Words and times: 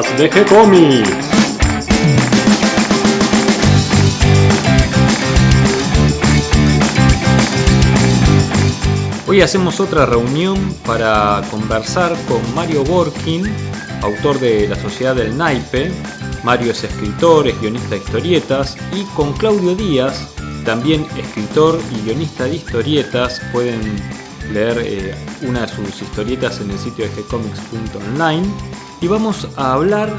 de 0.00 0.30
G-Comics. 0.30 1.10
Hoy 9.28 9.42
hacemos 9.42 9.78
otra 9.78 10.06
reunión 10.06 10.74
para 10.86 11.42
conversar 11.50 12.16
con 12.26 12.40
Mario 12.54 12.82
Borkin, 12.82 13.42
autor 14.00 14.40
de 14.40 14.66
La 14.68 14.76
Sociedad 14.76 15.14
del 15.14 15.36
Naipe. 15.36 15.92
Mario 16.44 16.70
es 16.70 16.82
escritor, 16.82 17.46
es 17.46 17.60
guionista 17.60 17.90
de 17.90 17.98
historietas 17.98 18.78
y 18.96 19.04
con 19.14 19.34
Claudio 19.34 19.74
Díaz, 19.74 20.34
también 20.64 21.06
escritor 21.18 21.78
y 21.94 22.06
guionista 22.06 22.44
de 22.44 22.54
historietas. 22.54 23.42
Pueden 23.52 23.80
leer 24.50 24.78
eh, 24.82 25.14
una 25.42 25.66
de 25.66 25.68
sus 25.68 26.00
historietas 26.00 26.58
en 26.62 26.70
el 26.70 26.78
sitio 26.78 27.04
de 27.04 27.22
gcomics.online. 27.22 28.50
Y 29.02 29.08
vamos 29.08 29.48
a 29.56 29.72
hablar 29.72 30.12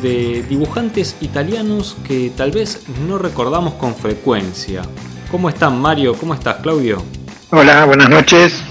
de 0.00 0.42
dibujantes 0.48 1.16
italianos 1.20 1.98
que 2.06 2.32
tal 2.34 2.50
vez 2.50 2.82
no 3.06 3.18
recordamos 3.18 3.74
con 3.74 3.94
frecuencia. 3.94 4.82
¿Cómo 5.30 5.50
están 5.50 5.78
Mario? 5.78 6.14
¿Cómo 6.14 6.32
estás 6.32 6.56
Claudio? 6.62 7.02
Hola, 7.50 7.84
buenas 7.84 8.08
noches. 8.08 8.62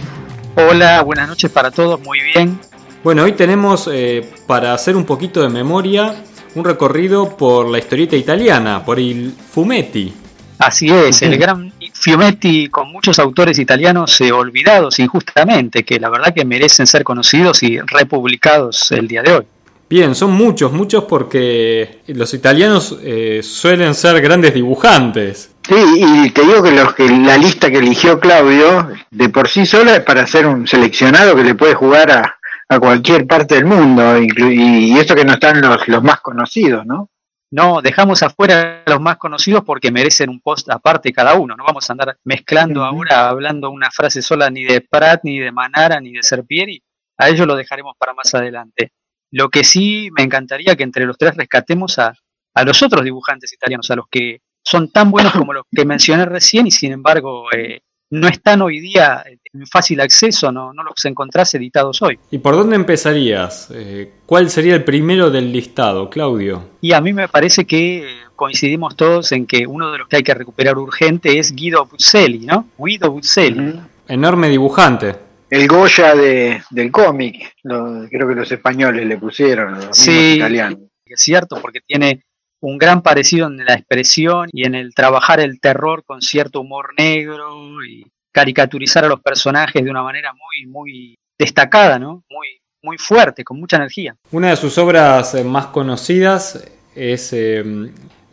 Hola, 0.55 1.03
buenas 1.03 1.27
noches 1.27 1.51
para 1.51 1.69
todos, 1.69 2.01
muy 2.01 2.19
bien. 2.33 2.59
Bueno, 3.03 3.23
hoy 3.23 3.33
tenemos 3.33 3.87
eh, 3.91 4.27
para 4.47 4.73
hacer 4.73 4.95
un 4.95 5.05
poquito 5.05 5.43
de 5.43 5.49
memoria 5.49 6.23
un 6.55 6.65
recorrido 6.65 7.37
por 7.37 7.69
la 7.69 7.77
historieta 7.77 8.15
italiana, 8.15 8.83
por 8.83 8.99
el 8.99 9.31
Fumetti. 9.51 10.11
Así 10.57 10.89
es, 10.89 11.21
el 11.21 11.37
gran 11.37 11.71
Fumetti 12.01 12.67
con 12.69 12.91
muchos 12.91 13.19
autores 13.19 13.59
italianos 13.59 14.19
eh, 14.21 14.31
olvidados 14.31 14.97
injustamente, 14.99 15.83
que 15.83 15.99
la 15.99 16.09
verdad 16.09 16.33
que 16.33 16.43
merecen 16.43 16.87
ser 16.87 17.03
conocidos 17.03 17.61
y 17.61 17.79
republicados 17.79 18.91
el 18.91 19.07
día 19.07 19.21
de 19.21 19.33
hoy. 19.33 19.45
Bien, 19.87 20.15
son 20.15 20.31
muchos, 20.31 20.71
muchos 20.71 21.03
porque 21.03 21.99
los 22.07 22.33
italianos 22.33 22.97
eh, 23.03 23.41
suelen 23.43 23.93
ser 23.93 24.21
grandes 24.21 24.53
dibujantes. 24.53 25.51
Sí, 25.67 25.75
y 25.75 26.29
te 26.31 26.41
digo 26.41 26.63
que, 26.63 26.71
los 26.71 26.93
que 26.95 27.07
la 27.07 27.37
lista 27.37 27.69
que 27.69 27.77
eligió 27.77 28.19
Claudio, 28.19 28.89
de 29.11 29.29
por 29.29 29.47
sí 29.47 29.65
sola, 29.65 29.97
es 29.97 30.03
para 30.03 30.25
ser 30.25 30.47
un 30.47 30.67
seleccionado 30.67 31.35
que 31.35 31.43
le 31.43 31.55
puede 31.55 31.75
jugar 31.75 32.09
a, 32.09 32.37
a 32.71 32.79
cualquier 32.79 33.27
parte 33.27 33.55
del 33.55 33.65
mundo, 33.65 34.17
y, 34.17 34.97
esto 34.97 35.13
que 35.13 35.25
no 35.25 35.33
están 35.33 35.61
los, 35.61 35.85
los 35.89 36.01
más 36.01 36.21
conocidos, 36.21 36.85
¿no? 36.85 37.09
No, 37.51 37.81
dejamos 37.81 38.23
afuera 38.23 38.83
los 38.87 39.01
más 39.01 39.17
conocidos 39.17 39.63
porque 39.65 39.91
merecen 39.91 40.29
un 40.29 40.39
post 40.39 40.69
aparte 40.69 41.11
cada 41.11 41.35
uno. 41.35 41.55
No 41.57 41.65
vamos 41.65 41.89
a 41.89 41.93
andar 41.93 42.17
mezclando 42.23 42.83
ahora, 42.85 43.27
hablando 43.27 43.69
una 43.69 43.91
frase 43.91 44.21
sola 44.21 44.49
ni 44.49 44.63
de 44.63 44.79
Prat, 44.79 45.21
ni 45.23 45.37
de 45.37 45.51
Manara, 45.51 45.99
ni 45.99 46.13
de 46.13 46.23
Serpieri. 46.23 46.81
A 47.17 47.27
ellos 47.29 47.45
lo 47.45 47.55
dejaremos 47.55 47.95
para 47.97 48.13
más 48.13 48.33
adelante. 48.33 48.93
Lo 49.31 49.49
que 49.49 49.65
sí 49.65 50.09
me 50.17 50.23
encantaría 50.23 50.77
que 50.77 50.83
entre 50.83 51.05
los 51.05 51.17
tres 51.17 51.35
rescatemos 51.35 51.99
a, 51.99 52.13
a 52.53 52.63
los 52.63 52.81
otros 52.83 53.03
dibujantes 53.03 53.51
italianos, 53.51 53.91
a 53.91 53.95
los 53.97 54.05
que 54.09 54.39
son 54.63 54.89
tan 54.89 55.11
buenos 55.11 55.33
como 55.33 55.53
los 55.53 55.65
que 55.69 55.85
mencioné 55.85 56.25
recién 56.25 56.67
y 56.67 56.71
sin 56.71 56.93
embargo 56.93 57.51
eh, 57.51 57.81
no 58.11 58.27
están 58.27 58.61
hoy 58.61 58.79
día 58.79 59.23
en 59.53 59.65
fácil 59.65 60.01
acceso, 60.01 60.51
no, 60.51 60.73
no 60.73 60.83
los 60.83 61.05
encontrás 61.05 61.53
editados 61.55 62.01
hoy. 62.01 62.19
¿Y 62.29 62.37
por 62.37 62.55
dónde 62.55 62.75
empezarías? 62.75 63.69
Eh, 63.73 64.11
¿Cuál 64.25 64.49
sería 64.49 64.75
el 64.75 64.83
primero 64.83 65.31
del 65.31 65.51
listado, 65.51 66.09
Claudio? 66.09 66.69
Y 66.81 66.91
a 66.91 67.01
mí 67.01 67.13
me 67.13 67.27
parece 67.27 67.65
que 67.65 68.05
coincidimos 68.35 68.95
todos 68.95 69.31
en 69.31 69.47
que 69.47 69.65
uno 69.65 69.91
de 69.91 69.99
los 69.99 70.07
que 70.07 70.17
hay 70.17 70.23
que 70.23 70.33
recuperar 70.33 70.77
urgente 70.77 71.39
es 71.39 71.55
Guido 71.55 71.85
Buzzelli, 71.85 72.45
¿no? 72.45 72.67
Guido 72.77 73.11
Buzzelli. 73.11 73.79
Enorme 74.07 74.49
dibujante. 74.49 75.15
El 75.49 75.67
Goya 75.67 76.15
de, 76.15 76.61
del 76.69 76.91
cómic, 76.91 77.55
creo 77.61 78.27
que 78.27 78.35
los 78.35 78.51
españoles 78.51 79.05
le 79.05 79.17
pusieron, 79.17 79.73
los 79.73 79.97
sí, 79.97 80.35
italianos. 80.35 80.79
Es 81.05 81.21
cierto, 81.21 81.61
porque 81.61 81.81
tiene 81.85 82.23
un 82.61 82.77
gran 82.77 83.01
parecido 83.01 83.47
en 83.47 83.57
la 83.65 83.73
expresión 83.73 84.49
y 84.53 84.65
en 84.65 84.75
el 84.75 84.93
trabajar 84.93 85.39
el 85.39 85.59
terror 85.59 86.03
con 86.05 86.21
cierto 86.21 86.61
humor 86.61 86.93
negro 86.97 87.83
y 87.83 88.05
caricaturizar 88.31 89.03
a 89.03 89.09
los 89.09 89.21
personajes 89.21 89.83
de 89.83 89.89
una 89.89 90.03
manera 90.03 90.31
muy, 90.33 90.71
muy 90.71 91.15
destacada, 91.37 91.99
¿no? 91.99 92.23
Muy, 92.29 92.47
muy 92.83 92.97
fuerte, 92.97 93.43
con 93.43 93.59
mucha 93.59 93.77
energía. 93.77 94.15
Una 94.31 94.51
de 94.51 94.55
sus 94.55 94.77
obras 94.77 95.33
eh, 95.33 95.43
más 95.43 95.67
conocidas 95.67 96.63
es 96.95 97.33
eh, 97.33 97.63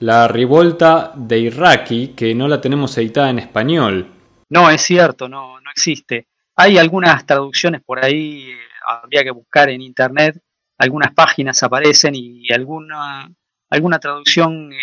La 0.00 0.28
Revolta 0.28 1.12
de 1.16 1.38
Iraqi, 1.38 2.08
que 2.08 2.34
no 2.34 2.48
la 2.48 2.60
tenemos 2.60 2.96
editada 2.98 3.30
en 3.30 3.38
español. 3.38 4.06
No, 4.50 4.70
es 4.70 4.82
cierto, 4.82 5.28
no, 5.28 5.60
no 5.60 5.70
existe. 5.70 6.28
Hay 6.54 6.76
algunas 6.76 7.24
traducciones 7.24 7.82
por 7.82 8.04
ahí, 8.04 8.50
eh, 8.50 8.56
habría 8.86 9.24
que 9.24 9.30
buscar 9.30 9.70
en 9.70 9.80
internet, 9.80 10.38
algunas 10.76 11.12
páginas 11.12 11.62
aparecen 11.62 12.14
y 12.14 12.52
alguna 12.52 13.28
alguna 13.70 13.98
traducción 13.98 14.72
eh, 14.72 14.76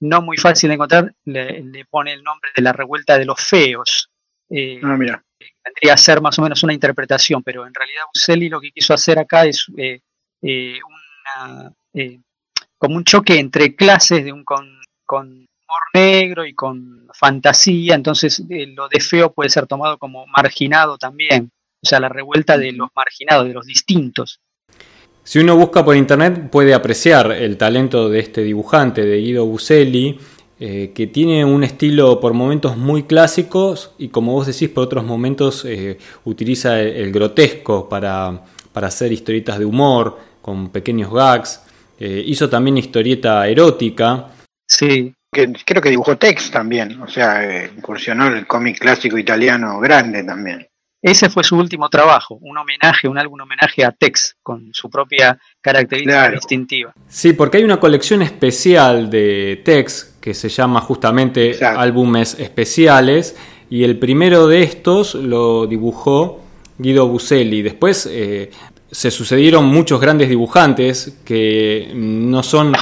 no 0.00 0.22
muy 0.22 0.36
fácil 0.36 0.68
de 0.68 0.74
encontrar 0.74 1.14
le, 1.24 1.84
pone 1.88 2.12
el 2.12 2.22
nombre 2.22 2.50
de 2.54 2.62
la 2.62 2.72
revuelta 2.72 3.18
de 3.18 3.24
los 3.24 3.40
feos. 3.40 4.10
Eh, 4.50 4.80
ah, 4.82 4.96
mira. 4.96 5.22
Vendría 5.64 5.94
a 5.94 5.98
ser 5.98 6.20
más 6.20 6.38
o 6.38 6.42
menos 6.42 6.62
una 6.62 6.72
interpretación, 6.72 7.42
pero 7.42 7.66
en 7.66 7.74
realidad 7.74 8.04
Uselli 8.14 8.48
lo 8.48 8.60
que 8.60 8.70
quiso 8.70 8.94
hacer 8.94 9.18
acá 9.18 9.44
es 9.44 9.66
eh, 9.76 10.00
una, 10.42 11.72
como 12.78 12.96
un 12.96 13.04
choque 13.04 13.38
entre 13.38 13.74
clases 13.74 14.24
de 14.24 14.32
un 14.32 14.44
con, 14.44 14.80
con 15.04 15.26
humor 15.28 15.82
negro 15.92 16.46
y 16.46 16.54
con 16.54 17.08
fantasía, 17.12 17.96
entonces 17.96 18.42
lo 18.48 18.88
de 18.88 19.00
feo 19.00 19.32
puede 19.32 19.50
ser 19.50 19.66
tomado 19.66 19.98
como 19.98 20.26
marginado 20.28 20.96
también, 20.96 21.50
o 21.82 21.86
sea, 21.86 22.00
la 22.00 22.08
revuelta 22.08 22.56
de 22.56 22.72
los 22.72 22.90
marginados, 22.94 23.46
de 23.48 23.54
los 23.54 23.66
distintos. 23.66 24.40
Si 25.26 25.40
uno 25.40 25.56
busca 25.56 25.84
por 25.84 25.96
internet 25.96 26.50
puede 26.50 26.72
apreciar 26.72 27.32
el 27.32 27.56
talento 27.56 28.08
de 28.08 28.20
este 28.20 28.44
dibujante, 28.44 29.04
de 29.04 29.16
Guido 29.18 29.44
Buselli, 29.44 30.20
eh, 30.60 30.92
que 30.94 31.08
tiene 31.08 31.44
un 31.44 31.64
estilo 31.64 32.20
por 32.20 32.32
momentos 32.32 32.76
muy 32.76 33.02
clásicos 33.02 33.92
y 33.98 34.10
como 34.10 34.34
vos 34.34 34.46
decís 34.46 34.68
por 34.68 34.84
otros 34.84 35.04
momentos 35.04 35.64
eh, 35.64 35.98
utiliza 36.26 36.80
el, 36.80 37.10
grotesco 37.10 37.88
para, 37.88 38.44
hacer 38.72 39.10
historietas 39.10 39.58
de 39.58 39.64
humor 39.64 40.16
con 40.40 40.70
pequeños 40.70 41.12
gags. 41.12 41.60
Eh, 41.98 42.22
hizo 42.24 42.48
también 42.48 42.78
historieta 42.78 43.48
erótica. 43.48 44.28
Sí, 44.64 45.12
creo 45.32 45.82
que 45.82 45.90
dibujó 45.90 46.16
Tex 46.16 46.52
también, 46.52 47.02
o 47.02 47.08
sea, 47.08 47.64
incursionó 47.76 48.28
el 48.28 48.46
cómic 48.46 48.78
clásico 48.78 49.18
italiano 49.18 49.80
grande 49.80 50.22
también. 50.22 50.68
Ese 51.06 51.30
fue 51.30 51.44
su 51.44 51.56
último 51.56 51.88
trabajo, 51.88 52.36
un 52.40 52.58
homenaje, 52.58 53.06
un 53.06 53.16
álbum 53.16 53.40
homenaje 53.40 53.84
a 53.84 53.92
Tex, 53.92 54.38
con 54.42 54.70
su 54.72 54.90
propia 54.90 55.38
característica 55.60 56.32
distintiva. 56.32 56.92
Sí, 57.06 57.32
porque 57.32 57.58
hay 57.58 57.62
una 57.62 57.78
colección 57.78 58.22
especial 58.22 59.08
de 59.08 59.62
Tex 59.64 60.16
que 60.20 60.34
se 60.34 60.48
llama 60.48 60.80
justamente 60.80 61.64
Álbumes 61.64 62.34
Especiales, 62.40 63.36
y 63.70 63.84
el 63.84 64.00
primero 64.00 64.48
de 64.48 64.64
estos 64.64 65.14
lo 65.14 65.68
dibujó 65.68 66.40
Guido 66.76 67.06
Buselli. 67.06 67.62
Después 67.62 68.08
eh, 68.10 68.50
se 68.90 69.12
sucedieron 69.12 69.64
muchos 69.64 70.00
grandes 70.00 70.28
dibujantes 70.28 71.20
que 71.24 71.92
no 71.94 72.42
son 72.42 72.72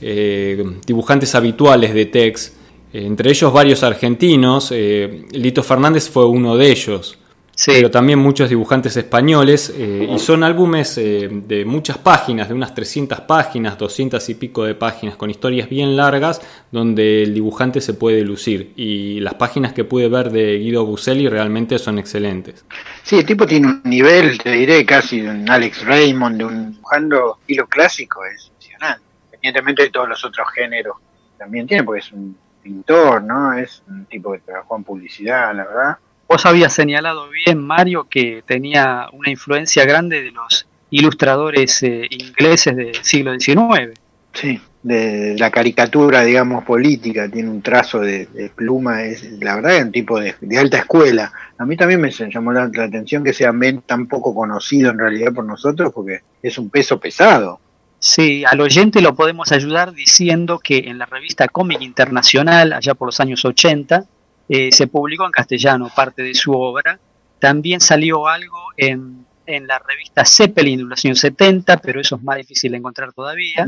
eh, 0.00 0.64
dibujantes 0.86 1.34
habituales 1.34 1.92
de 1.94 2.06
Tex, 2.06 2.56
entre 2.92 3.30
ellos 3.30 3.52
varios 3.52 3.82
argentinos. 3.82 4.70
Eh, 4.70 5.24
Lito 5.32 5.64
Fernández 5.64 6.08
fue 6.08 6.26
uno 6.26 6.56
de 6.56 6.70
ellos 6.70 7.18
pero 7.66 7.90
también 7.90 8.18
muchos 8.18 8.48
dibujantes 8.48 8.96
españoles, 8.96 9.72
eh, 9.76 10.08
y 10.12 10.18
son 10.18 10.42
álbumes 10.42 10.96
eh, 10.98 11.28
de 11.30 11.64
muchas 11.64 11.98
páginas, 11.98 12.48
de 12.48 12.54
unas 12.54 12.74
300 12.74 13.20
páginas, 13.20 13.78
200 13.78 14.28
y 14.28 14.34
pico 14.34 14.64
de 14.64 14.74
páginas, 14.74 15.16
con 15.16 15.30
historias 15.30 15.68
bien 15.68 15.96
largas, 15.96 16.40
donde 16.70 17.22
el 17.22 17.34
dibujante 17.34 17.80
se 17.80 17.94
puede 17.94 18.22
lucir. 18.22 18.72
Y 18.76 19.20
las 19.20 19.34
páginas 19.34 19.72
que 19.72 19.84
pude 19.84 20.08
ver 20.08 20.30
de 20.30 20.58
Guido 20.58 20.84
Buselli 20.84 21.28
realmente 21.28 21.78
son 21.78 21.98
excelentes. 21.98 22.64
Sí, 23.02 23.18
el 23.18 23.26
tipo 23.26 23.46
tiene 23.46 23.68
un 23.68 23.82
nivel, 23.84 24.38
te 24.38 24.52
diré, 24.52 24.84
casi 24.84 25.20
de 25.20 25.30
un 25.30 25.48
Alex 25.48 25.84
Raymond, 25.84 26.38
de 26.38 26.44
un 26.44 26.72
dibujando 26.72 27.38
estilo 27.40 27.66
clásico, 27.66 28.24
es 28.24 28.46
impresionante, 28.46 29.02
independientemente 29.24 29.82
de 29.84 29.90
todos 29.90 30.08
los 30.08 30.24
otros 30.24 30.48
géneros 30.54 30.96
también 31.38 31.66
tiene, 31.66 31.82
porque 31.84 32.00
es 32.00 32.12
un 32.12 32.36
pintor, 32.62 33.22
¿no? 33.22 33.52
Es 33.54 33.82
un 33.88 34.04
tipo 34.06 34.32
que 34.32 34.38
trabajó 34.38 34.76
en 34.76 34.84
publicidad, 34.84 35.54
la 35.54 35.64
verdad 35.64 35.98
Vos 36.32 36.46
habías 36.46 36.72
señalado 36.72 37.28
bien, 37.28 37.58
Mario, 37.58 38.06
que 38.08 38.42
tenía 38.46 39.06
una 39.12 39.28
influencia 39.28 39.84
grande 39.84 40.22
de 40.22 40.30
los 40.30 40.66
ilustradores 40.88 41.82
eh, 41.82 42.06
ingleses 42.08 42.74
del 42.74 42.94
siglo 43.04 43.38
XIX. 43.38 43.92
Sí, 44.32 44.58
de 44.82 45.36
la 45.38 45.50
caricatura, 45.50 46.22
digamos, 46.22 46.64
política, 46.64 47.28
tiene 47.28 47.50
un 47.50 47.60
trazo 47.60 48.00
de, 48.00 48.50
pluma, 48.56 49.02
es 49.02 49.30
la 49.42 49.56
verdad 49.56 49.76
es 49.76 49.84
un 49.84 49.92
tipo 49.92 50.18
de, 50.18 50.34
alta 50.58 50.78
escuela. 50.78 51.30
A 51.58 51.66
mí 51.66 51.76
también 51.76 52.00
me 52.00 52.10
llamó 52.10 52.50
la, 52.50 52.62
atención 52.62 53.22
que 53.22 53.34
sea 53.34 53.52
tan 53.84 54.06
poco 54.06 54.34
conocido 54.34 54.90
en 54.90 55.00
realidad 55.00 55.34
por 55.34 55.44
nosotros, 55.44 55.92
porque 55.94 56.22
es 56.42 56.56
un 56.56 56.70
peso 56.70 56.98
pesado. 56.98 57.60
Sí, 57.98 58.42
al 58.46 58.62
oyente 58.62 59.02
lo 59.02 59.14
podemos 59.14 59.52
ayudar 59.52 59.92
diciendo 59.92 60.60
que 60.60 60.78
en 60.78 60.96
la 60.96 61.04
revista 61.04 61.46
Cómic 61.48 61.82
Internacional, 61.82 62.72
allá 62.72 62.94
por 62.94 63.08
los 63.08 63.20
años 63.20 63.44
80, 63.44 64.06
eh, 64.48 64.70
se 64.72 64.86
publicó 64.86 65.26
en 65.26 65.32
castellano 65.32 65.90
parte 65.94 66.22
de 66.22 66.34
su 66.34 66.52
obra. 66.52 66.98
También 67.38 67.80
salió 67.80 68.26
algo 68.28 68.58
en 68.76 69.26
en 69.46 69.66
la 69.66 69.78
revista 69.78 70.24
Zeppelin 70.24 70.78
de 70.78 70.84
los 70.84 71.04
años 71.04 71.18
70, 71.18 71.78
pero 71.78 72.00
eso 72.00 72.16
es 72.16 72.22
más 72.22 72.36
difícil 72.36 72.72
de 72.72 72.78
encontrar 72.78 73.12
todavía. 73.12 73.66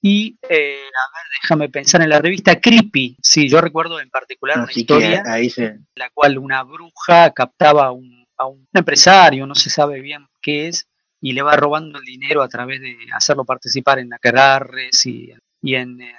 Y, 0.00 0.38
eh, 0.48 0.78
a 0.78 1.06
ver, 1.16 1.26
déjame 1.42 1.68
pensar 1.68 2.02
en 2.02 2.10
la 2.10 2.20
revista 2.20 2.60
Creepy. 2.60 3.16
Sí, 3.20 3.48
yo 3.48 3.60
recuerdo 3.60 4.00
en 4.00 4.10
particular 4.10 4.58
una 4.60 4.72
historia 4.72 5.22
en 5.26 5.86
la 5.96 6.10
cual 6.10 6.38
una 6.38 6.62
bruja 6.62 7.32
captaba 7.32 7.86
a 7.86 7.92
un, 7.92 8.68
empresario, 8.72 9.46
no 9.46 9.56
se 9.56 9.70
sabe 9.70 10.00
bien 10.00 10.26
qué 10.40 10.68
es, 10.68 10.86
y 11.20 11.32
le 11.32 11.42
va 11.42 11.56
robando 11.56 11.98
el 11.98 12.04
dinero 12.04 12.42
a 12.42 12.48
través 12.48 12.80
de 12.80 12.96
hacerlo 13.12 13.44
participar 13.44 13.98
en 13.98 14.14
aquelarres 14.14 15.04
y, 15.06 15.32
y 15.60 15.74
en 15.74 16.00
eh, 16.00 16.14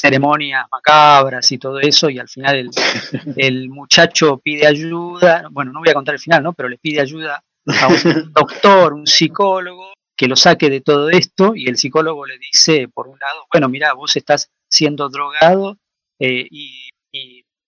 ceremonias 0.00 0.66
macabras 0.70 1.50
y 1.52 1.58
todo 1.58 1.80
eso, 1.80 2.08
y 2.10 2.18
al 2.18 2.28
final 2.28 2.56
el, 2.56 2.70
el, 3.36 3.68
muchacho 3.68 4.38
pide 4.38 4.66
ayuda, 4.66 5.48
bueno, 5.50 5.72
no 5.72 5.80
voy 5.80 5.90
a 5.90 5.94
contar 5.94 6.14
el 6.14 6.20
final, 6.20 6.42
¿no? 6.42 6.52
Pero 6.52 6.68
le 6.68 6.78
pide 6.78 7.00
ayuda 7.00 7.42
a 7.66 7.88
un 7.88 8.32
doctor, 8.32 8.94
un 8.94 9.06
psicólogo, 9.06 9.92
que 10.18 10.26
lo 10.26 10.34
saque 10.34 10.68
de 10.68 10.80
todo 10.80 11.10
esto 11.10 11.54
y 11.54 11.68
el 11.68 11.76
psicólogo 11.76 12.26
le 12.26 12.38
dice, 12.38 12.88
por 12.88 13.06
un 13.06 13.18
lado, 13.20 13.46
bueno, 13.52 13.68
mira, 13.68 13.92
vos 13.92 14.16
estás 14.16 14.50
siendo 14.68 15.08
drogado 15.08 15.78
eh, 16.18 16.46
y, 16.50 16.90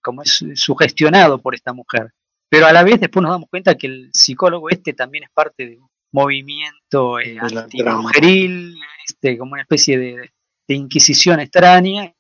como 0.03 0.23
es 0.23 0.45
sugestionado 0.55 1.41
por 1.41 1.55
esta 1.55 1.73
mujer. 1.73 2.11
Pero 2.51 2.67
a 2.67 2.73
la 2.73 2.83
vez 2.83 2.99
después 2.99 3.23
nos 3.23 3.31
damos 3.31 3.49
cuenta 3.49 3.77
que 3.77 3.87
el 3.87 4.11
psicólogo 4.13 4.69
este 4.71 4.95
también 4.95 5.25
es 5.25 5.31
parte 5.33 5.67
de 5.67 5.79
un 5.79 5.89
movimiento 6.13 7.21
eh, 7.21 7.39
este, 9.07 9.39
como 9.39 9.53
una 9.53 9.63
especie 9.63 9.99
de, 9.99 10.31
inquisición 10.67 11.39
extraña. 11.41 12.13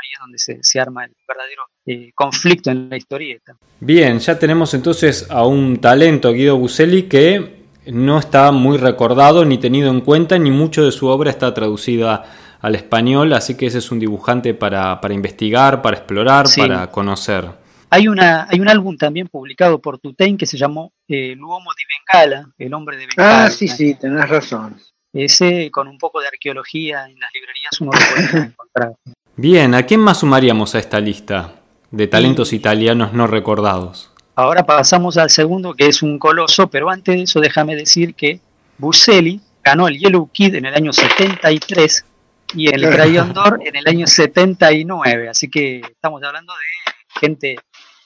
Ahí 0.00 0.12
es 0.12 0.20
donde 0.20 0.38
se, 0.38 0.58
se 0.62 0.80
arma 0.80 1.04
el 1.04 1.12
verdadero 1.26 1.62
eh, 1.86 2.12
conflicto 2.14 2.70
en 2.70 2.88
la 2.88 2.96
historieta. 2.96 3.56
Bien, 3.80 4.18
ya 4.18 4.38
tenemos 4.38 4.74
entonces 4.74 5.26
a 5.30 5.46
un 5.46 5.78
talento, 5.78 6.32
Guido 6.32 6.56
Buselli, 6.56 7.04
que 7.04 7.64
no 7.86 8.18
está 8.18 8.50
muy 8.52 8.78
recordado 8.78 9.44
ni 9.44 9.58
tenido 9.58 9.90
en 9.90 10.00
cuenta, 10.00 10.38
ni 10.38 10.50
mucho 10.50 10.84
de 10.84 10.92
su 10.92 11.06
obra 11.06 11.30
está 11.30 11.54
traducida 11.54 12.24
al 12.60 12.74
español, 12.74 13.32
así 13.32 13.56
que 13.56 13.66
ese 13.66 13.78
es 13.78 13.90
un 13.90 14.00
dibujante 14.00 14.54
para, 14.54 14.98
investigar, 15.10 15.82
para 15.82 15.98
explorar, 15.98 16.46
para 16.56 16.90
conocer. 16.90 17.44
Hay, 17.90 18.08
una, 18.08 18.46
hay 18.50 18.60
un 18.60 18.68
álbum 18.68 18.96
también 18.96 19.28
publicado 19.28 19.80
por 19.80 19.98
Tutein 19.98 20.36
que 20.36 20.46
se 20.46 20.58
llamó 20.58 20.92
eh, 21.06 21.34
Luomo 21.36 21.70
di 21.76 21.84
Bengala, 21.86 22.50
El 22.58 22.74
hombre 22.74 22.96
de 22.96 23.06
Bengala. 23.06 23.44
Ah, 23.44 23.50
sí, 23.50 23.68
sí, 23.68 23.94
tenés 23.94 24.28
razón. 24.28 24.76
Ese, 25.12 25.70
con 25.70 25.86
un 25.88 25.96
poco 25.98 26.20
de 26.20 26.26
arqueología 26.26 27.06
en 27.06 27.18
las 27.20 27.30
librerías, 27.32 27.80
uno 27.80 27.92
lo 27.92 28.32
puede 28.32 28.46
encontrar. 28.46 28.92
Bien, 29.38 29.74
¿a 29.74 29.84
quién 29.84 30.00
más 30.00 30.20
sumaríamos 30.20 30.74
a 30.74 30.78
esta 30.78 30.98
lista 30.98 31.60
de 31.90 32.06
talentos 32.06 32.54
italianos 32.54 33.12
no 33.12 33.26
recordados? 33.26 34.10
Ahora 34.34 34.64
pasamos 34.64 35.18
al 35.18 35.28
segundo, 35.28 35.74
que 35.74 35.88
es 35.88 36.02
un 36.02 36.18
coloso, 36.18 36.70
pero 36.70 36.88
antes 36.88 37.14
de 37.14 37.22
eso 37.22 37.40
déjame 37.40 37.76
decir 37.76 38.14
que 38.14 38.40
Buscelli 38.78 39.38
ganó 39.62 39.88
el 39.88 39.98
Yellow 39.98 40.30
Kid 40.32 40.54
en 40.54 40.64
el 40.64 40.74
año 40.74 40.90
73 40.90 42.06
y 42.54 42.68
el 42.68 42.88
Crayon 42.88 43.34
d'Or 43.34 43.60
en 43.62 43.76
el 43.76 43.86
año 43.86 44.06
79, 44.06 45.28
así 45.28 45.50
que 45.50 45.80
estamos 45.80 46.22
hablando 46.22 46.54
de 46.54 47.20
gente 47.20 47.56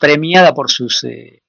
premiada 0.00 0.53
por 0.53 0.69
sus, 0.69 1.05
eh, 1.05 1.43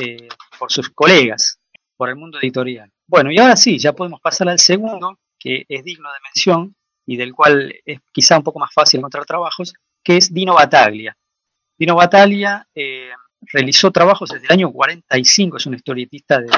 eh, 0.00 0.28
por 0.60 0.70
sus 0.70 0.90
colegas, 0.90 1.58
por 1.96 2.08
el 2.08 2.14
mundo 2.14 2.38
editorial. 2.40 2.88
Bueno, 3.08 3.32
y 3.32 3.38
ahora 3.38 3.56
sí, 3.56 3.78
ya 3.80 3.94
podemos 3.94 4.20
pasar 4.20 4.48
al 4.48 4.60
segundo, 4.60 5.18
que 5.40 5.64
es 5.68 5.82
digno 5.82 6.08
de 6.10 6.18
mención 6.22 6.76
y 7.06 7.16
del 7.16 7.32
cual 7.32 7.74
es 7.84 8.00
quizá 8.12 8.38
un 8.38 8.44
poco 8.44 8.58
más 8.58 8.72
fácil 8.72 8.98
encontrar 8.98 9.24
trabajos, 9.24 9.74
que 10.02 10.16
es 10.16 10.32
Dino 10.32 10.54
Bataglia. 10.54 11.16
Dino 11.78 11.96
Bataglia 11.96 12.66
eh, 12.74 13.10
realizó 13.40 13.90
trabajos 13.90 14.30
desde 14.30 14.46
el 14.46 14.52
año 14.52 14.72
45, 14.72 15.56
es 15.56 15.66
un 15.66 15.74
historietista 15.74 16.38
de 16.38 16.50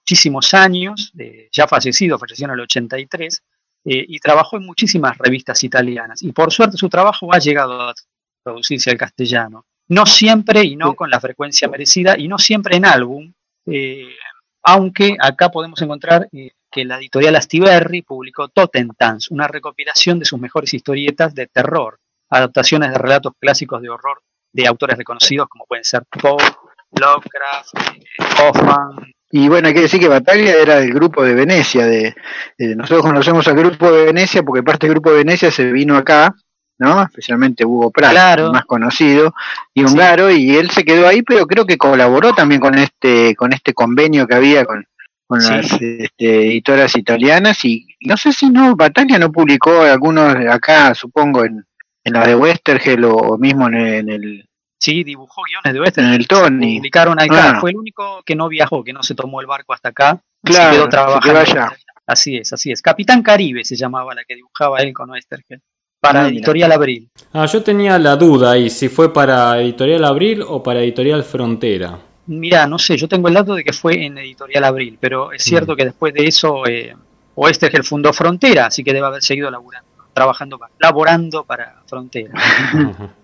muchísimos 0.00 0.52
años, 0.54 1.12
ya 1.50 1.66
fallecido, 1.66 2.18
falleció 2.18 2.46
en 2.46 2.52
el 2.52 2.60
83, 2.60 3.42
eh, 3.86 4.04
y 4.08 4.18
trabajó 4.18 4.56
en 4.56 4.66
muchísimas 4.66 5.16
revistas 5.18 5.62
italianas. 5.64 6.22
Y 6.22 6.32
por 6.32 6.52
suerte 6.52 6.76
su 6.76 6.88
trabajo 6.88 7.32
ha 7.32 7.38
llegado 7.38 7.80
a 7.82 7.94
traducirse 8.42 8.90
al 8.90 8.96
castellano. 8.96 9.66
No 9.88 10.06
siempre 10.06 10.64
y 10.64 10.76
no 10.76 10.94
con 10.94 11.10
la 11.10 11.20
frecuencia 11.20 11.68
merecida, 11.68 12.18
y 12.18 12.28
no 12.28 12.38
siempre 12.38 12.76
en 12.76 12.86
álbum, 12.86 13.32
eh, 13.66 14.14
aunque 14.62 15.16
acá 15.20 15.50
podemos 15.50 15.80
encontrar 15.82 16.28
que 16.74 16.84
la 16.84 16.96
editorial 16.96 17.36
Astiberri 17.36 18.02
publicó 18.02 18.48
Totentans, 18.48 19.30
una 19.30 19.46
recopilación 19.46 20.18
de 20.18 20.24
sus 20.24 20.40
mejores 20.40 20.74
historietas 20.74 21.32
de 21.32 21.46
terror, 21.46 22.00
adaptaciones 22.28 22.90
de 22.90 22.98
relatos 22.98 23.32
clásicos 23.38 23.80
de 23.80 23.90
horror 23.90 24.20
de 24.52 24.66
autores 24.66 24.98
reconocidos 24.98 25.46
como 25.48 25.66
pueden 25.66 25.84
ser 25.84 26.02
Poe, 26.10 26.42
Lovecraft, 27.00 27.74
Hoffman. 28.40 29.12
Y 29.30 29.48
bueno, 29.48 29.68
hay 29.68 29.74
que 29.74 29.82
decir 29.82 30.00
que 30.00 30.08
Bataglia 30.08 30.56
era 30.56 30.80
del 30.80 30.92
grupo 30.92 31.22
de 31.22 31.34
Venecia. 31.34 31.86
De, 31.86 32.14
nosotros 32.58 33.02
conocemos 33.02 33.46
al 33.46 33.54
grupo 33.54 33.92
de 33.92 34.06
Venecia 34.06 34.42
porque 34.42 34.64
parte 34.64 34.88
del 34.88 34.94
grupo 34.94 35.10
de 35.10 35.18
Venecia 35.18 35.52
se 35.52 35.70
vino 35.70 35.96
acá, 35.96 36.34
¿no? 36.78 37.02
Especialmente 37.02 37.64
Hugo 37.64 37.92
Pratt, 37.92 38.40
más 38.52 38.64
conocido, 38.64 39.32
y 39.72 39.84
Húngaro, 39.84 40.30
y 40.30 40.56
él 40.56 40.70
se 40.70 40.84
quedó 40.84 41.06
ahí, 41.06 41.22
pero 41.22 41.46
creo 41.46 41.66
que 41.66 41.78
colaboró 41.78 42.32
también 42.32 42.60
con 42.60 42.76
este, 42.76 43.36
con 43.36 43.52
este 43.52 43.74
convenio 43.74 44.26
que 44.26 44.34
había 44.34 44.64
con, 44.64 44.84
con 45.34 45.56
las 45.56 45.72
este, 45.80 46.46
editoras 46.46 46.96
italianas, 46.96 47.64
y 47.64 47.86
no 48.00 48.16
sé 48.16 48.32
si 48.32 48.50
no, 48.50 48.76
Bataglia 48.76 49.18
no 49.18 49.32
publicó 49.32 49.82
algunos 49.82 50.34
acá, 50.48 50.94
supongo, 50.94 51.44
en, 51.44 51.64
en 52.04 52.12
la 52.12 52.26
de 52.26 52.36
Westergel 52.36 53.04
o 53.04 53.36
mismo 53.38 53.68
en, 53.68 54.08
el... 54.08 54.48
Sí, 54.78 55.02
dibujó 55.02 55.42
guiones 55.48 55.72
de 55.72 55.80
Westergel. 55.80 56.14
En 56.14 56.20
el 56.20 56.28
Tony. 56.28 56.76
Publicaron 56.78 57.18
acá. 57.18 57.56
Ah. 57.56 57.60
Fue 57.60 57.70
el 57.70 57.76
único 57.76 58.22
que 58.24 58.36
no 58.36 58.48
viajó, 58.48 58.84
que 58.84 58.92
no 58.92 59.02
se 59.02 59.14
tomó 59.14 59.40
el 59.40 59.46
barco 59.46 59.72
hasta 59.72 59.88
acá. 59.88 60.20
Claro, 60.42 60.70
se 60.70 60.76
quedó 60.76 60.88
trabajando. 60.88 61.74
Así 62.06 62.36
es, 62.36 62.52
así 62.52 62.70
es. 62.70 62.82
Capitán 62.82 63.22
Caribe 63.22 63.64
se 63.64 63.76
llamaba 63.76 64.14
la 64.14 64.24
que 64.24 64.34
dibujaba 64.34 64.78
él 64.80 64.92
con 64.92 65.10
Westergel. 65.10 65.62
Para 66.00 66.24
ah, 66.24 66.28
Editorial 66.28 66.70
Abril. 66.70 67.08
Ah, 67.32 67.46
yo 67.46 67.62
tenía 67.62 67.98
la 67.98 68.16
duda 68.16 68.52
ahí, 68.52 68.68
si 68.68 68.90
fue 68.90 69.10
para 69.10 69.58
Editorial 69.58 70.04
Abril 70.04 70.42
o 70.46 70.62
para 70.62 70.80
Editorial 70.80 71.24
Frontera. 71.24 71.98
Mira, 72.26 72.66
no 72.66 72.78
sé, 72.78 72.96
yo 72.96 73.08
tengo 73.08 73.28
el 73.28 73.34
dato 73.34 73.54
de 73.54 73.64
que 73.64 73.72
fue 73.72 74.04
en 74.04 74.18
Editorial 74.18 74.64
Abril, 74.64 74.98
pero 75.00 75.32
es 75.32 75.42
cierto 75.42 75.74
mm. 75.74 75.76
que 75.76 75.84
después 75.84 76.14
de 76.14 76.26
eso 76.26 76.66
eh, 76.66 76.96
Westergel 77.36 77.84
fundó 77.84 78.12
Frontera, 78.12 78.66
así 78.66 78.82
que 78.82 78.92
debe 78.92 79.06
haber 79.06 79.22
seguido 79.22 79.50
laburando 79.50 79.94
trabajando, 80.14 80.58
laborando 80.78 81.44
para 81.44 81.82
Frontera. 81.86 82.32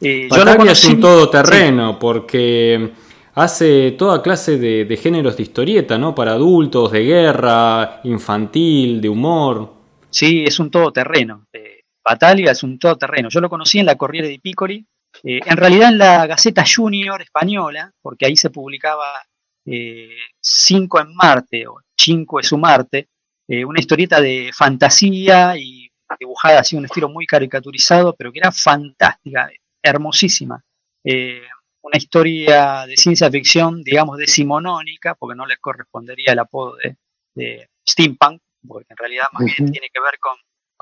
eh, 0.00 0.28
yo 0.30 0.44
lo 0.44 0.64
es 0.64 0.84
un 0.84 1.00
todoterreno 1.00 1.98
porque 1.98 2.92
hace 3.34 3.90
toda 3.98 4.22
clase 4.22 4.56
de, 4.56 4.96
géneros 4.96 5.36
de 5.36 5.42
historieta, 5.42 5.98
¿no? 5.98 6.14
Para 6.14 6.32
adultos, 6.32 6.92
de 6.92 7.04
guerra, 7.04 8.00
infantil, 8.04 9.00
de 9.02 9.08
humor. 9.08 9.74
Sí, 10.08 10.44
es 10.46 10.58
un 10.60 10.70
todoterreno. 10.70 11.46
Eh, 11.52 11.82
Batalia 12.02 12.52
es 12.52 12.62
un 12.62 12.78
todoterreno. 12.78 13.28
Yo 13.28 13.40
lo 13.40 13.50
conocí 13.50 13.80
en 13.80 13.86
la 13.86 13.96
Corriere 13.96 14.28
di 14.28 14.38
Piccoli, 14.38 14.86
eh, 15.22 15.40
en 15.44 15.56
realidad 15.56 15.90
en 15.90 15.98
la 15.98 16.26
Gaceta 16.26 16.64
Junior 16.66 17.20
española, 17.22 17.90
porque 18.02 18.26
ahí 18.26 18.36
se 18.36 18.50
publicaba 18.50 19.06
eh, 19.66 20.16
Cinco 20.40 21.00
en 21.00 21.14
Marte 21.14 21.66
o 21.66 21.80
Cinco 21.96 22.40
es 22.40 22.48
su 22.48 22.58
Marte, 22.58 23.08
eh, 23.48 23.64
una 23.64 23.80
historieta 23.80 24.20
de 24.20 24.50
fantasía 24.52 25.56
y 25.56 25.88
dibujada 26.18 26.60
así, 26.60 26.76
un 26.76 26.84
estilo 26.84 27.08
muy 27.08 27.26
caricaturizado, 27.26 28.14
pero 28.14 28.32
que 28.32 28.38
era 28.38 28.52
fantástica, 28.52 29.50
hermosísima. 29.82 30.62
Eh, 31.04 31.42
una 31.82 31.98
historia 31.98 32.86
de 32.86 32.96
ciencia 32.96 33.30
ficción, 33.30 33.82
digamos, 33.82 34.16
decimonónica, 34.16 35.14
porque 35.14 35.36
no 35.36 35.44
le 35.44 35.58
correspondería 35.58 36.32
el 36.32 36.38
apodo 36.38 36.76
de, 37.34 37.68
steampunk, 37.86 38.40
porque 38.66 38.86
en 38.88 38.96
realidad 38.96 39.26
más 39.32 39.44
bien 39.44 39.70
tiene 39.70 39.88
que 39.92 40.00
ver 40.00 40.18
con, 40.18 40.36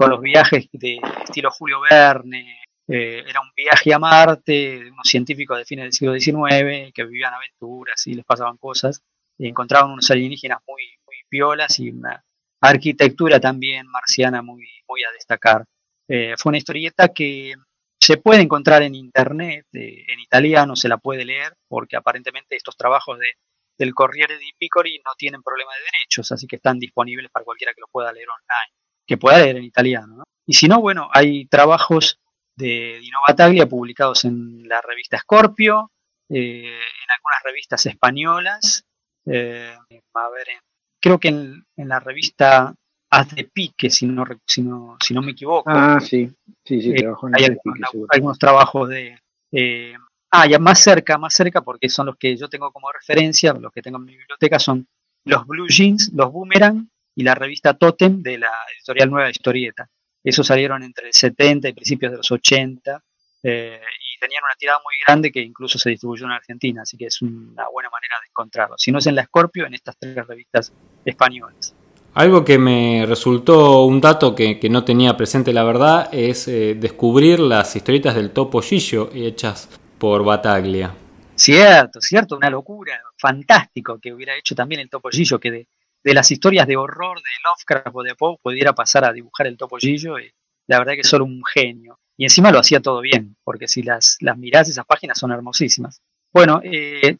los 0.09 0.21
viajes 0.21 0.69
de 0.73 1.01
estilo 1.23 1.51
Julio 1.53 1.81
Verne. 1.89 2.59
Eh, 2.95 3.25
era 3.27 3.41
un 3.41 3.49
viaje 3.57 3.95
a 3.95 3.99
Marte 3.99 4.53
de 4.53 4.91
unos 4.91 5.09
científicos 5.09 5.57
de 5.57 5.65
fines 5.65 5.85
del 5.85 5.93
siglo 5.95 6.13
XIX 6.13 6.93
que 6.93 7.05
vivían 7.05 7.33
aventuras 7.33 8.07
y 8.07 8.13
les 8.13 8.25
pasaban 8.25 8.59
cosas 8.59 9.03
y 9.39 9.49
encontraban 9.49 9.93
unos 9.93 10.11
alienígenas 10.11 10.59
muy, 10.69 10.83
muy 11.07 11.17
piolas 11.27 11.79
y 11.81 11.89
una, 11.89 12.23
arquitectura 12.61 13.41
también 13.41 13.87
marciana 13.89 14.43
muy, 14.43 14.69
muy 14.87 15.03
a 15.05 15.13
destacar. 15.13 15.65
Eh, 16.07 16.35
fue 16.37 16.51
una 16.51 16.59
historieta 16.59 17.09
que 17.09 17.55
se 17.99 18.19
puede 18.19 18.43
encontrar 18.43 18.83
en 18.83 18.95
internet, 18.95 19.67
eh, 19.73 20.05
en 20.09 20.21
italiano 20.21 20.77
se 20.77 20.89
la 20.89 20.99
puede 20.99 21.25
leer, 21.25 21.55
porque 21.69 21.97
aparentemente 21.97 22.57
estos 22.57 22.77
trabajos 22.77 23.19
de, 23.19 23.33
del 23.79 23.95
Corriere 23.95 24.39
di 24.39 24.53
Piccoli 24.59 25.01
no 25.05 25.13
tienen 25.17 25.43
problema 25.43 25.73
de 25.75 25.85
derechos, 25.93 26.31
así 26.31 26.47
que 26.47 26.57
están 26.57 26.79
disponibles 26.79 27.31
para 27.31 27.45
cualquiera 27.45 27.73
que 27.75 27.81
los 27.81 27.91
pueda 27.91 28.13
leer 28.13 28.29
online, 28.29 28.77
que 29.07 29.17
pueda 29.17 29.39
leer 29.39 29.57
en 29.57 29.65
italiano. 29.65 30.23
Y 30.47 30.55
si 30.55 30.69
no, 30.69 30.81
bueno, 30.81 31.09
hay 31.13 31.47
trabajos 31.47 32.21
de 32.57 32.99
Dino 33.01 33.19
Bataglia 33.27 33.67
publicados 33.67 34.25
en 34.25 34.69
la 34.69 34.81
revista 34.81 35.19
Scorpio, 35.19 35.91
eh, 36.29 36.67
en 36.67 37.11
algunas 37.17 37.43
revistas 37.45 37.87
españolas, 37.87 38.85
a 39.27 40.29
ver, 40.31 40.49
en 40.49 40.73
creo 41.03 41.19
que 41.19 41.29
en, 41.29 41.65
la 41.77 42.01
revista 42.01 42.75
Haz 43.11 43.35
de 43.35 43.45
Pique, 43.45 43.91
si 43.91 44.07
no, 44.07 44.25
si 44.47 44.63
no, 44.63 44.97
si 45.05 45.13
no 45.13 45.21
me 45.21 45.33
equivoco. 45.33 45.69
Ah, 45.69 46.01
sí, 46.01 46.31
sí, 46.65 46.81
sí, 46.81 46.93
eh, 46.93 47.13
hay, 47.35 47.45
algunos, 47.45 48.39
trabajos 48.39 48.89
de... 48.89 49.19
Eh, 49.51 49.93
ah, 50.31 50.47
ya 50.47 50.59
más 50.59 50.79
cerca, 50.79 51.19
más 51.19 51.35
cerca, 51.35 51.61
porque 51.61 51.91
son 51.91 52.07
los 52.07 52.17
que 52.17 52.37
yo 52.37 52.49
tengo 52.49 52.71
como 52.73 52.91
referencia, 52.91 53.53
los 53.53 53.73
que 53.73 53.83
tengo 53.83 53.99
en 53.99 54.05
mi 54.05 54.17
biblioteca 54.17 54.59
son 54.59 54.87
los 55.25 55.47
Blue 55.47 55.69
Jeans, 55.69 56.11
los 56.15 56.33
Boomerang 56.33 56.89
y 57.15 57.23
la 57.23 57.35
revista 57.35 57.75
Totem 57.75 58.23
de 58.23 58.39
la 58.39 58.53
editorial 58.75 59.11
Nueva 59.11 59.31
Historieta. 59.31 59.91
Esos 60.25 60.47
salieron 60.47 60.83
entre 60.83 61.09
el 61.09 61.13
70 61.13 61.69
y 61.69 61.73
principios 61.73 62.13
de 62.13 62.19
los 62.19 62.31
80 62.31 63.03
eh, 63.43 63.81
y 63.81 64.21
tenían 64.21 64.45
una 64.45 64.55
tirada 64.57 64.79
muy 64.85 64.95
grande 65.05 65.33
que 65.33 65.41
incluso 65.41 65.79
se 65.79 65.91
distribuyó 65.91 66.27
en 66.27 66.33
Argentina, 66.33 66.83
así 66.83 66.97
que 66.97 67.07
es 67.07 67.21
una 67.23 67.69
buena 67.73 67.91
manera 67.91 68.17
de 68.21 68.29
encontrarlo. 68.29 68.77
Si 68.79 68.93
no 68.93 68.99
es 68.99 69.07
en 69.07 69.17
la 69.17 69.25
Scorpio, 69.25 69.67
en 69.67 69.75
estas 69.75 69.97
tres 69.99 70.27
revistas 70.27 70.73
españolas. 71.05 71.75
Algo 72.15 72.45
que 72.45 72.59
me 72.59 73.05
resultó 73.07 73.85
un 73.85 74.01
dato 74.01 74.35
que, 74.35 74.59
no 74.71 74.85
tenía 74.85 75.17
presente 75.17 75.53
la 75.53 75.65
verdad 75.65 76.11
es 76.13 76.47
eh, 76.47 76.77
descubrir 76.79 77.41
las 77.41 77.75
historietas 77.75 78.15
del 78.15 78.31
Topo 78.31 78.61
Gillo 78.61 79.11
hechas 79.15 79.69
por 79.99 80.23
Bataglia. 80.23 80.95
Cierto, 81.35 82.01
cierto, 82.01 82.37
una 82.37 82.51
locura, 82.51 83.01
fantástico 83.17 83.99
que 83.99 84.13
hubiera 84.13 84.37
hecho 84.37 84.55
también 84.55 84.81
el 84.81 84.91
Topollillo, 84.91 85.41
que 85.41 85.51
de, 85.51 85.67
las 86.05 86.31
historias 86.31 86.67
de 86.67 86.77
horror 86.77 87.19
de 87.19 87.31
Lovecraft 87.45 87.97
o 87.97 88.03
de 88.03 88.15
Poe 88.15 88.37
pudiera 88.43 88.73
pasar 88.73 89.05
a 89.05 89.13
dibujar 89.13 89.47
el 89.47 89.57
Topollillo, 89.57 90.19
y 90.19 90.31
la 90.67 90.79
verdad 90.79 90.95
que 90.95 91.01
es 91.01 91.09
solo 91.09 91.25
un 91.25 91.43
genio. 91.45 91.99
Y 92.17 92.25
encima 92.25 92.51
lo 92.51 92.59
hacía 92.59 92.81
todo 92.81 93.01
bien, 93.01 93.37
porque 93.45 93.69
si 93.69 93.83
las, 93.83 94.17
las 94.21 94.37
mirás, 94.37 94.69
esas 94.69 94.87
páginas 94.87 95.19
son 95.19 95.33
hermosísimas. 95.33 96.01
Bueno, 96.33 96.61
eh, 96.63 97.17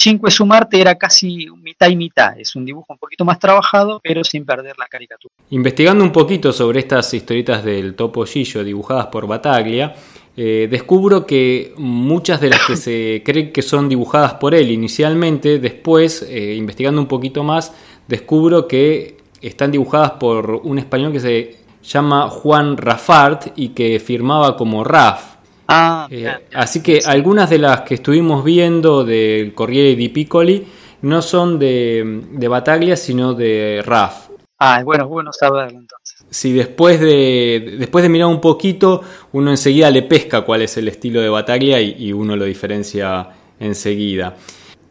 Cinque 0.00 0.30
su 0.30 0.46
Marte 0.46 0.80
era 0.80 0.94
casi 0.96 1.48
mitad 1.60 1.88
y 1.88 1.96
mitad, 1.96 2.38
es 2.38 2.54
un 2.54 2.64
dibujo 2.64 2.92
un 2.92 2.98
poquito 2.98 3.24
más 3.24 3.40
trabajado, 3.40 4.00
pero 4.00 4.22
sin 4.22 4.46
perder 4.46 4.76
la 4.78 4.86
caricatura. 4.86 5.34
Investigando 5.50 6.04
un 6.04 6.12
poquito 6.12 6.52
sobre 6.52 6.78
estas 6.78 7.12
historietas 7.14 7.64
del 7.64 7.96
Topollillo 7.96 8.62
dibujadas 8.62 9.06
por 9.06 9.26
Bataglia, 9.26 9.94
eh, 10.36 10.68
descubro 10.70 11.26
que 11.26 11.74
muchas 11.78 12.40
de 12.40 12.50
las 12.50 12.64
que 12.64 12.76
se 12.76 13.22
creen 13.24 13.52
que 13.52 13.60
son 13.60 13.88
dibujadas 13.88 14.34
por 14.34 14.54
él 14.54 14.70
inicialmente, 14.70 15.58
después, 15.58 16.22
eh, 16.22 16.54
investigando 16.54 17.00
un 17.00 17.08
poquito 17.08 17.42
más, 17.42 17.74
descubro 18.08 18.66
que 18.66 19.18
están 19.40 19.70
dibujadas 19.70 20.12
por 20.12 20.50
un 20.64 20.78
español 20.78 21.12
que 21.12 21.20
se 21.20 21.56
llama 21.82 22.28
Juan 22.28 22.76
Rafart 22.76 23.52
y 23.56 23.68
que 23.68 24.00
firmaba 24.00 24.56
como 24.56 24.82
Raf. 24.82 25.36
Ah, 25.68 26.08
eh, 26.10 26.28
así 26.54 26.82
que 26.82 27.00
algunas 27.04 27.50
de 27.50 27.58
las 27.58 27.82
que 27.82 27.94
estuvimos 27.94 28.42
viendo 28.42 29.04
del 29.04 29.54
Corriere 29.54 29.94
di 29.94 30.08
Piccoli 30.08 30.66
no 31.02 31.22
son 31.22 31.58
de, 31.58 32.22
de 32.32 32.48
Bataglia, 32.48 32.96
sino 32.96 33.34
de 33.34 33.82
Raf. 33.84 34.30
Ah, 34.58 34.82
bueno, 34.82 35.06
bueno 35.06 35.30
saberlo 35.32 35.78
entonces 35.78 36.18
si 36.30 36.52
después 36.52 37.00
de, 37.00 37.76
después 37.78 38.02
de 38.02 38.08
mirar 38.08 38.28
un 38.28 38.40
poquito, 38.40 39.02
uno 39.32 39.50
enseguida 39.50 39.90
le 39.90 40.02
pesca 40.02 40.42
cuál 40.42 40.62
es 40.62 40.76
el 40.76 40.88
estilo 40.88 41.20
de 41.20 41.28
Bataglia 41.28 41.80
y, 41.80 42.12
uno 42.12 42.36
lo 42.36 42.44
diferencia 42.44 43.28
enseguida. 43.58 44.36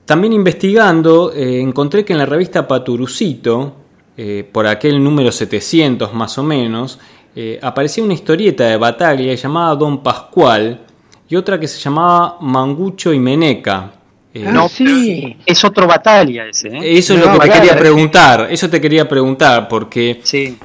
También 0.08 0.32
investigando, 0.32 1.34
eh, 1.34 1.60
encontré 1.60 2.06
que 2.06 2.14
en 2.14 2.20
la 2.20 2.26
revista 2.26 2.66
Paturucito, 2.66 3.76
eh, 4.16 4.48
por 4.50 4.66
aquel 4.66 5.04
número 5.04 5.34
700 5.34 6.14
más 6.14 6.38
o 6.38 6.44
menos, 6.44 6.98
eh, 7.36 7.60
aparecía 7.62 8.06
una 8.06 8.14
historieta 8.14 8.64
de 8.64 8.78
Bataglia 8.78 9.36
llamada 9.36 9.76
Don 9.76 10.02
Pascual 10.02 10.80
y 11.28 11.36
otra 11.36 11.60
que 11.60 11.68
se 11.68 11.78
llamaba 11.78 12.38
Mangucho 12.40 13.12
y 13.12 13.20
Meneca. 13.20 13.92
Eh, 14.34 14.50
no, 14.50 14.70
sí. 14.70 15.36
es 15.46 15.66
otro 15.66 15.88
batalla 15.88 16.46
ese. 16.48 16.70
¿eh? 16.70 16.98
Eso 16.98 17.16
es 17.16 17.20
lo 17.20 17.34
que 17.34 17.40
te 17.40 17.50
quería 17.50 17.78
preguntar. 17.78 18.48
Eso 18.50 18.70
te 18.70 18.80
quería 18.80 19.10
preguntar 19.10 19.68
porque 19.68 20.22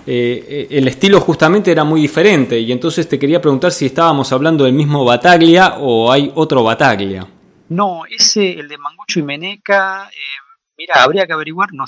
eh, 0.07 0.67
el 0.71 0.87
estilo 0.87 1.21
justamente 1.21 1.73
era 1.73 1.83
muy 1.83 2.01
diferente 2.01 2.61
y 2.61 2.71
entonces 2.71 3.09
te 3.09 3.19
quería 3.19 3.41
preguntar 3.41 3.73
si 3.73 3.87
estábamos 3.87 4.31
hablando 4.33 4.63
del 4.63 4.75
mismo 4.75 5.05
Bataglia 5.05 5.79
o 5.81 6.13
hay 6.13 6.31
otro 6.37 6.63
Bataglia. 6.63 7.27
No, 7.73 8.05
ese, 8.07 8.53
el 8.53 8.69
de 8.69 8.77
Mangucho 8.77 9.19
y 9.19 9.23
Meneca, 9.23 10.11
mira, 10.77 11.03
habría 11.03 11.27
que 11.27 11.33
averiguar, 11.33 11.73
no, 11.73 11.85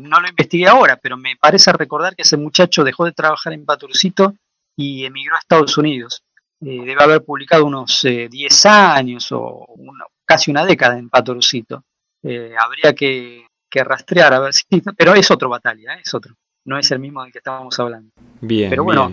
no, 0.00 0.20
lo 0.20 0.28
investigué 0.28 0.68
ahora, 0.68 0.96
pero 0.96 1.16
me 1.16 1.36
parece 1.36 1.72
recordar 1.72 2.14
que 2.14 2.22
ese 2.22 2.36
muchacho 2.36 2.84
dejó 2.84 3.06
de 3.06 3.12
trabajar 3.12 3.54
en 3.54 3.64
Paturcito 3.64 4.34
y 4.76 5.06
emigró 5.06 5.36
a 5.36 5.38
Estados 5.38 5.78
Unidos. 5.78 6.22
debe 6.60 7.02
haber 7.02 7.24
publicado 7.24 7.64
unos 7.64 8.02
10 8.02 8.66
años 8.66 9.32
o 9.32 9.64
una, 9.76 10.04
casi 10.26 10.50
una 10.50 10.66
década 10.66 10.98
en 10.98 11.08
Patorcito. 11.08 11.82
Eh, 12.22 12.54
habría 12.58 12.94
que, 12.94 13.46
rastrear 13.70 14.34
a 14.34 14.38
ver 14.40 14.52
si. 14.52 14.64
Pero 14.96 15.14
es 15.14 15.30
otro 15.30 15.48
batalla, 15.48 15.94
¿eh? 15.94 16.02
es 16.04 16.12
otro. 16.12 16.34
No 16.64 16.78
es 16.78 16.90
el 16.90 16.98
mismo 16.98 17.22
del 17.22 17.32
que 17.32 17.38
estábamos 17.38 17.78
hablando. 17.80 18.10
Bien. 18.40 18.70
Pero 18.70 18.84
bueno, 18.84 19.12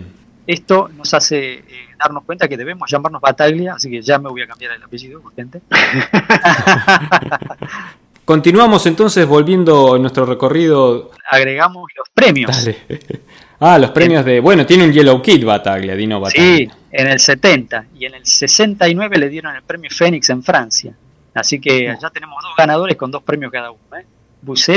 esto 0.52 0.88
nos 0.88 1.14
hace 1.14 1.54
eh, 1.54 1.64
darnos 1.98 2.24
cuenta 2.24 2.48
que 2.48 2.56
debemos 2.56 2.90
llamarnos 2.90 3.20
Bataglia, 3.20 3.74
así 3.74 3.90
que 3.90 4.02
ya 4.02 4.18
me 4.18 4.28
voy 4.28 4.42
a 4.42 4.46
cambiar 4.46 4.72
el 4.72 4.82
apellido, 4.82 5.22
gente. 5.36 5.60
Continuamos 8.24 8.86
entonces 8.86 9.26
volviendo 9.26 9.94
a 9.94 9.98
nuestro 9.98 10.26
recorrido. 10.26 11.10
Agregamos 11.30 11.90
los 11.96 12.08
premios. 12.12 12.68
Ah, 13.62 13.78
los 13.78 13.90
premios 13.90 14.24
de. 14.24 14.40
Bueno, 14.40 14.64
tiene 14.64 14.86
un 14.86 14.90
Yellow 14.90 15.20
Kid 15.20 15.44
Bataglia, 15.44 15.94
Dino 15.94 16.18
Bataglia. 16.18 16.56
Sí, 16.56 16.70
en 16.92 17.08
el 17.08 17.20
70 17.20 17.88
y 17.94 18.06
en 18.06 18.14
el 18.14 18.24
69 18.24 19.18
le 19.18 19.28
dieron 19.28 19.54
el 19.54 19.62
premio 19.62 19.90
Fénix 19.90 20.30
en 20.30 20.42
Francia. 20.42 20.94
Así 21.34 21.60
que 21.60 21.94
ya 22.00 22.08
tenemos 22.08 22.42
dos 22.42 22.54
ganadores 22.56 22.96
con 22.96 23.10
dos 23.10 23.22
premios 23.22 23.52
cada 23.52 23.70
uno, 23.70 23.98
¿eh? 23.98 24.06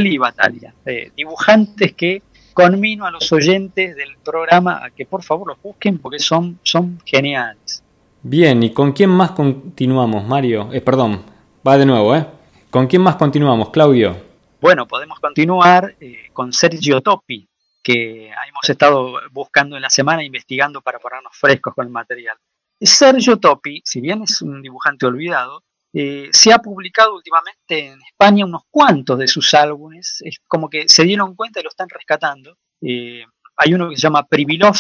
Y 0.02 0.18
Bataglia. 0.18 0.74
Eh, 0.86 1.12
dibujantes 1.16 1.94
que 1.94 2.22
conmino 2.54 3.06
a 3.06 3.12
los 3.12 3.32
oyentes 3.32 3.96
del 3.96 4.16
programa 4.24 4.84
a 4.84 4.90
que 4.92 5.06
por 5.06 5.24
favor 5.24 5.48
los 5.48 5.62
busquen 5.62 6.00
porque 6.00 6.20
son, 6.20 6.60
son 6.64 7.00
geniales. 7.06 7.84
Bien, 8.22 8.64
¿y 8.64 8.72
con 8.72 8.94
quién 8.94 9.10
más 9.10 9.32
continuamos, 9.32 10.26
Mario? 10.26 10.70
Eh, 10.72 10.82
perdón, 10.82 11.24
va 11.68 11.78
de 11.78 11.86
nuevo, 11.86 12.16
¿eh? 12.16 12.26
¿Con 12.70 12.88
quién 12.88 13.02
más 13.02 13.18
continuamos, 13.18 13.70
Claudio? 13.70 14.16
Bueno, 14.62 14.88
podemos 14.88 15.20
continuar 15.20 15.96
eh, 16.00 16.30
con 16.32 16.54
Sergio 16.54 17.02
Topi, 17.02 17.48
que 17.82 18.28
hemos 18.28 18.70
estado 18.70 19.16
buscando 19.32 19.76
en 19.76 19.82
la 19.82 19.90
semana, 19.90 20.24
investigando 20.24 20.82
para 20.82 21.00
ponernos 21.00 21.34
frescos 21.36 21.74
con 21.74 21.86
el 21.86 21.92
material. 21.92 22.38
Sergio 22.80 23.38
Topi, 23.38 23.82
si 23.84 24.00
bien 24.00 24.24
es 24.24 24.42
un 24.42 24.62
dibujante 24.62 25.06
olvidado, 25.06 25.64
eh, 25.96 26.30
se 26.32 26.52
ha 26.52 26.58
publicado 26.58 27.14
últimamente 27.16 27.86
en 27.88 28.00
España 28.02 28.46
unos 28.46 28.64
cuantos 28.72 29.20
de 29.20 29.28
sus 29.28 29.54
álbumes, 29.54 30.18
es 30.22 30.40
como 30.48 30.68
que 30.68 30.90
se 30.90 31.04
dieron 31.04 31.36
cuenta 31.36 31.60
y 31.60 31.64
lo 31.64 31.70
están 31.70 31.88
rescatando. 31.88 32.58
Eh, 32.82 33.24
hay 33.56 33.74
uno 33.76 33.90
que 33.90 33.96
se 33.96 34.02
llama 34.02 34.26
Privilov, 34.26 34.76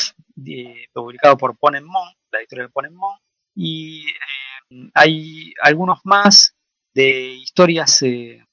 publicado 0.91 1.37
por 1.37 1.55
Ponenmon, 1.55 2.09
la 2.31 2.39
editorial 2.39 2.71
Ponenmon, 2.71 3.15
y 3.55 4.07
eh, 4.07 4.89
hay 4.95 5.53
algunos 5.61 5.99
más 6.03 6.55
de 6.95 7.35
historias, 7.35 7.99
de 7.99 8.45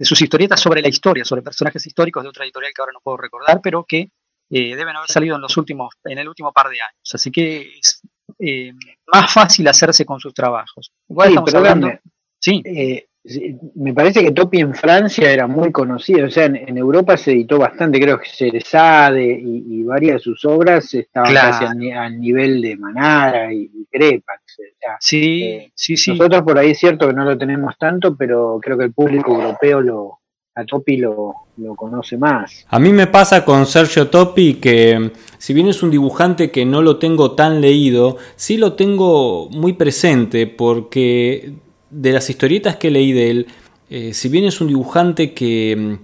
sus 0.00 0.20
historietas 0.20 0.60
sobre 0.60 0.82
la 0.82 0.88
historia, 0.88 1.24
sobre 1.24 1.40
personajes 1.40 1.86
históricos 1.86 2.22
de 2.22 2.28
otra 2.28 2.44
editorial 2.44 2.72
que 2.74 2.82
ahora 2.82 2.92
no 2.92 3.00
puedo 3.02 3.16
recordar, 3.16 3.60
pero 3.62 3.84
que 3.88 4.10
deben 4.50 4.96
haber 4.96 5.08
salido 5.08 5.36
en 5.36 5.42
los 5.42 5.56
últimos, 5.56 5.94
en 6.04 6.18
el 6.18 6.28
último 6.28 6.52
par 6.52 6.68
de 6.68 6.76
años. 6.82 7.14
Así 7.14 7.30
que 7.30 7.78
es 7.78 8.02
eh, 8.44 8.72
más 9.12 9.32
fácil 9.32 9.68
hacerse 9.68 10.04
con 10.04 10.18
sus 10.18 10.34
trabajos. 10.34 10.92
Igual 11.08 11.28
estamos 11.28 11.54
hablando. 11.54 11.88
Eh, 11.88 13.06
sí. 13.24 13.56
me 13.76 13.94
parece 13.94 14.24
que 14.24 14.32
Topi 14.32 14.58
en 14.58 14.74
Francia 14.74 15.30
era 15.30 15.46
muy 15.46 15.70
conocido, 15.70 16.26
o 16.26 16.30
sea, 16.30 16.46
en, 16.46 16.76
Europa 16.76 17.16
se 17.16 17.30
editó 17.30 17.58
bastante, 17.58 18.00
creo 18.00 18.18
que 18.18 18.28
Cerezade 18.28 19.24
y, 19.24 19.64
y 19.68 19.82
varias 19.84 20.14
de 20.14 20.18
sus 20.20 20.44
obras 20.44 20.92
estaban 20.92 21.32
casi 21.32 21.92
al, 21.92 22.20
nivel 22.20 22.60
de 22.60 22.76
Manara 22.76 23.52
y, 23.54 23.70
y 23.72 23.86
Crepax. 23.88 24.56
sí, 24.98 25.44
eh, 25.44 25.72
sí, 25.76 25.96
sí. 25.96 26.10
Nosotros 26.10 26.42
por 26.42 26.58
ahí 26.58 26.72
es 26.72 26.78
cierto 26.80 27.06
que 27.06 27.14
no 27.14 27.24
lo 27.24 27.38
tenemos 27.38 27.78
tanto, 27.78 28.16
pero 28.16 28.58
creo 28.60 28.76
que 28.76 28.84
el 28.84 28.92
público 28.92 29.34
europeo 29.36 29.80
lo, 29.80 30.21
a 30.54 30.64
Topi 30.64 30.96
lo, 30.96 31.34
conoce 31.76 32.16
más. 32.16 32.66
A 32.68 32.78
mí 32.78 32.92
me 32.92 33.06
pasa 33.06 33.44
con 33.44 33.66
Sergio 33.66 34.08
Topi 34.08 34.54
que 34.54 35.12
si 35.38 35.54
bien 35.54 35.68
es 35.68 35.82
un 35.82 35.90
dibujante 35.90 36.50
que 36.50 36.64
no 36.64 36.82
lo 36.82 36.98
tengo 36.98 37.32
tan 37.32 37.60
leído, 37.60 38.18
sí 38.36 38.56
lo 38.56 38.74
tengo 38.74 39.48
muy 39.50 39.72
presente 39.72 40.46
porque 40.46 41.54
de 41.90 42.12
las 42.12 42.28
historietas 42.28 42.76
que 42.76 42.90
leí 42.90 43.12
de 43.12 43.30
él, 43.30 43.46
eh, 43.88 44.14
si 44.14 44.28
bien 44.28 44.44
es 44.44 44.60
un 44.60 44.68
dibujante 44.68 45.32
que, 45.32 45.98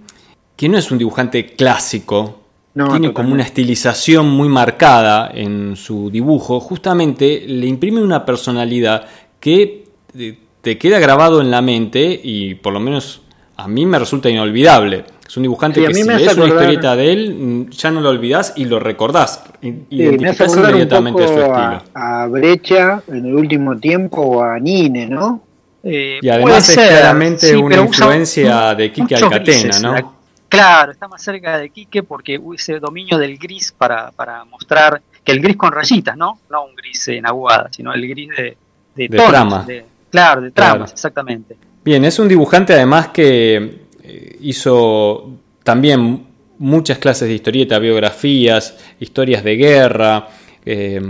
que 0.55 0.69
no 0.69 0.77
es 0.77 0.91
un 0.91 0.97
dibujante 0.97 1.45
clásico, 1.47 2.39
tiene 2.73 3.13
como 3.13 3.33
una 3.33 3.43
estilización 3.43 4.29
muy 4.29 4.47
marcada 4.47 5.29
en 5.33 5.75
su 5.75 6.09
dibujo, 6.09 6.59
justamente 6.61 7.43
le 7.45 7.67
imprime 7.67 8.01
una 8.01 8.25
personalidad 8.25 9.05
que 9.39 9.85
eh, 10.17 10.37
te 10.61 10.77
queda 10.77 10.99
grabado 10.99 11.41
en 11.41 11.51
la 11.51 11.61
mente 11.61 12.19
y 12.23 12.55
por 12.55 12.71
lo 12.71 12.79
menos 12.79 13.21
a 13.59 13.67
mí 13.67 13.85
me 13.85 13.99
resulta 13.99 14.29
inolvidable. 14.29 15.05
Es 15.27 15.37
un 15.37 15.43
dibujante 15.43 15.85
que 15.85 15.93
si 15.93 16.03
lees 16.03 16.35
una 16.35 16.47
historieta 16.47 16.95
de 16.95 17.11
él, 17.11 17.67
ya 17.69 17.91
no 17.91 18.01
lo 18.01 18.09
olvidás 18.09 18.53
y 18.55 18.65
lo 18.65 18.79
recordás. 18.79 19.43
Identificás 19.61 20.55
inmediatamente 20.55 21.27
su 21.27 21.33
estilo. 21.33 21.83
A, 21.93 22.25
Brecha 22.27 23.03
en 23.07 23.25
el 23.25 23.35
último 23.35 23.77
tiempo 23.77 24.21
o 24.21 24.43
a 24.43 24.57
Nine, 24.57 25.07
¿no? 25.07 25.43
Eh, 25.83 26.19
y 26.21 26.29
además 26.29 26.67
es 26.69 26.75
claramente 26.75 27.55
una 27.55 27.77
influencia 27.77 28.73
de 28.73 28.91
Quique 28.91 29.15
Alcatena, 29.15 29.79
¿no? 29.79 30.19
Claro, 30.49 30.91
está 30.93 31.07
más 31.07 31.21
cerca 31.21 31.59
de 31.59 31.69
Quique 31.69 32.01
porque 32.01 32.41
ese 32.55 32.79
dominio 32.79 33.19
del 33.19 33.37
gris 33.37 33.71
para, 33.71 34.09
para 34.11 34.45
mostrar 34.45 34.99
que 35.23 35.31
el 35.31 35.41
gris 35.41 35.57
con 35.57 35.71
rayitas, 35.71 36.17
¿no? 36.17 36.39
No 36.49 36.65
un 36.65 36.75
gris 36.75 37.07
en 37.09 37.27
aguada, 37.27 37.69
sino 37.71 37.93
el 37.93 38.07
gris 38.09 38.29
de, 38.29 38.57
de, 38.95 39.07
de 39.07 39.85
claro, 40.09 40.41
de 40.41 40.49
tramas, 40.49 40.91
exactamente. 40.91 41.55
Bien, 41.83 42.03
es 42.05 42.19
un 42.19 42.27
dibujante 42.27 42.73
además 42.73 43.09
que 43.09 43.79
eh, 44.03 44.37
hizo 44.41 45.31
también 45.63 46.25
muchas 46.57 46.97
clases 46.97 47.27
de 47.27 47.35
historieta, 47.35 47.79
biografías, 47.79 48.77
historias 48.99 49.43
de 49.43 49.55
guerra. 49.55 50.27
Eh, 50.65 51.01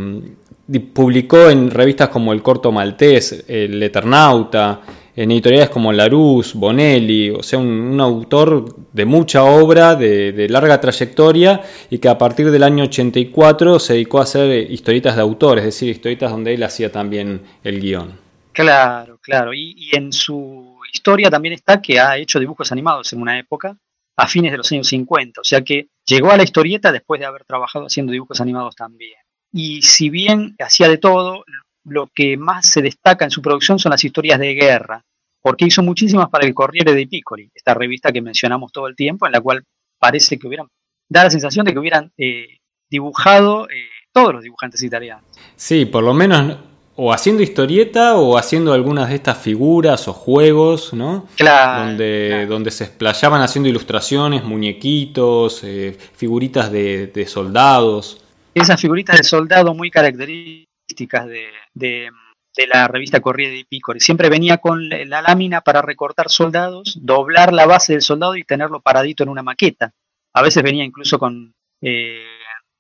publicó 0.94 1.50
en 1.50 1.72
revistas 1.72 2.10
como 2.10 2.32
El 2.32 2.44
Corto 2.44 2.72
Maltés, 2.72 3.46
El 3.48 3.82
Eternauta, 3.82 4.82
en 5.16 5.32
editoriales 5.32 5.70
como 5.70 5.92
Larousse, 5.92 6.58
Bonelli, 6.58 7.32
o 7.32 7.44
sea, 7.44 7.60
un, 7.60 8.00
autor 8.00 8.76
de 8.94 9.06
mucha 9.06 9.44
obra, 9.44 9.96
de, 9.96 10.48
larga 10.50 10.80
trayectoria 10.80 11.62
y 11.90 11.98
que 11.98 12.08
a 12.08 12.18
partir 12.18 12.52
del 12.52 12.64
año 12.64 12.86
84 12.86 13.80
se 13.80 13.94
dedicó 13.94 14.20
a 14.20 14.24
hacer 14.24 14.72
historietas 14.72 15.16
de 15.16 15.22
autor, 15.22 15.58
es 15.58 15.66
decir, 15.66 15.90
historietas 15.90 16.32
donde 16.32 16.54
él 16.54 16.64
hacía 16.64 16.92
también 16.92 17.42
el 17.64 17.82
guion. 17.82 18.29
Claro, 18.52 19.20
claro, 19.20 19.54
y, 19.54 19.76
y 19.78 19.96
en 19.96 20.12
su 20.12 20.78
historia 20.92 21.30
también 21.30 21.54
está 21.54 21.82
que 21.82 22.00
ha 22.00 22.18
hecho 22.18 22.40
dibujos 22.40 22.72
animados 22.72 23.14
en 23.14 23.22
una 23.22 23.40
época, 23.40 23.78
a 24.20 24.28
fines 24.28 24.52
de 24.52 24.58
los 24.58 24.72
años 24.72 24.88
50, 24.88 25.40
o 25.40 25.44
sea 25.44 25.62
que 25.62 25.88
llegó 26.06 26.32
a 26.32 26.38
la 26.38 26.44
historieta 26.44 26.92
después 26.92 27.20
de 27.20 27.26
haber 27.26 27.46
trabajado 27.46 27.86
haciendo 27.86 28.12
dibujos 28.12 28.42
animados 28.42 28.76
también. 28.76 29.18
Y 29.52 29.82
si 29.82 30.10
bien 30.10 30.56
hacía 30.60 30.90
de 30.90 30.98
todo, 30.98 31.46
lo 31.86 32.08
que 32.14 32.36
más 32.36 32.70
se 32.70 32.82
destaca 32.82 33.24
en 33.24 33.32
su 33.32 33.42
producción 33.42 33.80
son 33.80 33.92
las 33.92 34.04
historias 34.04 34.38
de 34.40 34.54
guerra, 34.54 35.06
porque 35.42 35.66
hizo 35.66 35.84
muchísimas 35.84 36.30
para 36.30 36.46
el 36.46 36.54
Corriere 36.54 36.94
dei 36.94 37.06
Piccoli, 37.06 37.50
esta 37.54 37.74
revista 37.74 38.12
que 38.12 38.22
mencionamos 38.22 38.74
todo 38.74 38.88
el 38.88 38.96
tiempo, 38.96 39.26
en 39.26 39.32
la 39.32 39.42
cual 39.42 39.64
parece 39.98 40.38
que 40.38 40.48
hubieran, 40.48 40.68
da 41.08 41.24
la 41.24 41.30
sensación 41.30 41.66
de 41.66 41.74
que 41.74 41.80
hubieran 41.80 42.12
eh, 42.18 42.60
dibujado 42.90 43.70
eh, 43.70 43.88
todos 44.12 44.34
los 44.34 44.44
dibujantes 44.44 44.84
italianos. 44.84 45.24
Sí, 45.56 45.86
por 45.86 46.04
lo 46.04 46.14
menos 46.14 46.58
o 47.02 47.14
haciendo 47.14 47.42
historieta 47.42 48.16
o 48.16 48.38
haciendo 48.38 48.74
algunas 48.74 49.08
de 49.08 49.16
estas 49.16 49.38
figuras 49.38 50.10
o 50.10 50.14
juegos, 50.14 50.94
¿no? 50.94 51.28
Claro. 51.38 51.86
Donde, 51.86 52.46
donde 52.46 52.72
se 52.72 52.84
explayaban 52.84 53.42
haciendo 53.42 53.70
ilustraciones, 53.70 54.44
muñequitos, 54.44 55.64
eh, 55.64 55.98
figuritas 56.16 56.70
de, 56.72 57.08
de, 57.08 57.26
soldados. 57.26 58.22
Esas 58.54 58.82
figuritas 58.82 59.16
de 59.16 59.24
soldado 59.24 59.74
muy 59.74 59.90
características 59.90 61.28
de, 61.28 61.46
de 61.74 62.10
de 62.58 62.68
la 62.68 62.90
revista 62.90 63.22
Corriere 63.22 63.54
di 63.54 63.64
Piccoli. 63.64 64.02
Siempre 64.02 64.28
venía 64.28 64.58
con 64.58 64.90
la 64.90 65.22
lámina 65.22 65.62
para 65.62 65.82
recortar 65.82 66.30
soldados, 66.30 66.98
doblar 67.02 67.54
la 67.54 67.66
base 67.66 67.94
del 67.94 68.02
soldado 68.02 68.36
y 68.36 68.44
tenerlo 68.44 68.82
paradito 68.82 69.24
en 69.24 69.30
una 69.30 69.44
maqueta. 69.44 69.94
A 70.34 70.42
veces 70.42 70.62
venía 70.62 70.84
incluso 70.84 71.18
con, 71.20 71.54
eh, 71.82 72.26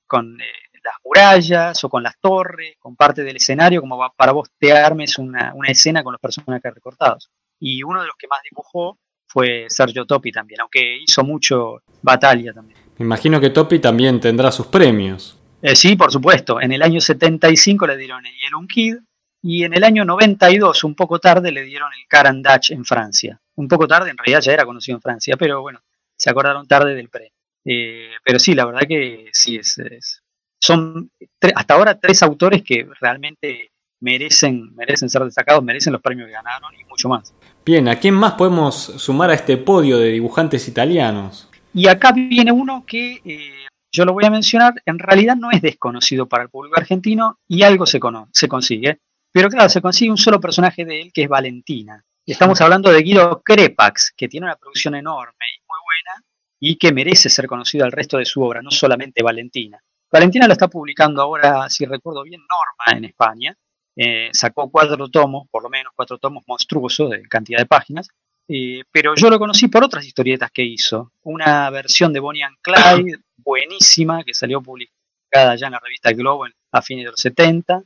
con 0.06 0.42
eh, 0.42 0.46
las 0.84 0.96
murallas 1.04 1.84
o 1.84 1.90
con 1.90 2.04
las 2.04 2.20
torres, 2.20 2.76
con 2.80 2.96
parte 2.96 3.24
del 3.24 3.36
escenario, 3.36 3.82
como 3.82 4.00
para 4.16 4.32
vos 4.32 4.50
te 4.58 4.72
armes 4.72 5.18
una, 5.18 5.54
una 5.54 5.70
escena 5.70 6.04
con 6.04 6.14
los 6.14 6.22
personajes 6.22 6.74
recortados. 6.74 7.30
Y 7.60 7.84
uno 7.84 8.02
de 8.02 8.08
los 8.08 8.16
que 8.18 8.28
más 8.28 8.40
dibujó 8.50 8.98
fue 9.28 9.66
Sergio 9.70 10.06
Topi 10.06 10.32
también, 10.32 10.62
aunque 10.62 10.98
hizo 10.98 11.24
mucho 11.24 11.82
batalla 12.02 12.54
también. 12.54 12.80
Me 12.98 13.06
imagino 13.06 13.40
que 13.40 13.50
Topi 13.50 13.80
también 13.80 14.20
tendrá 14.20 14.52
sus 14.52 14.68
premios. 14.68 15.38
Eh, 15.62 15.76
sí, 15.76 15.96
por 15.96 16.12
supuesto. 16.12 16.60
En 16.62 16.72
el 16.72 16.82
año 16.82 17.02
75 17.02 17.86
le 17.88 17.98
dieron 17.98 18.26
el 18.26 18.34
Yellow 18.34 18.66
Kid, 18.68 18.96
y 19.42 19.64
en 19.64 19.74
el 19.74 19.84
año 19.84 20.04
92, 20.04 20.84
un 20.84 20.96
poco 20.96 21.20
tarde, 21.20 21.52
le 21.52 21.64
dieron 21.64 21.90
el 21.94 22.08
Caran 22.08 22.42
Dutch 22.42 22.72
en 22.72 22.84
Francia. 22.84 23.40
Un 23.56 23.68
poco 23.68 23.88
tarde, 23.88 24.10
en 24.10 24.18
realidad 24.18 24.42
ya 24.42 24.54
era 24.54 24.66
conocido 24.66 24.98
en 24.98 25.02
Francia, 25.02 25.38
pero 25.38 25.62
bueno, 25.62 25.82
se 26.18 26.30
acordaron 26.30 26.68
tarde 26.68 26.94
del 26.94 27.10
pre. 27.10 27.32
Eh, 27.64 28.12
pero 28.24 28.40
sí, 28.40 28.54
la 28.54 28.66
verdad 28.66 28.88
que 28.88 29.30
sí, 29.32 29.56
es, 29.56 30.22
son 30.60 31.12
hasta 31.56 31.74
ahora 31.74 32.00
tres 32.00 32.22
autores 32.24 32.63
que 32.63 32.88
realmente 33.00 33.72
merecen, 34.01 34.74
merecen 34.75 35.10
ser 35.10 35.24
destacados, 35.24 35.63
merecen 35.63 35.94
los 35.94 36.01
premios 36.01 36.28
que 36.28 36.34
ganaron 36.34 36.72
y 36.80 36.84
mucho 36.86 37.10
más. 37.10 37.34
Bien, 37.66 37.88
¿a 37.88 37.98
quién 37.98 38.13
más 38.13 38.34
podemos 38.34 38.75
sumar 38.75 39.30
a 39.30 39.36
este 39.36 39.58
podio 39.58 39.98
de 39.98 40.10
dibujantes 40.10 40.68
italianos? 40.68 41.50
Y 41.74 41.88
acá 41.88 42.12
viene 42.12 42.51
uno 42.51 42.84
que 42.86 43.22
eh, 43.24 43.66
yo 43.92 44.06
lo 44.06 44.13
voy 44.13 44.25
a 44.25 44.30
mencionar, 44.30 44.74
en 44.86 45.00
realidad 45.00 45.36
no 45.36 45.52
es 45.52 45.62
desconocido 45.62 46.28
para 46.28 46.43
el 46.43 46.50
público 46.50 46.78
argentino 46.78 47.39
y 47.48 47.63
algo 47.63 47.86
se, 47.86 48.00
se 48.32 48.48
consigue. 48.48 49.00
Pero 49.32 49.50
claro, 49.50 49.69
se 49.69 49.82
consigue 49.82 50.12
un 50.12 50.17
solo 50.17 50.39
personaje 50.39 50.86
de 50.86 51.02
él 51.02 51.12
que 51.13 51.24
es 51.24 51.30
Valentina. 51.30 52.04
Estamos 52.26 52.62
hablando 52.62 52.91
de 52.91 53.02
Guido 53.02 53.41
Crepax, 53.43 54.13
que 54.15 54.28
tiene 54.28 54.45
una 54.45 54.56
producción 54.56 54.95
enorme 54.95 55.45
y 55.56 55.62
muy 55.62 55.80
buena 55.84 56.24
y 56.60 56.76
que 56.78 56.91
merece 56.91 57.30
ser 57.30 57.48
conocido 57.48 57.86
al 57.86 57.91
resto 57.91 58.17
de 58.17 58.26
su 58.26 58.41
obra, 58.43 58.62
no 58.62 58.72
solamente 58.72 59.24
Valentina. 59.24 59.82
Valentina 60.12 60.48
lo 60.48 60.54
está 60.54 60.67
publicando 60.67 61.22
ahora, 61.22 61.69
si 61.69 61.86
recuerdo 61.86 62.24
bien, 62.24 62.41
Norma 62.41 62.98
en 62.98 63.06
España. 63.06 63.56
Eh, 63.95 64.30
sacó 64.32 64.69
cuatro 64.69 65.10
tomos, 65.10 65.48
por 65.52 65.63
lo 65.63 65.69
menos 65.69 65.93
cuatro 65.95 66.17
tomos 66.17 66.43
monstruosos 66.48 67.10
de 67.10 67.24
cantidad 67.24 67.60
de 67.60 67.65
páginas. 67.65 68.10
Eh, 68.48 68.84
pero 68.91 69.13
yo 69.15 69.30
lo 69.30 69.38
conocí 69.38 69.67
por 69.67 69.84
otras 69.84 70.06
historietas 70.06 70.50
que 70.52 70.63
hizo. 70.63 71.12
Una 71.24 71.69
versión 71.69 72.12
de 72.13 72.19
Bonnie 72.19 72.43
and 72.43 72.58
Clyde 72.62 73.19
buenísima 73.38 74.24
que 74.24 74.34
salió 74.34 74.62
publicada 74.62 75.56
ya 75.56 75.67
en 75.67 75.74
la 75.74 75.80
revista 75.80 76.12
Globo 76.13 76.45
a 76.72 76.82
fines 76.82 77.06
de 77.06 77.12
los 77.12 77.19
70 77.19 77.84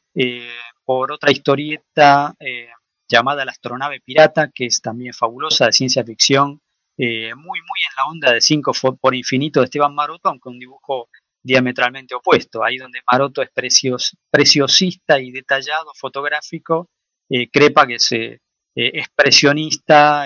por 0.85 1.11
otra 1.11 1.31
historieta 1.31 2.35
eh, 2.39 2.69
llamada 3.07 3.45
La 3.45 3.51
astronave 3.51 4.01
pirata, 4.01 4.49
que 4.53 4.65
es 4.65 4.81
también 4.81 5.13
fabulosa, 5.13 5.67
de 5.67 5.73
ciencia 5.73 6.03
ficción, 6.03 6.61
eh, 6.97 7.33
muy, 7.35 7.59
muy 7.59 7.79
en 7.89 7.95
la 7.97 8.05
onda 8.05 8.33
de 8.33 8.41
5 8.41 8.71
por 8.99 9.15
infinito 9.15 9.59
de 9.59 9.65
Esteban 9.65 9.95
Maroto, 9.95 10.29
aunque 10.29 10.49
un 10.49 10.59
dibujo 10.59 11.09
diametralmente 11.43 12.15
opuesto, 12.15 12.63
ahí 12.63 12.77
donde 12.77 13.01
Maroto 13.11 13.41
es 13.41 13.51
precios, 13.51 14.17
preciosista 14.31 15.19
y 15.19 15.31
detallado, 15.31 15.91
fotográfico, 15.95 16.89
eh, 17.29 17.49
Crepa 17.49 17.85
que 17.85 17.95
es 17.95 18.09
expresionista, 18.75 20.25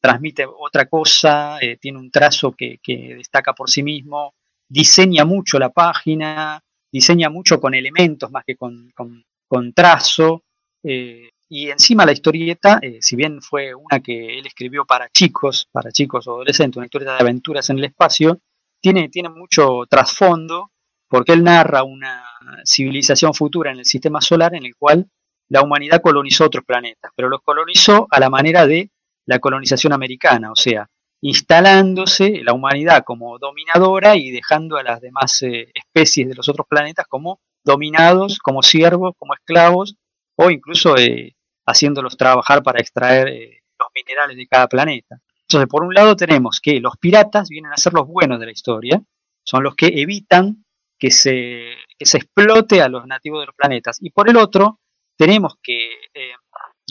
transmite 0.00 0.44
otra 0.46 0.86
cosa, 0.86 1.58
tiene 1.80 1.98
un 1.98 2.10
trazo 2.10 2.52
que, 2.52 2.78
destaca 3.16 3.54
por 3.54 3.70
sí 3.70 3.82
mismo, 3.82 4.34
diseña 4.68 5.24
mucho 5.24 5.58
la 5.58 5.70
página, 5.70 6.62
diseña 6.92 7.30
mucho 7.30 7.58
con 7.58 7.74
elementos 7.74 8.30
más 8.30 8.44
que 8.44 8.56
con, 8.56 8.92
con 8.94 9.72
trazo, 9.72 10.44
eh, 10.82 11.30
y 11.50 11.70
encima 11.70 12.04
la 12.04 12.12
historieta, 12.12 12.78
eh, 12.82 12.98
si 13.00 13.16
bien 13.16 13.40
fue 13.40 13.74
una 13.74 14.00
que 14.00 14.38
él 14.38 14.46
escribió 14.46 14.84
para 14.84 15.08
chicos, 15.08 15.68
para 15.72 15.90
chicos 15.90 16.26
o 16.26 16.32
adolescentes, 16.32 16.76
una 16.76 16.86
historieta 16.86 17.14
de 17.14 17.20
aventuras 17.20 17.70
en 17.70 17.78
el 17.78 17.84
espacio, 17.84 18.40
tiene, 18.80 19.08
tiene 19.08 19.28
mucho 19.28 19.86
trasfondo, 19.88 20.70
porque 21.08 21.32
él 21.32 21.44
narra 21.44 21.82
una 21.82 22.24
civilización 22.64 23.34
futura 23.34 23.72
en 23.72 23.78
el 23.78 23.84
sistema 23.84 24.20
solar 24.20 24.54
en 24.54 24.64
el 24.64 24.76
cual 24.76 25.08
la 25.48 25.62
humanidad 25.62 26.02
colonizó 26.02 26.44
otros 26.44 26.64
planetas, 26.64 27.10
pero 27.16 27.28
los 27.28 27.40
colonizó 27.42 28.06
a 28.10 28.20
la 28.20 28.28
manera 28.28 28.66
de 28.66 28.90
la 29.26 29.38
colonización 29.38 29.92
americana, 29.92 30.52
o 30.52 30.56
sea, 30.56 30.88
instalándose 31.20 32.42
la 32.44 32.52
humanidad 32.52 33.02
como 33.04 33.38
dominadora 33.38 34.16
y 34.16 34.30
dejando 34.30 34.76
a 34.76 34.82
las 34.82 35.00
demás 35.00 35.42
eh, 35.42 35.70
especies 35.74 36.28
de 36.28 36.34
los 36.34 36.48
otros 36.48 36.66
planetas 36.68 37.06
como 37.08 37.40
dominados 37.64 38.38
como 38.38 38.62
siervos, 38.62 39.14
como 39.18 39.34
esclavos, 39.34 39.96
o 40.36 40.50
incluso 40.50 40.96
eh, 40.96 41.34
haciéndolos 41.66 42.16
trabajar 42.16 42.62
para 42.62 42.80
extraer 42.80 43.28
eh, 43.28 43.62
los 43.78 43.88
minerales 43.94 44.36
de 44.36 44.46
cada 44.46 44.68
planeta. 44.68 45.20
Entonces, 45.48 45.68
por 45.68 45.82
un 45.82 45.94
lado 45.94 46.14
tenemos 46.14 46.60
que 46.60 46.78
los 46.80 46.96
piratas 46.98 47.48
vienen 47.48 47.72
a 47.72 47.76
ser 47.76 47.94
los 47.94 48.06
buenos 48.06 48.38
de 48.38 48.46
la 48.46 48.52
historia, 48.52 49.02
son 49.42 49.62
los 49.62 49.74
que 49.74 49.86
evitan 49.86 50.64
que 50.98 51.10
se, 51.10 51.72
se 51.98 52.18
explote 52.18 52.82
a 52.82 52.88
los 52.88 53.06
nativos 53.06 53.40
de 53.40 53.46
los 53.46 53.54
planetas. 53.54 53.98
Y 54.00 54.10
por 54.10 54.28
el 54.28 54.36
otro, 54.36 54.80
tenemos 55.16 55.54
que 55.62 55.92
eh, 56.14 56.32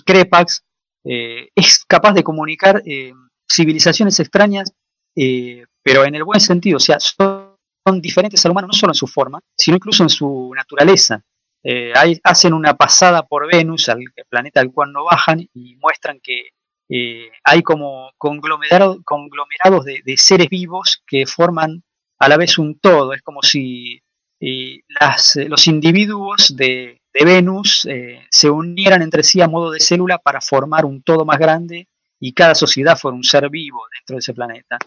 Crepax 0.05 0.63
es 1.03 1.85
capaz 1.85 2.13
de 2.13 2.23
comunicar 2.23 2.83
civilizaciones 3.49 4.19
extrañas, 4.19 4.73
pero 5.15 6.03
en 6.03 6.15
el 6.15 6.23
buen 6.25 6.41
sentido, 6.41 6.77
o 6.77 6.81
sea, 6.81 6.99
son 6.99 8.01
diferentes 8.01 8.45
al 8.45 8.51
humano 8.51 8.67
no 8.67 8.73
solo 8.73 8.91
en 8.91 8.95
su 8.95 9.07
forma, 9.07 9.39
sino 9.55 9.77
incluso 9.77 10.03
en 10.03 10.09
su 10.09 10.51
naturaleza. 10.53 11.23
Eh, 11.63 11.93
hacen 12.23 12.53
una 12.53 12.75
pasada 12.75 13.25
por 13.25 13.47
Venus, 13.49 13.89
al 13.89 13.99
planeta 14.29 14.59
al 14.59 14.71
cual 14.71 14.91
no 14.91 15.05
bajan, 15.05 15.47
y 15.53 15.75
muestran 15.77 16.19
que 16.21 16.49
eh, 16.89 17.29
hay 17.43 17.63
como 17.63 18.11
conglomerados 18.17 19.03
de, 19.85 20.17
seres 20.17 20.49
vivos 20.49 21.03
que 21.05 21.25
forman 21.25 21.83
a 22.19 22.29
la 22.29 22.37
vez 22.37 22.57
un 22.57 22.79
todo. 22.79 23.13
Es 23.13 23.21
como 23.21 23.41
si 23.41 24.01
eh, 24.39 24.81
los 25.47 25.67
individuos 25.67 26.55
de, 26.55 27.01
Venus 27.19 27.87
se 28.29 28.49
unieran 28.49 29.01
entre 29.01 29.23
sí 29.23 29.41
a 29.41 29.47
modo 29.47 29.71
de 29.71 29.79
célula 29.79 30.19
para 30.19 30.39
formar 30.39 30.85
un 30.85 31.01
todo 31.01 31.25
más 31.25 31.39
grande 31.39 31.87
y 32.19 32.31
cada 32.33 32.53
sociedad 32.53 32.95
fuera 32.95 33.17
un 33.17 33.23
ser 33.23 33.49
vivo 33.49 33.81
dentro 33.91 34.17
de 34.17 34.19
ese 34.19 34.35
planeta 34.35 34.77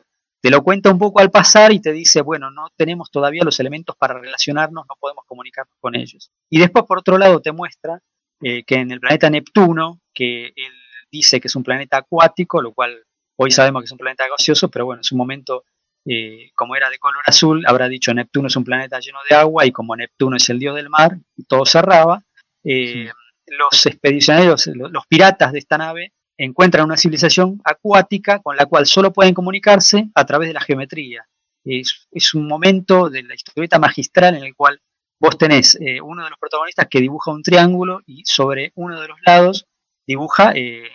te 0.40 0.50
lo 0.50 0.62
cuenta 0.62 0.90
un 0.90 0.98
poco 0.98 1.20
al 1.20 1.30
pasar 1.30 1.72
y 1.72 1.80
te 1.80 1.92
dice, 1.92 2.22
bueno, 2.22 2.50
no 2.50 2.68
tenemos 2.76 3.10
todavía 3.10 3.44
los 3.44 3.60
elementos 3.60 3.94
para 3.96 4.18
relacionarnos, 4.18 4.86
no 4.88 4.96
podemos 4.98 5.24
comunicarnos 5.26 5.76
con 5.80 5.94
ellos. 5.94 6.30
Y 6.48 6.58
después, 6.58 6.84
por 6.86 6.98
otro 6.98 7.18
lado, 7.18 7.40
te 7.40 7.52
muestra 7.52 8.00
eh, 8.40 8.64
que 8.64 8.76
en 8.76 8.90
el 8.90 9.00
planeta 9.00 9.28
Neptuno, 9.28 10.00
que 10.14 10.46
él 10.46 10.72
dice 11.10 11.40
que 11.40 11.48
es 11.48 11.56
un 11.56 11.62
planeta 11.62 11.98
acuático, 11.98 12.62
lo 12.62 12.72
cual 12.72 13.04
hoy 13.36 13.50
sabemos 13.50 13.82
que 13.82 13.86
es 13.86 13.92
un 13.92 13.98
planeta 13.98 14.24
gaseoso, 14.28 14.70
pero 14.70 14.86
bueno, 14.86 15.00
en 15.00 15.04
su 15.04 15.16
momento, 15.16 15.64
eh, 16.04 16.50
como 16.54 16.76
era 16.76 16.90
de 16.90 16.98
color 16.98 17.22
azul, 17.26 17.64
habrá 17.66 17.88
dicho 17.88 18.12
Neptuno 18.12 18.48
es 18.48 18.56
un 18.56 18.64
planeta 18.64 19.00
lleno 19.00 19.18
de 19.28 19.36
agua 19.36 19.66
y 19.66 19.72
como 19.72 19.96
Neptuno 19.96 20.36
es 20.36 20.48
el 20.50 20.58
dios 20.58 20.76
del 20.76 20.90
mar, 20.90 21.18
todo 21.48 21.64
cerraba. 21.64 22.22
Eh, 22.64 23.10
los 23.46 23.86
expedicionarios, 23.86 24.66
los 24.74 25.06
piratas 25.06 25.52
de 25.52 25.58
esta 25.58 25.78
nave, 25.78 26.12
encuentran 26.38 26.86
una 26.86 26.96
civilización 26.96 27.60
acuática 27.64 28.38
con 28.38 28.56
la 28.56 28.66
cual 28.66 28.86
solo 28.86 29.12
pueden 29.12 29.34
comunicarse 29.34 30.10
a 30.14 30.24
través 30.24 30.48
de 30.48 30.54
la 30.54 30.60
geometría. 30.60 31.26
Es, 31.64 32.08
es 32.10 32.34
un 32.34 32.46
momento 32.46 33.10
de 33.10 33.22
la 33.22 33.34
historieta 33.34 33.78
magistral 33.78 34.36
en 34.36 34.44
el 34.44 34.54
cual 34.54 34.80
vos 35.20 35.36
tenés 35.36 35.76
eh, 35.80 36.00
uno 36.00 36.24
de 36.24 36.30
los 36.30 36.38
protagonistas 36.38 36.86
que 36.88 37.00
dibuja 37.00 37.30
un 37.30 37.42
triángulo 37.42 38.00
y 38.06 38.22
sobre 38.24 38.72
uno 38.74 39.00
de 39.00 39.08
los 39.08 39.18
lados 39.26 39.66
dibuja 40.10 40.52
eh, 40.54 40.90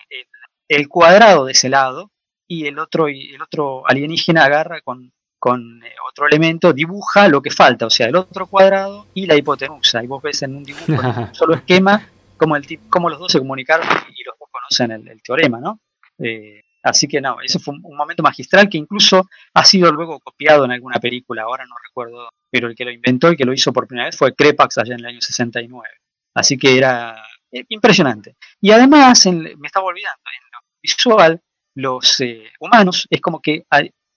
el, 0.67 0.87
cuadrado 0.89 1.45
de 1.45 1.53
ese 1.53 1.69
lado 1.69 2.11
y 2.47 2.67
el 2.67 2.79
otro, 2.79 3.07
el 3.07 3.41
otro 3.41 3.87
alienígena 3.87 4.43
agarra 4.43 4.81
con, 4.81 5.13
con 5.39 5.81
eh, 5.83 5.93
otro 6.09 6.27
elemento, 6.27 6.73
dibuja 6.73 7.29
lo 7.29 7.41
que 7.41 7.49
falta, 7.49 7.85
o 7.85 7.89
sea, 7.89 8.07
el 8.07 8.15
otro 8.15 8.47
cuadrado 8.47 9.07
y 9.13 9.25
la 9.25 9.35
hipotenusa. 9.35 10.03
Y 10.03 10.07
vos 10.07 10.21
ves 10.21 10.43
en 10.43 10.55
un 10.55 10.63
dibujo, 10.63 10.91
en 10.91 10.95
un 11.29 11.35
solo 11.35 11.55
esquema, 11.55 12.09
cómo, 12.35 12.57
el, 12.57 12.65
cómo 12.89 13.09
los 13.09 13.19
dos 13.19 13.31
se 13.31 13.39
comunicaron 13.39 13.87
y 13.87 14.23
los 14.23 14.35
dos 14.37 14.49
conocen 14.51 14.91
el, 14.91 15.21
teorema, 15.23 15.59
¿no? 15.59 15.79
Así 16.83 17.07
que 17.07 17.19
no, 17.21 17.37
ese 17.41 17.57
fue 17.57 17.73
un, 17.73 17.95
momento 17.95 18.21
magistral 18.21 18.69
que 18.69 18.77
incluso 18.77 19.27
ha 19.53 19.65
sido 19.65 19.91
luego 19.91 20.19
copiado 20.19 20.65
en 20.65 20.71
alguna 20.71 20.99
película, 20.99 21.43
ahora 21.43 21.65
no 21.65 21.73
recuerdo, 21.83 22.29
pero 22.51 22.67
el 22.67 22.75
que 22.75 22.85
lo 22.85 22.91
inventó 22.91 23.31
y 23.31 23.37
que 23.37 23.45
lo 23.45 23.53
hizo 23.53 23.73
por 23.73 23.87
primera 23.87 24.05
vez 24.07 24.17
fue 24.17 24.35
Crepax 24.35 24.77
allá 24.77 24.93
en 24.93 24.99
el 24.99 25.05
año 25.07 25.21
69. 25.21 25.87
Así 26.35 26.57
que 26.57 26.77
era 26.77 27.15
eh, 27.59 27.65
impresionante. 27.69 28.35
Y 28.61 28.71
además, 28.71 29.25
me 29.27 29.67
estaba 29.67 29.85
olvidando, 29.85 30.21
en 30.25 30.51
lo 30.51 30.59
visual, 30.81 31.41
los 31.75 32.19
eh, 32.21 32.43
humanos 32.59 33.07
es 33.09 33.21
como 33.21 33.41
que 33.41 33.65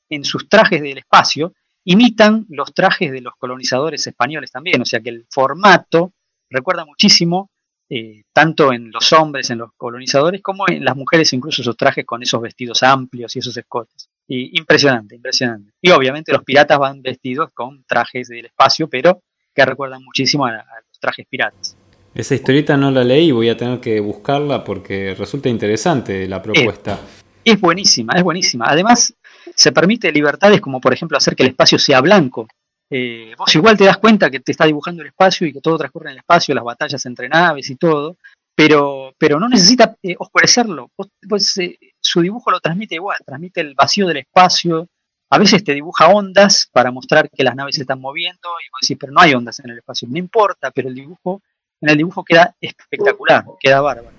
en 0.08 0.24
sus 0.24 0.48
trajes 0.48 0.80
del 0.80 0.98
espacio 0.98 1.52
imitan 1.84 2.46
los 2.48 2.72
trajes 2.72 3.10
de 3.10 3.20
los 3.20 3.34
colonizadores 3.36 4.06
españoles 4.06 4.50
también, 4.52 4.80
o 4.80 4.84
sea 4.84 5.00
que 5.00 5.10
el 5.10 5.26
formato 5.30 6.12
recuerda 6.50 6.84
muchísimo 6.84 7.50
eh, 7.90 8.24
tanto 8.34 8.70
en 8.74 8.90
los 8.90 9.14
hombres, 9.14 9.48
en 9.48 9.58
los 9.58 9.70
colonizadores, 9.74 10.42
como 10.42 10.64
en 10.68 10.84
las 10.84 10.94
mujeres, 10.94 11.32
incluso 11.32 11.62
esos 11.62 11.76
trajes 11.76 12.04
con 12.04 12.22
esos 12.22 12.40
vestidos 12.42 12.82
amplios 12.82 13.34
y 13.34 13.38
esos 13.38 13.56
escotes. 13.56 14.10
Y 14.26 14.58
impresionante, 14.58 15.14
impresionante. 15.14 15.72
Y 15.80 15.90
obviamente 15.90 16.32
los 16.32 16.44
piratas 16.44 16.78
van 16.78 17.00
vestidos 17.00 17.50
con 17.54 17.84
trajes 17.84 18.28
del 18.28 18.44
espacio, 18.44 18.88
pero 18.90 19.22
que 19.54 19.64
recuerdan 19.64 20.04
muchísimo 20.04 20.44
a, 20.44 20.52
los 20.52 21.00
trajes 21.00 21.26
piratas. 21.26 21.77
Esa 22.18 22.34
historieta 22.34 22.76
no 22.76 22.90
la 22.90 23.04
leí, 23.04 23.30
voy 23.30 23.48
a 23.48 23.56
tener 23.56 23.78
que 23.78 24.00
buscarla 24.00 24.64
porque 24.64 25.14
resulta 25.16 25.48
interesante 25.48 26.26
la 26.26 26.42
propuesta. 26.42 26.98
es 27.44 27.60
buenísima, 27.60 28.14
es 28.14 28.24
buenísima. 28.24 28.64
Además, 28.68 29.14
se 29.54 29.70
permite 29.70 30.10
libertades 30.10 30.60
como 30.60 30.80
por 30.80 30.92
ejemplo 30.92 31.16
hacer 31.16 31.36
que 31.36 31.44
el 31.44 31.50
espacio 31.50 31.78
sea 31.78 32.00
blanco, 32.00 32.48
eh, 32.90 33.34
vos 33.38 33.54
igual 33.54 33.76
te 33.76 33.84
das 33.84 33.98
cuenta 33.98 34.30
que 34.30 34.40
te 34.40 34.50
está 34.50 34.64
dibujando 34.64 35.02
el 35.02 35.10
espacio 35.10 35.46
y 35.46 35.52
que 35.52 35.60
todo 35.60 35.78
transcurre 35.78 36.08
en 36.08 36.14
el 36.14 36.18
espacio, 36.18 36.56
las 36.56 36.64
batallas 36.64 37.06
entre 37.06 37.28
naves 37.28 37.70
y 37.70 37.76
todo, 37.76 38.16
pero, 38.52 39.14
pero 39.16 39.38
no 39.38 39.48
necesita 39.48 39.94
eh, 40.02 40.16
oscurecerlo. 40.18 40.90
Eh, 40.98 41.78
su 42.00 42.20
dibujo 42.20 42.50
lo 42.50 42.58
transmite 42.58 42.96
igual, 42.96 43.18
transmite 43.24 43.60
el 43.60 43.76
vacío 43.76 44.08
del 44.08 44.16
espacio. 44.16 44.88
A 45.30 45.38
veces 45.38 45.62
te 45.62 45.72
dibuja 45.72 46.08
ondas 46.08 46.68
para 46.72 46.90
mostrar 46.90 47.30
que 47.30 47.44
las 47.44 47.54
naves 47.54 47.76
se 47.76 47.82
están 47.82 48.00
moviendo 48.00 48.48
y 48.60 48.66
vos 48.72 48.80
decís, 48.82 48.96
pero 48.98 49.12
no 49.12 49.20
hay 49.20 49.34
ondas 49.34 49.60
en 49.60 49.70
el 49.70 49.78
espacio. 49.78 50.08
No 50.10 50.18
importa, 50.18 50.72
pero 50.72 50.88
el 50.88 50.96
dibujo, 50.96 51.42
en 51.80 51.88
el 51.90 51.96
dibujo 51.96 52.24
queda 52.24 52.54
espectacular, 52.60 53.44
queda 53.60 53.80
bárbaro. 53.80 54.18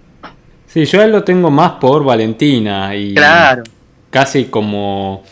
Sí, 0.66 0.86
yo 0.86 1.06
lo 1.08 1.24
tengo 1.24 1.50
más 1.50 1.74
por 1.74 2.04
Valentina 2.04 2.96
y 2.96 3.16
claro. 3.16 3.64
casi 4.10 4.46
como 4.46 5.24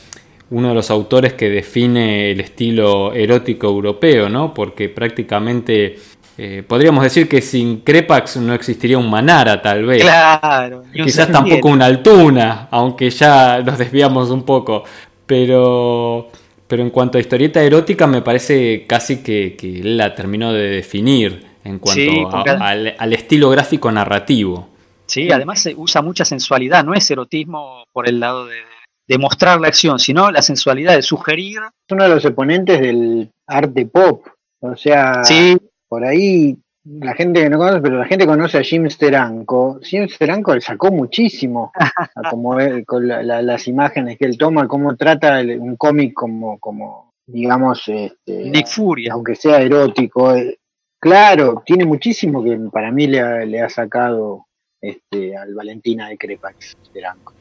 uno 0.49 0.69
de 0.69 0.73
los 0.73 0.89
autores 0.89 1.33
que 1.33 1.49
define 1.49 2.31
el 2.31 2.39
estilo 2.39 3.13
erótico 3.13 3.67
europeo, 3.67 4.29
¿no? 4.29 4.53
Porque 4.53 4.89
prácticamente 4.89 5.97
eh, 6.37 6.63
podríamos 6.65 7.03
decir 7.03 7.27
que 7.27 7.41
sin 7.41 7.81
Crepax 7.81 8.37
no 8.37 8.53
existiría 8.53 8.97
un 8.97 9.09
Manara, 9.09 9.61
tal 9.61 9.85
vez. 9.85 10.03
Claro. 10.03 10.83
Quizás 10.93 11.31
tampoco 11.31 11.69
una 11.69 11.85
Altuna, 11.85 12.67
aunque 12.71 13.09
ya 13.09 13.61
nos 13.61 13.77
desviamos 13.77 14.29
un 14.29 14.43
poco. 14.43 14.83
Pero, 15.25 16.29
pero 16.67 16.81
en 16.81 16.89
cuanto 16.89 17.17
a 17.17 17.21
historieta 17.21 17.61
erótica, 17.61 18.07
me 18.07 18.21
parece 18.21 18.85
casi 18.87 19.17
que, 19.21 19.55
que 19.57 19.81
él 19.81 19.97
la 19.97 20.15
terminó 20.15 20.53
de 20.53 20.69
definir 20.69 21.46
en 21.67 21.79
cuanto 21.79 22.29
al, 22.45 22.95
al 22.97 23.13
estilo 23.13 23.49
gráfico 23.49 23.91
narrativo. 23.91 24.69
Sí, 25.05 25.31
además 25.31 25.61
se 25.61 25.73
usa 25.75 26.01
mucha 26.01 26.25
sensualidad, 26.25 26.83
no 26.83 26.93
es 26.93 27.09
erotismo 27.09 27.83
por 27.93 28.09
el 28.09 28.19
lado 28.19 28.45
de, 28.45 28.57
demostrar 29.07 29.59
la 29.59 29.69
acción, 29.69 29.99
sino 29.99 30.31
la 30.31 30.41
sensualidad 30.41 30.95
de 30.95 31.01
sugerir. 31.01 31.59
Es 31.87 31.91
uno 31.93 32.03
de 32.03 32.09
los 32.09 32.25
exponentes 32.25 32.81
del 32.81 33.31
arte 33.47 33.85
pop. 33.85 34.27
O 34.59 34.75
sea, 34.75 35.21
por 35.87 36.03
ahí 36.03 36.57
la 36.83 37.13
gente 37.13 37.41
que 37.41 37.49
no 37.49 37.57
conoce, 37.57 37.81
pero 37.81 37.99
la 37.99 38.05
gente 38.05 38.25
conoce 38.25 38.57
a 38.57 38.63
Jim 38.63 38.89
Steranko. 38.89 39.79
Jim 39.81 40.07
Steranko 40.09 40.55
le 40.55 40.61
sacó 40.61 40.91
muchísimo 40.91 41.71
como 42.29 42.57
con 42.85 43.07
las 43.07 43.67
imágenes 43.67 44.17
que 44.17 44.25
él 44.25 44.37
toma, 44.37 44.67
cómo 44.67 44.95
trata 44.95 45.39
un 45.41 45.75
cómic 45.77 46.13
como, 46.13 46.59
como 46.59 47.13
digamos, 47.25 47.83
este, 47.87 48.49
Nick 48.49 48.67
Furia. 48.67 49.13
aunque 49.13 49.35
sea 49.35 49.61
erótico. 49.61 50.35
Eh, 50.35 50.59
claro, 50.99 51.63
tiene 51.65 51.85
muchísimo 51.85 52.43
que 52.43 52.57
para 52.71 52.91
mí 52.91 53.07
le 53.07 53.45
le 53.45 53.61
ha 53.61 53.69
sacado 53.69 54.47
este, 54.81 55.35
al 55.35 55.55
Valentina 55.55 56.07
de 56.07 56.17
Crepax. 56.17 56.77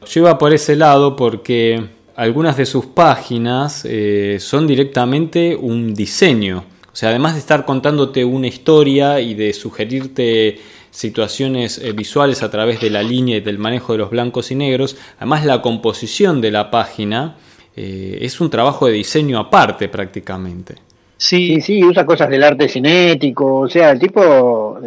Yo 0.07 0.21
iba 0.21 0.37
por 0.37 0.53
ese 0.53 0.75
lado 0.75 1.15
porque 1.15 1.87
algunas 2.15 2.57
de 2.57 2.65
sus 2.65 2.87
páginas 2.87 3.85
eh, 3.85 4.37
son 4.39 4.65
directamente 4.65 5.55
un 5.55 5.93
diseño. 5.93 6.63
O 6.91 6.95
sea, 6.95 7.09
además 7.09 7.33
de 7.33 7.39
estar 7.39 7.63
contándote 7.63 8.25
una 8.25 8.47
historia 8.47 9.19
y 9.19 9.35
de 9.35 9.53
sugerirte 9.53 10.59
situaciones 10.89 11.77
eh, 11.77 11.91
visuales 11.91 12.41
a 12.41 12.49
través 12.49 12.81
de 12.81 12.89
la 12.89 13.03
línea 13.03 13.37
y 13.37 13.41
del 13.41 13.59
manejo 13.59 13.93
de 13.93 13.99
los 13.99 14.09
blancos 14.09 14.49
y 14.49 14.55
negros, 14.55 14.97
además 15.17 15.45
la 15.45 15.61
composición 15.61 16.41
de 16.41 16.49
la 16.49 16.71
página 16.71 17.35
eh, 17.75 18.17
es 18.21 18.41
un 18.41 18.49
trabajo 18.49 18.87
de 18.87 18.93
diseño 18.93 19.37
aparte 19.37 19.89
prácticamente. 19.89 20.86
Sí, 21.17 21.61
sí, 21.61 21.83
usa 21.83 22.05
cosas 22.05 22.29
del 22.29 22.43
arte 22.43 22.69
cinético, 22.69 23.61
o 23.61 23.69
sea, 23.69 23.91
el 23.91 23.99
tipo, 23.99 24.79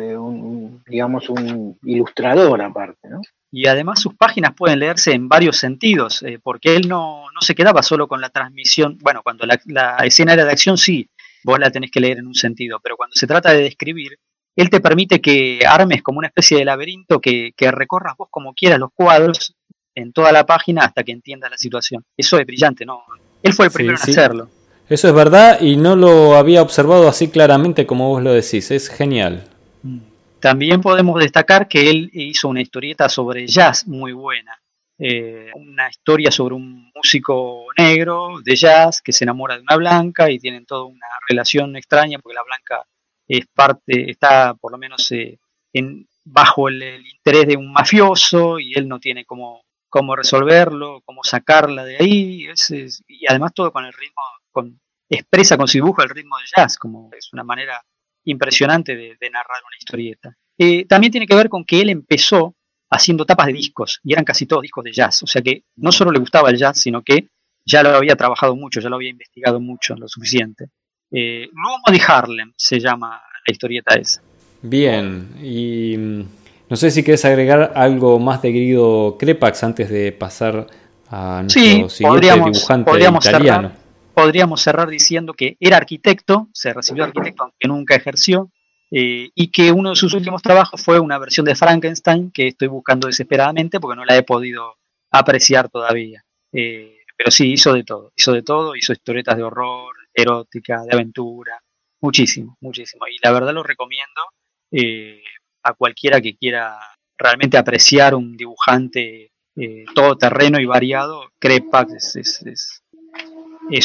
digamos, 0.87 1.29
un 1.29 1.77
ilustrador 1.83 2.63
aparte, 2.63 3.09
¿no? 3.09 3.21
Y 3.53 3.67
además 3.67 4.01
sus 4.01 4.15
páginas 4.15 4.55
pueden 4.57 4.79
leerse 4.79 5.13
en 5.13 5.29
varios 5.29 5.57
sentidos, 5.57 6.23
eh, 6.23 6.39
porque 6.41 6.77
él 6.77 6.89
no, 6.89 7.25
se 7.41 7.57
quedaba 7.57 7.83
solo 7.83 8.07
con 8.07 8.21
la 8.21 8.31
transmisión, 8.31 8.97
bueno, 9.03 9.23
cuando 9.25 9.45
la, 9.45 9.97
escena 10.05 10.35
era 10.35 10.45
de 10.45 10.53
acción 10.53 10.79
sí, 10.79 11.09
vos 11.43 11.59
la 11.59 11.71
tenés 11.71 11.91
que 11.91 12.01
leer 12.01 12.19
en 12.19 12.29
un 12.29 12.35
sentido, 12.35 12.79
pero 12.81 12.97
cuando 12.97 13.15
se 13.17 13.27
trata 13.27 13.53
de 13.53 13.63
describir, 13.63 14.19
él 14.55 14.71
te 14.71 14.81
permite 14.81 15.21
que 15.21 15.61
armes 15.67 16.03
como 16.03 16.19
una 16.19 16.29
especie 16.29 16.59
de 16.59 16.65
laberinto, 16.65 17.21
que, 17.21 17.53
que 17.57 17.73
recorras 17.73 18.15
vos 18.17 18.29
como 18.31 18.55
quieras 18.55 18.79
los 18.79 18.91
cuadros 18.95 19.55
en 19.97 20.13
toda 20.13 20.31
la 20.31 20.47
página 20.47 20.85
hasta 20.85 21.03
que 21.03 21.13
entiendas 21.13 21.51
la 21.51 21.59
situación. 21.59 22.05
Eso 22.17 22.39
es 22.39 22.47
brillante, 22.47 22.85
¿no? 22.85 23.03
Él 23.43 23.53
fue 23.53 23.67
el 23.67 23.73
primero 23.73 23.97
en 23.97 24.03
hacerlo. 24.03 24.49
Eso 24.91 25.07
es 25.07 25.15
verdad 25.15 25.61
y 25.61 25.77
no 25.77 25.95
lo 25.95 26.35
había 26.35 26.63
observado 26.63 27.09
así 27.09 27.31
claramente 27.31 27.87
como 27.87 28.09
vos 28.09 28.25
lo 28.25 28.33
decís, 28.33 28.73
es 28.73 28.89
genial. 28.89 29.45
También 30.41 30.81
podemos 30.81 31.21
destacar 31.21 31.69
que 31.69 31.89
él 31.89 32.11
hizo 32.13 32.49
una 32.49 32.61
historieta 32.61 33.09
sobre 33.09 33.47
jazz 33.47 33.87
muy 33.87 34.13
buena. 34.13 34.61
Eh, 34.99 35.53
una 35.55 35.89
historia 35.89 36.33
sobre 36.33 36.57
un 36.57 36.91
músico 36.93 37.67
negro 37.79 38.41
de 38.43 38.57
jazz 38.57 39.01
que 39.01 39.13
se 39.13 39.23
enamora 39.23 39.55
de 39.55 39.63
una 39.63 39.77
blanca 39.77 40.29
y 40.29 40.41
tienen 40.41 40.67
toda 40.67 40.87
una 40.87 41.07
relación 41.29 41.77
extraña 41.77 42.19
porque 42.19 42.35
la 42.35 42.43
blanca 42.43 42.85
es 43.29 43.47
parte, 43.47 44.11
está 44.11 44.55
por 44.55 44.73
lo 44.73 44.79
menos 44.79 45.09
eh, 45.13 45.39
en, 45.73 46.05
bajo 46.25 46.67
el, 46.67 46.83
interés 47.07 47.47
de 47.47 47.57
un 47.57 47.73
mafioso 47.73 48.59
y 48.59 48.75
él 48.75 48.89
no 48.89 48.99
tiene 48.99 49.25
cómo, 49.25 49.63
cómo 49.89 50.17
resolverlo, 50.17 51.01
cómo 51.05 51.23
sacarla 51.23 51.85
de 51.85 51.97
ahí. 51.99 52.49
y 53.07 53.27
además 53.29 53.53
todo 53.55 53.71
con 53.71 53.85
el 53.85 53.93
ritmo, 53.93 54.21
con, 54.51 54.81
expresa 55.09 55.57
con 55.57 55.67
su 55.67 55.79
dibujo 55.79 56.03
el 56.03 56.11
ritmo 56.11 56.37
del 56.39 56.47
jazz, 56.57 56.79
como 56.79 57.11
es 57.17 57.33
una 57.33 57.45
manera 57.45 57.83
impresionante 58.25 58.97
de, 58.97 59.31
narrar 59.31 59.63
una 59.67 59.77
historieta. 59.79 60.37
Eh, 60.59 60.87
también 60.87 61.11
tiene 61.11 61.27
que 61.27 61.35
ver 61.35 61.49
con 61.49 61.65
que 61.65 61.81
él 61.81 61.91
empezó 61.91 62.55
haciendo 62.91 63.25
tapas 63.25 63.47
de 63.47 63.53
discos 63.55 64.01
y 64.03 64.13
eran 64.13 64.25
casi 64.25 64.47
todos 64.47 64.63
discos 64.63 64.85
de 64.85 64.93
jazz, 64.93 65.23
o 65.23 65.27
sea 65.27 65.43
que 65.43 65.65
no 65.77 65.93
solo 65.93 66.11
le 66.11 66.19
gustaba 66.19 66.51
el 66.51 66.57
jazz, 66.57 66.79
sino 66.79 67.03
que 67.03 67.29
ya 67.65 67.83
lo 67.83 67.91
había 67.91 68.17
trabajado 68.17 68.57
mucho, 68.57 68.81
ya 68.81 68.89
lo 68.89 68.97
había 68.97 69.11
investigado 69.11 69.61
mucho, 69.61 69.95
lo 69.95 70.09
suficiente. 70.09 70.67
Eh, 71.11 71.49
de 71.91 72.03
Harlem 72.07 72.53
se 72.57 72.79
llama 72.79 73.21
la 73.47 73.53
historieta 73.53 73.95
esa. 73.95 74.23
Bien, 74.63 75.37
y 75.43 75.97
mm, 75.97 76.25
no 76.69 76.77
sé 76.77 76.91
si 76.91 77.03
quieres 77.03 77.25
agregar 77.25 77.73
algo 77.75 78.19
más 78.19 78.43
de 78.43 78.53
Guido 78.53 79.17
Crepax 79.19 79.65
antes 79.65 79.89
de 79.89 80.13
pasar 80.13 80.67
a 81.09 81.43
nuestro 81.43 81.89
siguiente 81.89 82.33
dibujante 82.33 82.91
italiano 82.91 83.80
podríamos 84.21 84.61
cerrar 84.63 84.89
diciendo 84.89 85.35
que 85.35 85.57
era 85.61 85.77
arquitecto, 85.77 86.49
se 86.53 86.73
recibió 86.73 87.05
arquitecto 87.05 87.45
aunque 87.45 87.69
nunca 87.69 87.95
ejerció, 87.95 88.51
eh, 88.91 89.31
y 89.35 89.51
que 89.51 89.71
uno 89.71 89.91
de 89.91 89.97
sus 89.97 90.15
últimos 90.15 90.43
trabajos 90.43 90.83
fue 90.83 90.99
una 90.99 91.19
versión 91.19 91.47
de 91.47 91.55
Frankenstein 91.55 92.31
que 92.33 92.49
estoy 92.49 92.69
buscando 92.69 93.07
desesperadamente 93.07 93.79
porque 93.79 93.97
no 93.97 94.05
la 94.05 94.17
he 94.17 94.23
podido 94.23 94.77
apreciar 95.11 95.69
todavía. 95.69 96.25
Eh, 96.53 96.99
pero 97.17 97.31
sí, 97.31 97.53
hizo 97.53 97.73
de 97.73 97.85
todo, 97.85 98.13
hizo 98.17 98.33
de 98.33 98.43
todo, 98.43 98.75
hizo 98.75 98.93
historietas 98.93 99.37
de 99.37 99.43
horror, 99.43 99.95
erótica, 100.13 100.83
de 100.83 100.95
aventura, 100.95 101.61
muchísimo, 102.01 102.57
muchísimo. 102.61 103.07
Y 103.07 103.19
la 103.23 103.33
verdad 103.33 103.55
lo 103.55 103.63
recomiendo 103.63 104.23
eh, 104.73 105.23
a 105.63 105.75
cualquiera 105.75 106.21
que 106.21 106.37
quiera 106.37 106.79
realmente 107.19 107.59
apreciar 107.59 108.15
un 108.15 108.37
dibujante 108.37 109.31
eh, 109.57 109.85
todo 109.95 110.17
terreno 110.17 110.59
y 110.59 110.65
variado, 110.65 111.31
Crepax 111.39 111.93
es, 111.93 112.17
es, 112.17 112.43
es, 112.47 112.80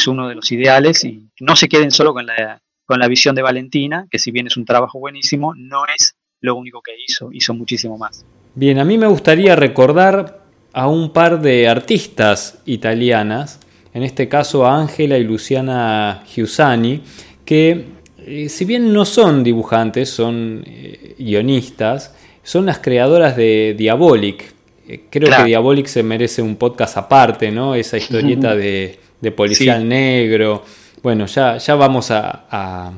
uno 0.06 0.28
de 0.28 0.34
los 0.34 0.50
ideales 0.52 1.04
y 1.04 1.28
no 1.40 1.56
se 1.56 1.68
queden 1.68 1.90
solo 1.90 2.12
con 2.12 2.26
la, 2.26 2.60
con 2.84 2.98
la 2.98 3.08
visión 3.08 3.34
de 3.34 3.42
Valentina, 3.42 4.06
que 4.10 4.18
si 4.18 4.30
bien 4.30 4.46
es 4.46 4.56
un 4.56 4.64
trabajo 4.64 4.98
buenísimo, 4.98 5.54
no 5.56 5.84
es 5.96 6.14
lo 6.40 6.54
único 6.54 6.80
que 6.82 6.92
hizo, 7.06 7.30
hizo 7.32 7.54
muchísimo 7.54 7.98
más. 7.98 8.24
Bien, 8.54 8.78
a 8.78 8.84
mí 8.84 8.96
me 8.96 9.06
gustaría 9.06 9.56
recordar 9.56 10.44
a 10.72 10.88
un 10.88 11.12
par 11.12 11.40
de 11.40 11.68
artistas 11.68 12.58
italianas, 12.66 13.60
en 13.92 14.02
este 14.02 14.28
caso 14.28 14.66
a 14.66 14.78
Ángela 14.78 15.18
y 15.18 15.24
Luciana 15.24 16.22
Giussani, 16.26 17.02
que 17.44 17.86
eh, 18.18 18.48
si 18.48 18.64
bien 18.64 18.92
no 18.92 19.04
son 19.04 19.42
dibujantes, 19.42 20.10
son 20.10 20.62
eh, 20.66 21.14
guionistas, 21.18 22.14
son 22.42 22.66
las 22.66 22.78
creadoras 22.78 23.36
de 23.36 23.74
Diabolic. 23.76 24.52
Eh, 24.86 25.04
creo 25.10 25.34
que 25.34 25.44
Diabolic 25.44 25.86
se 25.86 26.02
merece 26.02 26.42
un 26.42 26.56
podcast 26.56 26.96
aparte, 26.96 27.50
¿no? 27.50 27.74
Esa 27.74 27.96
historieta 27.96 28.54
de, 28.56 28.98
policial 29.36 29.88
negro. 29.88 30.62
Bueno, 31.02 31.26
ya, 31.26 31.58
ya 31.58 31.74
vamos 31.74 32.10
a, 32.10 32.92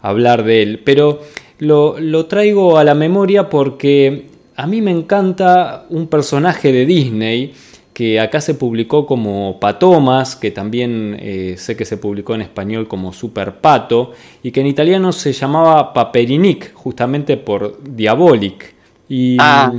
hablar 0.00 0.44
de 0.44 0.62
él, 0.62 0.80
pero 0.84 1.20
lo, 1.58 1.98
lo 1.98 2.26
traigo 2.26 2.78
a 2.78 2.84
la 2.84 2.94
memoria 2.94 3.48
porque 3.50 4.26
a 4.54 4.66
mí 4.66 4.80
me 4.80 4.92
encanta 4.92 5.86
un 5.90 6.06
personaje 6.06 6.70
de 6.72 6.86
Disney 6.86 7.52
que 7.98 8.20
acá 8.20 8.40
se 8.40 8.54
publicó 8.54 9.06
como 9.06 9.58
Patomas, 9.58 10.36
que 10.36 10.52
también 10.52 11.16
eh, 11.18 11.56
sé 11.58 11.76
que 11.76 11.84
se 11.84 11.96
publicó 11.96 12.36
en 12.36 12.42
español 12.42 12.86
como 12.86 13.12
Super 13.12 13.56
Pato, 13.56 14.12
y 14.40 14.52
que 14.52 14.60
en 14.60 14.68
italiano 14.68 15.10
se 15.10 15.32
llamaba 15.32 15.92
Paperinic, 15.92 16.72
justamente 16.74 17.36
por 17.36 17.82
Diabolic. 17.82 18.72
Y 19.08 19.36
ah. 19.40 19.72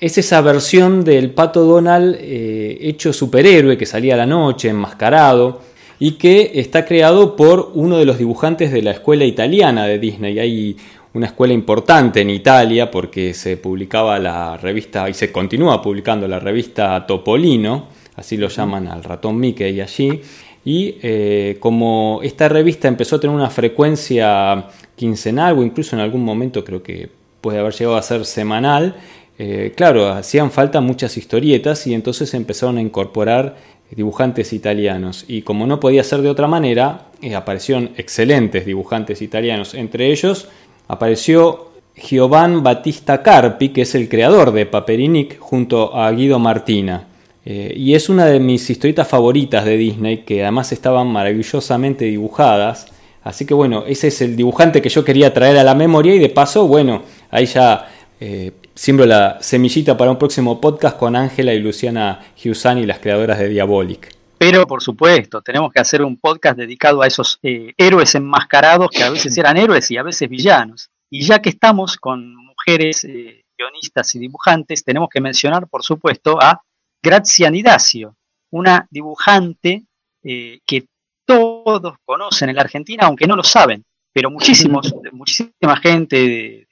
Es 0.00 0.18
esa 0.18 0.40
versión 0.40 1.04
del 1.04 1.30
Pato 1.30 1.64
Donald 1.64 2.16
eh, 2.20 2.78
hecho 2.80 3.12
superhéroe 3.12 3.76
que 3.76 3.86
salía 3.86 4.14
a 4.14 4.18
la 4.18 4.26
noche, 4.26 4.68
enmascarado, 4.68 5.60
y 5.98 6.12
que 6.12 6.52
está 6.54 6.84
creado 6.84 7.34
por 7.34 7.72
uno 7.74 7.98
de 7.98 8.04
los 8.04 8.18
dibujantes 8.18 8.70
de 8.70 8.82
la 8.82 8.92
escuela 8.92 9.24
italiana 9.24 9.86
de 9.86 9.98
Disney. 9.98 10.38
Hay 10.38 10.76
una 11.14 11.26
escuela 11.26 11.52
importante 11.52 12.20
en 12.20 12.30
Italia 12.30 12.90
porque 12.90 13.34
se 13.34 13.56
publicaba 13.56 14.18
la 14.20 14.56
revista 14.56 15.08
y 15.08 15.14
se 15.14 15.32
continúa 15.32 15.82
publicando 15.82 16.28
la 16.28 16.38
revista 16.38 17.04
Topolino, 17.04 17.88
así 18.14 18.36
lo 18.36 18.48
llaman 18.48 18.86
al 18.86 19.02
ratón 19.02 19.38
Mickey 19.38 19.80
allí. 19.80 20.20
Y 20.64 20.96
eh, 21.02 21.56
como 21.58 22.20
esta 22.22 22.48
revista 22.48 22.86
empezó 22.86 23.16
a 23.16 23.20
tener 23.20 23.34
una 23.34 23.50
frecuencia 23.50 24.66
quincenal 24.94 25.58
o 25.58 25.64
incluso 25.64 25.96
en 25.96 26.02
algún 26.02 26.24
momento 26.24 26.62
creo 26.62 26.82
que 26.82 27.08
puede 27.40 27.58
haber 27.58 27.72
llegado 27.72 27.96
a 27.96 28.02
ser 28.02 28.24
semanal, 28.24 28.96
eh, 29.38 29.72
claro, 29.76 30.08
hacían 30.08 30.50
falta 30.50 30.80
muchas 30.80 31.16
historietas 31.16 31.86
y 31.86 31.94
entonces 31.94 32.34
empezaron 32.34 32.78
a 32.78 32.82
incorporar 32.82 33.56
dibujantes 33.90 34.52
italianos. 34.52 35.24
Y 35.28 35.42
como 35.42 35.66
no 35.66 35.80
podía 35.80 36.02
ser 36.04 36.22
de 36.22 36.30
otra 36.30 36.48
manera, 36.48 37.06
eh, 37.22 37.34
aparecieron 37.34 37.90
excelentes 37.96 38.66
dibujantes 38.66 39.22
italianos, 39.22 39.74
entre 39.74 40.10
ellos 40.10 40.48
apareció 40.88 41.68
Giovan 41.94 42.62
Battista 42.62 43.22
Carpi, 43.22 43.70
que 43.70 43.82
es 43.82 43.94
el 43.94 44.08
creador 44.08 44.52
de 44.52 44.66
Paperinic, 44.66 45.38
junto 45.38 45.94
a 45.96 46.10
Guido 46.12 46.38
Martina. 46.38 47.06
Eh, 47.44 47.74
y 47.76 47.94
es 47.94 48.08
una 48.08 48.26
de 48.26 48.40
mis 48.40 48.68
historietas 48.68 49.08
favoritas 49.08 49.64
de 49.64 49.76
Disney, 49.76 50.18
que 50.18 50.42
además 50.42 50.72
estaban 50.72 51.08
maravillosamente 51.08 52.04
dibujadas. 52.04 52.86
Así 53.22 53.46
que 53.46 53.54
bueno, 53.54 53.84
ese 53.86 54.08
es 54.08 54.20
el 54.22 54.36
dibujante 54.36 54.80
que 54.80 54.88
yo 54.88 55.04
quería 55.04 55.34
traer 55.34 55.58
a 55.58 55.64
la 55.64 55.74
memoria 55.74 56.14
y 56.14 56.18
de 56.18 56.28
paso, 56.28 56.66
bueno, 56.66 57.02
ahí 57.30 57.46
ya 57.46 57.88
eh, 58.20 58.52
siembro 58.74 59.06
la 59.06 59.38
semillita 59.40 59.96
para 59.96 60.10
un 60.10 60.18
próximo 60.18 60.60
podcast 60.60 60.96
con 60.96 61.16
Ángela 61.16 61.54
y 61.54 61.60
Luciana 61.60 62.20
Giussani, 62.36 62.86
las 62.86 62.98
creadoras 62.98 63.38
de 63.38 63.48
Diabolic. 63.48 64.18
Pero 64.38 64.66
por 64.68 64.82
supuesto, 64.82 65.42
tenemos 65.42 65.72
que 65.72 65.80
hacer 65.80 66.02
un 66.02 66.16
podcast 66.16 66.56
dedicado 66.56 67.02
a 67.02 67.08
esos 67.08 67.40
eh, 67.42 67.74
héroes 67.76 68.14
enmascarados 68.14 68.88
que 68.90 69.02
a 69.02 69.10
veces 69.10 69.36
eran 69.36 69.56
héroes 69.56 69.90
y 69.90 69.96
a 69.96 70.04
veces 70.04 70.28
villanos. 70.28 70.90
Y 71.10 71.22
ya 71.22 71.40
que 71.40 71.48
estamos 71.48 71.96
con 71.96 72.36
mujeres 72.36 73.02
eh, 73.04 73.44
guionistas 73.58 74.14
y 74.14 74.20
dibujantes, 74.20 74.84
tenemos 74.84 75.08
que 75.08 75.20
mencionar, 75.20 75.66
por 75.66 75.82
supuesto, 75.82 76.40
a 76.40 76.62
Graziani 77.02 77.62
Dacio, 77.62 78.14
una 78.52 78.86
dibujante 78.90 79.84
eh, 80.22 80.60
que 80.64 80.86
todos 81.26 81.96
conocen 82.04 82.48
en 82.48 82.56
la 82.56 82.62
Argentina, 82.62 83.06
aunque 83.06 83.26
no 83.26 83.34
lo 83.34 83.42
saben, 83.42 83.84
pero 84.12 84.30
muchísimos, 84.30 84.94
muchísima 85.12 85.76
gente 85.82 86.16
de 86.16 86.67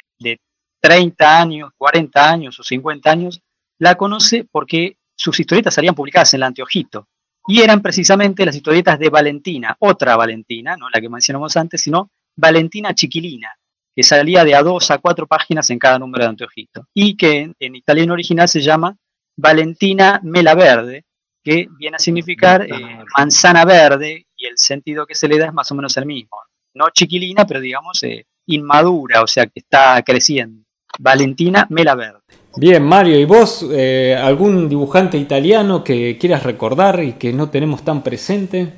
30 0.86 1.40
años, 1.40 1.70
40 1.76 2.30
años 2.30 2.60
o 2.60 2.62
50 2.62 3.10
años 3.10 3.42
la 3.80 3.96
conoce 3.96 4.46
porque 4.48 4.98
sus 5.16 5.40
historietas 5.40 5.74
salían 5.74 5.96
publicadas 5.96 6.32
en 6.32 6.38
el 6.38 6.44
Anteojito 6.44 7.08
y 7.48 7.60
eran 7.60 7.82
precisamente 7.82 8.46
las 8.46 8.54
historietas 8.54 8.96
de 8.96 9.10
Valentina, 9.10 9.76
otra 9.80 10.14
Valentina, 10.14 10.76
no 10.76 10.88
la 10.88 11.00
que 11.00 11.08
mencionamos 11.08 11.56
antes, 11.56 11.82
sino 11.82 12.12
Valentina 12.36 12.94
Chiquilina, 12.94 13.52
que 13.96 14.04
salía 14.04 14.44
de 14.44 14.54
a 14.54 14.62
dos 14.62 14.92
a 14.92 14.98
cuatro 14.98 15.26
páginas 15.26 15.68
en 15.70 15.80
cada 15.80 15.98
número 15.98 16.22
de 16.22 16.30
Anteojito, 16.30 16.86
y 16.94 17.16
que 17.16 17.52
en, 17.58 17.74
italiano 17.74 18.12
original 18.12 18.48
se 18.48 18.60
llama 18.60 18.96
Valentina 19.36 20.20
Mela 20.22 20.54
Verde, 20.54 21.04
que 21.42 21.66
viene 21.76 21.96
a 21.96 21.98
significar 21.98 22.62
eh, 22.62 23.04
manzana 23.18 23.64
verde, 23.64 24.24
y 24.36 24.46
el 24.46 24.56
sentido 24.56 25.04
que 25.04 25.16
se 25.16 25.26
le 25.26 25.36
da 25.36 25.46
es 25.46 25.52
más 25.52 25.68
o 25.72 25.74
menos 25.74 25.96
el 25.96 26.06
mismo. 26.06 26.38
No 26.74 26.90
chiquilina, 26.90 27.44
pero 27.44 27.60
digamos 27.60 28.04
eh, 28.04 28.24
inmadura, 28.46 29.22
o 29.22 29.26
sea 29.26 29.46
que 29.46 29.58
está 29.60 30.00
creciendo. 30.04 30.65
Valentina 30.98 31.66
Mela 31.70 31.94
Verde. 31.94 32.18
Bien, 32.58 32.82
Mario, 32.82 33.20
¿y 33.20 33.26
vos 33.26 33.68
eh, 33.70 34.16
algún 34.18 34.66
dibujante 34.66 35.18
italiano 35.18 35.84
que 35.84 36.16
quieras 36.16 36.42
recordar 36.42 37.04
y 37.04 37.12
que 37.12 37.30
no 37.30 37.50
tenemos 37.50 37.84
tan 37.84 38.02
presente? 38.02 38.72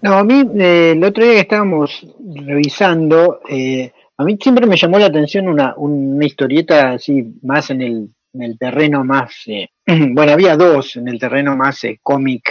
No, 0.00 0.14
a 0.14 0.24
mí 0.24 0.42
eh, 0.58 0.92
el 0.96 1.04
otro 1.04 1.22
día 1.22 1.34
que 1.34 1.40
estábamos 1.40 2.06
revisando, 2.34 3.40
eh, 3.46 3.92
a 4.16 4.24
mí 4.24 4.38
siempre 4.40 4.66
me 4.66 4.78
llamó 4.78 4.98
la 4.98 5.06
atención 5.06 5.48
una, 5.48 5.74
una 5.76 6.24
historieta 6.24 6.92
así 6.92 7.34
más 7.42 7.68
en 7.68 7.82
el, 7.82 8.08
en 8.32 8.42
el 8.42 8.58
terreno 8.58 9.04
más, 9.04 9.34
bueno, 9.86 10.32
había 10.32 10.56
dos 10.56 10.96
en 10.96 11.08
el 11.08 11.18
terreno 11.18 11.58
más 11.58 11.82
cómic, 12.02 12.50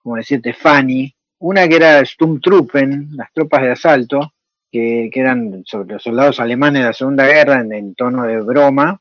como 0.00 0.14
decirte, 0.14 0.52
funny. 0.52 1.12
Una 1.40 1.66
que 1.66 1.74
era 1.76 2.04
Sturmtruppen, 2.04 3.08
las 3.16 3.32
tropas 3.32 3.62
de 3.62 3.72
asalto, 3.72 4.33
que, 4.74 5.20
eran 5.20 5.62
sobre 5.64 5.94
los 5.94 6.02
soldados 6.02 6.40
alemanes 6.40 6.82
de 6.82 6.88
la 6.88 6.92
Segunda 6.92 7.26
Guerra 7.26 7.60
en, 7.60 7.72
en 7.72 7.94
tono 7.94 8.24
de 8.24 8.40
broma, 8.40 9.00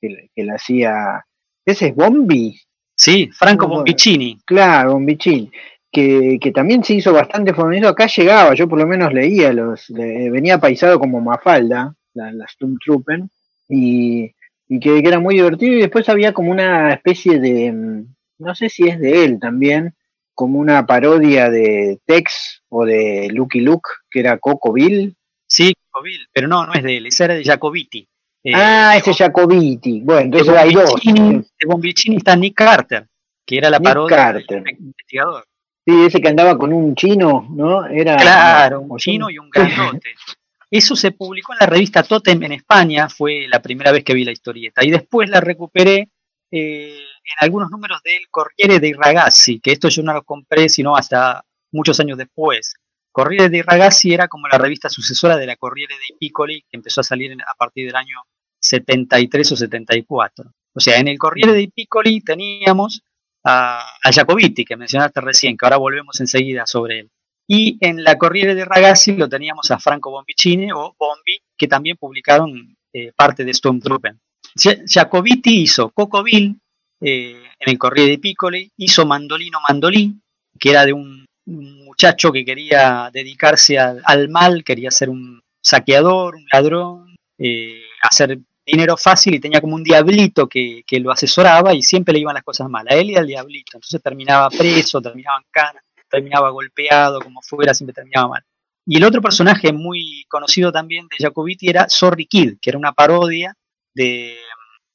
que, 0.00 0.30
la 0.36 0.54
hacía. 0.54 1.24
¿Ese 1.64 1.88
es 1.88 1.94
Bombi? 1.94 2.58
Sí, 2.96 3.28
Franco 3.32 3.68
Bombicini. 3.68 4.38
Claro, 4.46 4.94
Bombicini. 4.94 5.50
Que, 5.92 6.38
que, 6.40 6.50
también 6.52 6.82
se 6.82 6.94
hizo 6.94 7.12
bastante 7.12 7.52
famoso. 7.52 7.88
Acá 7.88 8.06
llegaba, 8.06 8.54
yo 8.54 8.66
por 8.66 8.78
lo 8.78 8.86
menos 8.86 9.12
leía, 9.12 9.52
los 9.52 9.86
venía 9.88 10.58
paisado 10.58 10.98
como 10.98 11.20
Mafalda, 11.20 11.94
la, 12.14 12.32
la 12.32 12.48
Sturmtruppen, 12.48 13.30
y, 13.68 14.32
y 14.68 14.80
que, 14.80 14.98
era 14.98 15.20
muy 15.20 15.34
divertido. 15.34 15.74
Y 15.74 15.80
después 15.80 16.08
había 16.08 16.32
como 16.32 16.50
una 16.50 16.94
especie 16.94 17.38
de, 17.38 18.04
no 18.38 18.54
sé 18.54 18.70
si 18.70 18.88
es 18.88 18.98
de 18.98 19.24
él 19.24 19.38
también, 19.38 19.94
como 20.34 20.58
una 20.58 20.86
parodia 20.86 21.50
de 21.50 22.00
Tex 22.06 22.63
o 22.76 22.84
de 22.84 23.28
Lucky 23.30 23.60
Luke, 23.60 23.88
que 24.10 24.20
era 24.20 24.38
Coco 24.38 24.72
Bill. 24.72 25.14
Sí, 25.46 25.72
Coco 25.90 26.02
Bill, 26.02 26.26
pero 26.32 26.48
no, 26.48 26.66
no 26.66 26.74
es 26.74 26.82
de 26.82 26.96
él, 26.96 27.06
ese 27.06 27.24
era 27.24 27.34
de 27.34 27.44
Jacobiti. 27.44 28.08
Eh, 28.42 28.52
ah, 28.52 28.94
ese 28.96 29.14
Jacobiti. 29.14 30.00
Bueno, 30.00 30.22
entonces 30.22 30.54
hay 30.56 30.74
dos. 30.74 31.00
De 31.02 31.66
Bombicini 31.66 32.16
está 32.16 32.34
Nick 32.34 32.56
Carter, 32.56 33.06
que 33.46 33.58
era 33.58 33.70
la 33.70 33.78
Nick 33.78 33.88
parodia 33.88 34.16
Carter. 34.16 34.62
del 34.62 34.76
investigador. 34.78 35.44
Sí, 35.86 36.04
ese 36.04 36.20
que 36.20 36.28
andaba 36.28 36.58
con 36.58 36.72
un 36.72 36.94
chino, 36.96 37.46
¿no? 37.50 37.86
Era 37.86 38.16
claro, 38.16 38.80
un 38.80 38.96
chino 38.98 39.30
y 39.30 39.38
un 39.38 39.50
grandote. 39.50 40.14
Eso 40.70 40.96
se 40.96 41.12
publicó 41.12 41.52
en 41.52 41.58
la 41.60 41.66
revista 41.66 42.02
Totem 42.02 42.42
en 42.42 42.52
España, 42.52 43.08
fue 43.08 43.46
la 43.48 43.62
primera 43.62 43.92
vez 43.92 44.02
que 44.02 44.14
vi 44.14 44.24
la 44.24 44.32
historieta. 44.32 44.84
Y 44.84 44.90
después 44.90 45.30
la 45.30 45.40
recuperé 45.40 46.08
eh, 46.50 46.98
en 46.98 47.36
algunos 47.40 47.70
números 47.70 48.02
del 48.02 48.28
Corriere 48.30 48.80
dei 48.80 48.94
Ragazzi, 48.94 49.60
que 49.60 49.72
esto 49.72 49.88
yo 49.88 50.02
no 50.02 50.12
lo 50.12 50.24
compré 50.24 50.68
sino 50.68 50.96
hasta 50.96 51.44
muchos 51.74 52.00
años 52.00 52.16
después. 52.16 52.74
Corriere 53.12 53.48
dei 53.48 53.62
Ragazzi 53.62 54.12
era 54.12 54.26
como 54.26 54.48
la 54.48 54.58
revista 54.58 54.88
sucesora 54.88 55.36
de 55.36 55.46
la 55.46 55.56
Corriere 55.56 55.94
dei 55.94 56.16
Piccoli, 56.18 56.62
que 56.62 56.76
empezó 56.76 57.00
a 57.00 57.04
salir 57.04 57.32
a 57.32 57.54
partir 57.56 57.86
del 57.86 57.96
año 57.96 58.22
73 58.60 59.52
o 59.52 59.56
74. 59.56 60.50
O 60.72 60.80
sea, 60.80 60.98
en 60.98 61.08
el 61.08 61.18
Corriere 61.18 61.52
dei 61.52 61.68
Piccoli 61.68 62.20
teníamos 62.22 63.02
a, 63.44 63.80
a 64.02 64.12
Jacobiti, 64.12 64.64
que 64.64 64.76
mencionaste 64.76 65.20
recién, 65.20 65.56
que 65.56 65.66
ahora 65.66 65.76
volvemos 65.76 66.20
enseguida 66.20 66.66
sobre 66.66 67.00
él. 67.00 67.10
Y 67.46 67.76
en 67.80 68.02
la 68.02 68.16
Corriere 68.16 68.54
dei 68.54 68.64
Ragazzi 68.64 69.16
lo 69.16 69.28
teníamos 69.28 69.70
a 69.70 69.78
Franco 69.78 70.10
Bombicini 70.10 70.72
o 70.72 70.96
Bombi, 70.98 71.38
que 71.56 71.68
también 71.68 71.96
publicaron 71.96 72.76
eh, 72.92 73.12
parte 73.14 73.44
de 73.44 73.54
Stormtrooper. 73.54 74.16
Jacobiti 74.86 75.62
hizo 75.62 75.90
Cocoville 75.90 76.56
eh, 77.00 77.42
en 77.58 77.68
el 77.70 77.78
Corriere 77.78 78.08
dei 78.08 78.18
Piccoli, 78.18 78.72
hizo 78.76 79.06
Mandolino 79.06 79.58
Mandolí, 79.68 80.14
que 80.58 80.70
era 80.70 80.84
de 80.84 80.92
un, 80.92 81.26
muchacho 81.46 82.32
que 82.32 82.44
quería 82.44 83.10
dedicarse 83.12 83.78
al, 83.78 84.28
mal, 84.28 84.64
quería 84.64 84.90
ser 84.90 85.10
un 85.10 85.42
saqueador, 85.60 86.36
un 86.36 86.46
ladrón, 86.52 87.16
eh, 87.38 87.82
hacer 88.02 88.38
dinero 88.66 88.96
fácil 88.96 89.34
y 89.34 89.40
tenía 89.40 89.60
como 89.60 89.74
un 89.74 89.84
diablito 89.84 90.48
que, 90.48 90.82
que, 90.86 91.00
lo 91.00 91.10
asesoraba 91.10 91.74
y 91.74 91.82
siempre 91.82 92.14
le 92.14 92.20
iban 92.20 92.34
las 92.34 92.44
cosas 92.44 92.68
mal, 92.68 92.86
a 92.88 92.94
él 92.94 93.10
y 93.10 93.16
al 93.16 93.26
diablito. 93.26 93.76
Entonces 93.76 94.02
terminaba 94.02 94.48
preso, 94.50 95.02
terminaba 95.02 95.38
en 95.38 95.46
cana, 95.50 95.82
terminaba 96.08 96.50
golpeado, 96.50 97.20
como 97.20 97.42
fuera, 97.42 97.74
siempre 97.74 97.94
terminaba 97.94 98.28
mal. 98.28 98.44
Y 98.86 98.98
el 98.98 99.04
otro 99.04 99.22
personaje 99.22 99.72
muy 99.72 100.24
conocido 100.28 100.70
también 100.70 101.06
de 101.08 101.24
Jacobiti 101.24 101.68
era 101.68 101.88
Sorry 101.88 102.26
Kid, 102.26 102.58
que 102.60 102.70
era 102.70 102.78
una 102.78 102.92
parodia 102.92 103.56
de, 103.94 104.36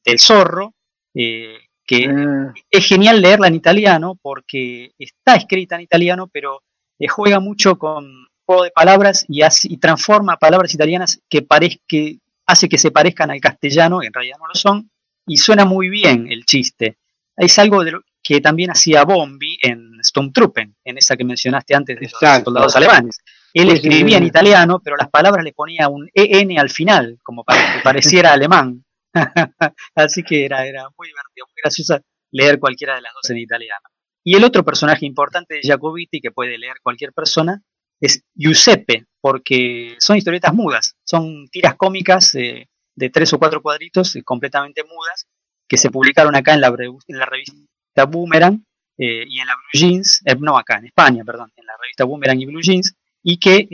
del 0.06 0.20
zorro, 0.20 0.76
eh, 1.16 1.58
que 1.90 2.06
ah. 2.08 2.54
es 2.70 2.86
genial 2.86 3.20
leerla 3.20 3.48
en 3.48 3.56
italiano 3.56 4.16
porque 4.22 4.92
está 5.00 5.36
escrita 5.36 5.74
en 5.74 5.82
italiano, 5.82 6.30
pero 6.32 6.62
eh, 7.00 7.08
juega 7.08 7.40
mucho 7.40 7.80
con 7.80 8.28
juego 8.46 8.64
de 8.64 8.70
palabras 8.70 9.26
y, 9.28 9.42
y 9.64 9.78
transforma 9.78 10.38
palabras 10.38 10.72
italianas 10.72 11.20
que, 11.28 11.48
que 11.88 12.20
hace 12.46 12.70
que 12.70 12.78
se 12.78 12.92
parezcan 12.92 13.32
al 13.32 13.42
castellano, 13.42 14.02
que 14.02 14.08
en 14.08 14.14
realidad 14.14 14.38
no 14.40 14.48
lo 14.48 14.54
son, 14.54 14.92
y 15.26 15.38
suena 15.38 15.66
muy 15.66 15.90
bien 15.90 16.32
el 16.32 16.46
chiste. 16.46 16.98
Es 17.36 17.58
algo 17.58 17.84
de 17.84 17.94
lo 17.94 18.02
que 18.22 18.40
también 18.40 18.70
hacía 18.70 19.04
Bombi 19.04 19.58
en 19.64 19.98
Stormtrooper, 20.04 20.70
en 20.84 20.98
esa 20.98 21.18
que 21.18 21.24
mencionaste 21.24 21.74
antes 21.74 22.00
de 22.00 22.08
los 22.08 22.44
soldados 22.44 22.76
alemanes. 22.76 23.18
Él 23.52 23.72
escribía 23.72 24.18
en 24.18 24.26
italiano, 24.26 24.80
pero 24.84 24.96
las 24.96 25.10
palabras 25.10 25.44
le 25.44 25.54
ponía 25.54 25.88
un 25.88 26.08
EN 26.14 26.60
al 26.60 26.70
final, 26.70 27.18
como 27.24 27.44
para 27.44 27.74
que 27.74 27.80
pareciera 27.84 28.34
alemán. 28.34 28.84
Así 29.96 30.24
que 30.24 30.46
era, 30.46 30.66
era 30.66 30.88
muy 30.98 31.08
divertido, 31.08 31.48
muy 31.48 31.62
gracioso 31.62 32.00
leer 32.32 32.60
cualquiera 32.60 32.96
de 32.96 33.02
las 33.02 33.14
dos 33.14 33.30
en 33.30 33.38
italiano. 33.38 33.88
Y 34.24 34.36
el 34.36 34.44
otro 34.44 34.64
personaje 34.64 35.06
importante 35.06 35.56
de 35.56 35.62
Jacobiti 35.64 36.22
que 36.22 36.32
puede 36.32 36.58
leer 36.58 36.76
cualquier 36.84 37.14
persona 37.14 37.62
es 38.00 38.24
Giuseppe, 38.36 39.06
porque 39.22 39.96
son 40.00 40.18
historietas 40.18 40.54
mudas, 40.54 40.96
son 41.04 41.48
tiras 41.50 41.76
cómicas 41.76 42.36
eh, 42.36 42.70
de 42.96 43.10
tres 43.10 43.34
o 43.34 43.40
cuatro 43.40 43.62
cuadritos 43.62 44.16
eh, 44.16 44.24
completamente 44.24 44.84
mudas 44.84 45.28
que 45.68 45.78
se 45.78 45.90
publicaron 45.90 46.36
acá 46.36 46.54
en 46.54 46.62
la, 46.62 46.68
en 46.68 47.18
la 47.18 47.26
revista 47.26 48.06
Boomerang 48.08 48.66
eh, 48.98 49.26
y 49.28 49.40
en 49.40 49.48
la 49.48 49.56
Blue 49.56 49.80
Jeans, 49.80 50.22
no 50.40 50.58
acá, 50.58 50.78
en 50.78 50.86
España, 50.86 51.24
perdón, 51.24 51.52
en 51.56 51.66
la 51.66 51.74
revista 51.82 52.06
Boomerang 52.06 52.42
y 52.42 52.46
Blue 52.46 52.62
Jeans, 52.62 52.96
y 53.22 53.38
que 53.38 53.68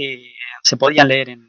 se 0.63 0.77
podían 0.77 1.07
leer 1.07 1.29
en, 1.29 1.47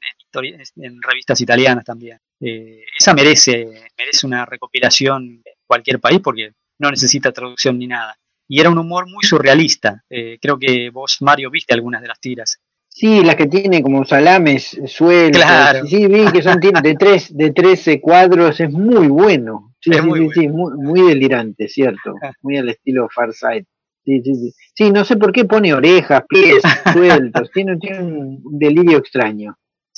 en, 0.77 1.03
revistas 1.03 1.41
italianas 1.41 1.85
también. 1.85 2.19
Eh, 2.41 2.83
esa 2.99 3.15
merece, 3.15 3.67
merece 3.97 4.27
una 4.27 4.45
recopilación 4.45 5.43
en 5.45 5.55
cualquier 5.67 6.01
país 6.01 6.21
porque 6.23 6.53
no 6.79 6.91
necesita 6.91 7.33
traducción 7.33 7.79
ni 7.79 7.87
nada. 7.87 8.17
Y 8.49 8.61
era 8.61 8.71
un 8.71 8.79
humor 8.79 9.09
muy 9.09 9.25
surrealista. 9.25 10.05
Eh, 10.09 10.39
creo 10.41 10.59
que 10.59 10.91
vos, 10.91 11.19
Mario, 11.21 11.51
viste 11.51 11.75
algunas 11.75 12.03
de 12.03 12.09
las 12.09 12.21
tiras. 12.21 12.59
Sí, 12.89 13.23
las 13.23 13.35
que 13.35 13.47
tiene 13.47 13.83
como 13.83 14.05
salames 14.05 14.81
sueltos. 14.87 15.43
Claro. 15.43 15.87
Sí, 15.87 16.07
vi 16.07 16.31
que 16.33 16.43
son 16.43 16.59
de 16.61 16.95
tres, 16.99 17.37
de 17.37 17.51
13 17.51 18.01
cuadros, 18.01 18.59
es 18.61 18.71
muy 18.71 19.09
bueno. 19.09 19.75
Sí, 19.81 19.91
muy, 20.01 20.31
sí, 20.31 20.49
muy, 20.49 21.03
delirante, 21.03 21.69
cierto. 21.69 22.15
Muy 22.43 22.57
al 22.57 22.71
estilo 22.71 23.09
Far 23.15 23.33
Side. 23.33 23.67
Sí, 24.05 24.21
sí, 24.25 24.35
sí. 24.35 24.53
Sí, 24.75 24.91
no 24.91 25.05
sé 25.05 25.17
por 25.17 25.31
qué 25.33 25.45
pone 25.45 25.75
orejas, 25.75 26.23
pies 26.29 26.63
sueltos. 26.93 27.51
tiene, 27.53 27.77
tiene 27.77 27.99
un 27.99 28.59
delirio 28.59 28.99
extraño. 28.99 29.57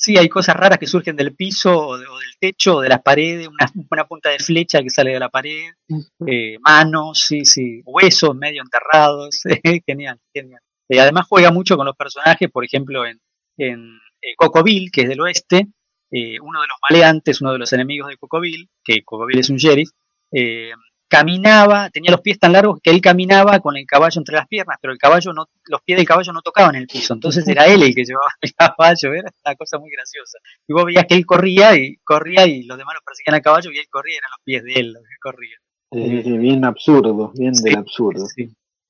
Sí, 0.09 0.17
hay 0.17 0.31
cosas 0.31 0.57
raras 0.57 0.79
que 0.79 0.87
surgen 0.87 1.17
del 1.17 1.37
piso 1.37 1.89
o, 1.89 1.99
del 1.99 2.09
techo 2.41 2.77
o 2.77 2.81
de 2.81 2.89
las 2.89 3.03
paredes, 3.03 3.47
una, 3.91 4.07
punta 4.07 4.31
de 4.31 4.39
flecha 4.39 4.83
que 4.83 4.89
sale 4.89 5.13
de 5.13 5.21
la 5.21 5.29
pared, 5.29 5.75
eh, 6.27 6.57
manos, 6.61 7.27
sí, 7.29 7.45
sí, 7.45 7.83
huesos 7.85 8.35
medio 8.35 8.63
enterrados, 8.63 9.43
genial, 9.87 10.19
genial. 10.33 10.63
Y 10.89 10.97
además 10.97 11.27
juega 11.29 11.53
mucho 11.53 11.77
con 11.77 11.85
los 11.85 11.95
personajes, 11.95 12.51
por 12.51 12.65
ejemplo, 12.65 13.05
en, 13.05 13.21
en 13.59 13.99
eh, 14.23 14.35
Cocoville, 14.35 14.89
que 14.91 15.03
es 15.03 15.11
del 15.11 15.21
oeste, 15.21 15.67
eh, 16.11 16.41
uno 16.41 16.63
de 16.63 16.69
los 16.69 16.79
maleantes, 16.89 17.43
uno 17.43 17.53
de 17.53 17.59
los 17.59 17.71
enemigos 17.75 18.09
de 18.09 18.17
Cocoville, 18.17 18.71
que 18.83 19.05
Cocoville 19.05 19.41
es 19.41 19.51
un 19.51 19.59
sheriff, 19.59 19.91
caminaba, 21.09 21.89
tenía 21.91 22.11
los 22.11 22.21
pies 22.21 22.39
tan 22.39 22.53
largos 22.53 22.81
que 22.83 22.91
él 22.91 23.01
caminaba 23.01 23.59
con 23.61 23.77
el 23.77 23.87
caballo 23.87 24.21
entre 24.21 24.37
las 24.37 24.47
piernas, 24.47 24.79
pero 24.81 24.93
el 24.93 24.99
caballo 24.99 25.33
no, 25.33 25.47
los 25.67 25.83
pies 25.83 25.97
del 25.97 26.07
caballo 26.07 26.33
no 26.33 26.43
tocaban 26.43 26.77
el 26.77 26.87
piso, 26.87 27.15
entonces 27.15 27.49
era 27.49 27.67
él 27.67 27.83
el 27.83 27.95
que 27.95 28.05
llevaba 28.05 28.31
el 28.41 28.55
caballo, 28.55 29.15
era 29.15 29.33
una 29.45 29.55
cosa 29.57 29.79
muy 29.79 29.91
graciosa. 29.91 30.39
Y 30.67 30.73
vos 30.73 30.85
veías 30.85 31.07
que 31.07 31.15
él 31.15 31.25
corría 31.25 31.75
y 31.77 31.97
corría 32.05 32.47
y 32.47 32.65
los 32.65 32.77
demás 32.77 32.95
lo 32.95 33.01
perseguían 33.05 33.35
a 33.35 33.41
caballo 33.41 33.71
y 33.73 33.79
él 33.79 33.87
corría, 33.91 34.19
eran 34.19 34.31
los 34.31 34.45
pies 34.45 34.63
de 34.63 34.73
él 34.75 34.93
los 34.93 35.03
que 35.03 35.17
corrían. 35.21 36.41
bien 36.41 36.65
absurdo, 36.65 37.33
bien 37.35 37.55
del 37.55 37.79
absurdo. 37.79 38.27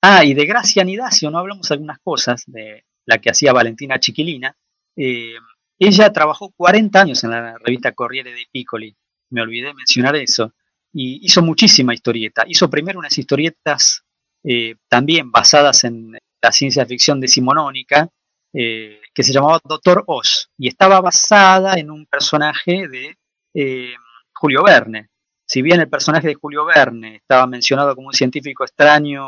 Ah, 0.03 0.25
y 0.25 0.35
de 0.35 0.47
Gracia 0.47 0.85
Nidacio, 0.85 1.31
no 1.31 1.39
hablamos 1.39 1.71
algunas 1.71 1.99
cosas 2.01 2.45
de 2.47 2.85
la 3.07 3.19
que 3.19 3.31
hacía 3.31 3.53
Valentina 3.53 3.99
Chiquilina. 3.99 4.57
Eh, 4.97 5.35
ella 5.79 6.13
trabajó 6.13 6.51
40 6.57 7.01
años 7.01 7.23
en 7.23 7.31
la 7.31 7.57
revista 7.59 7.93
Corriere 7.93 8.33
dei 8.33 8.47
Piccoli, 8.51 8.97
me 9.31 9.43
olvidé 9.43 9.73
mencionar 9.75 10.17
eso 10.17 10.53
y 11.01 11.25
hizo 11.25 11.43
muchísima 11.43 11.95
historieta. 11.95 12.43
Hizo 12.49 12.69
primero 12.69 12.99
unas 12.99 13.17
historietas 13.17 14.03
eh, 14.43 14.75
también 14.89 15.31
basadas 15.31 15.85
en 15.85 16.19
la 16.43 16.51
ciencia 16.51 16.85
ficción 16.87 17.21
decimonónica, 17.21 18.09
eh, 18.53 19.01
que 19.15 19.23
se 19.23 19.33
llamaba 19.33 19.61
Doctor 19.63 20.03
Oz, 20.09 20.51
y 20.59 20.67
estaba 20.67 21.01
basada 21.01 21.75
en 21.75 21.93
un 21.93 22.05
personaje 22.07 22.89
de 22.89 23.17
eh, 23.55 23.95
Julio 24.35 24.65
Verne. 24.65 25.11
Si 25.47 25.63
bien 25.63 25.79
el 25.79 25.89
personaje 25.89 26.27
de 26.27 26.35
Julio 26.35 26.65
Verne 26.65 27.15
estaba 27.19 27.47
mencionado 27.47 27.95
como 27.95 28.09
un 28.09 28.13
científico 28.15 28.65
extraño 28.65 29.25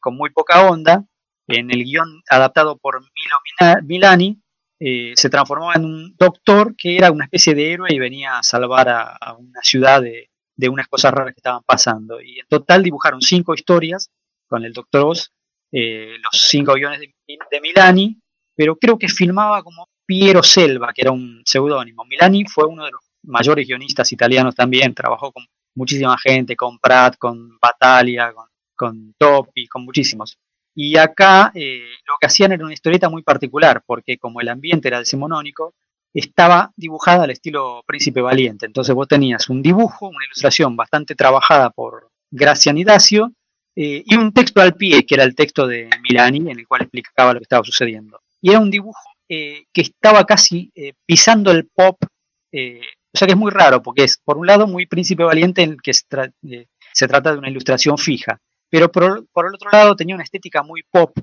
con 0.00 0.16
muy 0.16 0.30
poca 0.30 0.68
onda, 0.68 1.04
en 1.46 1.70
el 1.70 1.84
guion 1.84 2.22
adaptado 2.28 2.76
por 2.76 3.00
Milo 3.00 3.84
Milani, 3.84 4.42
se 4.80 5.30
transformaba 5.30 5.74
en 5.74 5.84
un 5.84 6.16
doctor 6.16 6.74
que 6.76 6.96
era 6.96 7.12
una 7.12 7.24
especie 7.24 7.54
de 7.54 7.72
héroe 7.72 7.88
y 7.90 7.98
venía 8.00 8.38
a 8.38 8.42
salvar 8.42 8.88
a 8.88 9.34
una 9.38 9.60
ciudad 9.62 10.02
de, 10.02 10.28
de 10.58 10.68
unas 10.68 10.88
cosas 10.88 11.14
raras 11.14 11.32
que 11.32 11.38
estaban 11.38 11.62
pasando. 11.64 12.20
Y 12.20 12.40
en 12.40 12.46
total 12.48 12.82
dibujaron 12.82 13.22
cinco 13.22 13.54
historias 13.54 14.10
con 14.46 14.64
el 14.64 14.72
Doctor 14.72 15.06
Oz, 15.06 15.32
eh, 15.72 16.16
los 16.22 16.32
cinco 16.32 16.74
guiones 16.74 17.00
de, 17.00 17.60
Milani, 17.60 18.18
pero 18.54 18.76
creo 18.76 18.98
que 18.98 19.08
filmaba 19.08 19.62
como 19.62 19.88
Piero 20.04 20.42
Selva, 20.42 20.92
que 20.92 21.02
era 21.02 21.12
un 21.12 21.42
seudónimo. 21.44 22.04
Milani 22.04 22.44
fue 22.44 22.66
uno 22.66 22.84
de 22.84 22.90
los 22.90 23.00
mayores 23.22 23.66
guionistas 23.68 24.10
italianos 24.10 24.54
también, 24.54 24.94
trabajó 24.94 25.30
con 25.32 25.44
muchísima 25.76 26.18
gente, 26.18 26.56
con 26.56 26.78
Pratt, 26.78 27.16
con 27.18 27.56
Battaglia, 27.60 28.32
con, 28.32 28.46
con 28.74 29.14
Topi, 29.16 29.68
con 29.68 29.84
muchísimos. 29.84 30.38
Y 30.74 30.96
acá 30.96 31.52
eh, 31.54 31.84
lo 32.06 32.14
que 32.20 32.26
hacían 32.26 32.52
era 32.52 32.64
una 32.64 32.74
historieta 32.74 33.08
muy 33.08 33.22
particular, 33.22 33.82
porque 33.86 34.18
como 34.18 34.40
el 34.40 34.48
ambiente 34.48 34.88
era 34.88 34.98
decimonónico, 34.98 35.74
estaba 36.14 36.72
dibujada 36.76 37.24
al 37.24 37.30
estilo 37.30 37.82
Príncipe 37.86 38.20
Valiente. 38.20 38.66
Entonces 38.66 38.94
vos 38.94 39.08
tenías 39.08 39.48
un 39.48 39.62
dibujo, 39.62 40.08
una 40.08 40.24
ilustración 40.24 40.76
bastante 40.76 41.14
trabajada 41.14 41.70
por 41.70 42.10
Gracia 42.30 42.72
Nidacio 42.72 43.32
eh, 43.76 44.02
y 44.04 44.16
un 44.16 44.32
texto 44.32 44.60
al 44.60 44.74
pie, 44.74 45.06
que 45.06 45.14
era 45.14 45.24
el 45.24 45.34
texto 45.34 45.66
de 45.66 45.88
Milani, 46.02 46.50
en 46.50 46.58
el 46.58 46.66
cual 46.66 46.82
explicaba 46.82 47.32
lo 47.32 47.40
que 47.40 47.44
estaba 47.44 47.64
sucediendo. 47.64 48.20
Y 48.40 48.50
era 48.50 48.60
un 48.60 48.70
dibujo 48.70 49.10
eh, 49.28 49.66
que 49.72 49.82
estaba 49.82 50.24
casi 50.24 50.70
eh, 50.74 50.94
pisando 51.06 51.50
el 51.52 51.68
pop, 51.68 51.96
o 52.02 53.16
sea 53.16 53.26
que 53.26 53.32
es 53.32 53.38
muy 53.38 53.50
raro, 53.50 53.82
porque 53.82 54.04
es, 54.04 54.18
por 54.18 54.38
un 54.38 54.46
lado, 54.46 54.66
muy 54.66 54.86
Príncipe 54.86 55.22
Valiente 55.22 55.62
en 55.62 55.72
el 55.72 55.82
que 55.82 55.94
se, 55.94 56.06
trata 57.06 57.32
de 57.32 57.38
una 57.38 57.50
ilustración 57.50 57.98
fija, 57.98 58.40
pero 58.70 58.90
por 58.90 59.46
el 59.46 59.54
otro 59.54 59.70
lado 59.70 59.94
tenía 59.94 60.14
una 60.14 60.24
estética 60.24 60.62
muy 60.62 60.82
pop, 60.90 61.16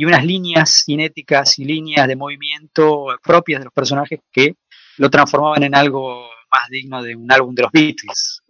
y 0.00 0.06
unas 0.06 0.24
líneas 0.24 0.84
cinéticas 0.86 1.58
y 1.58 1.66
líneas 1.66 2.08
de 2.08 2.16
movimiento 2.16 3.08
propias 3.22 3.60
de 3.60 3.66
los 3.66 3.74
personajes 3.74 4.20
que 4.32 4.54
lo 4.96 5.10
transformaban 5.10 5.62
en 5.62 5.74
algo 5.74 6.26
más 6.50 6.70
digno 6.70 7.02
de 7.02 7.14
un 7.14 7.30
álbum 7.30 7.54
de 7.54 7.62
los 7.64 7.70
Beatles 7.70 8.42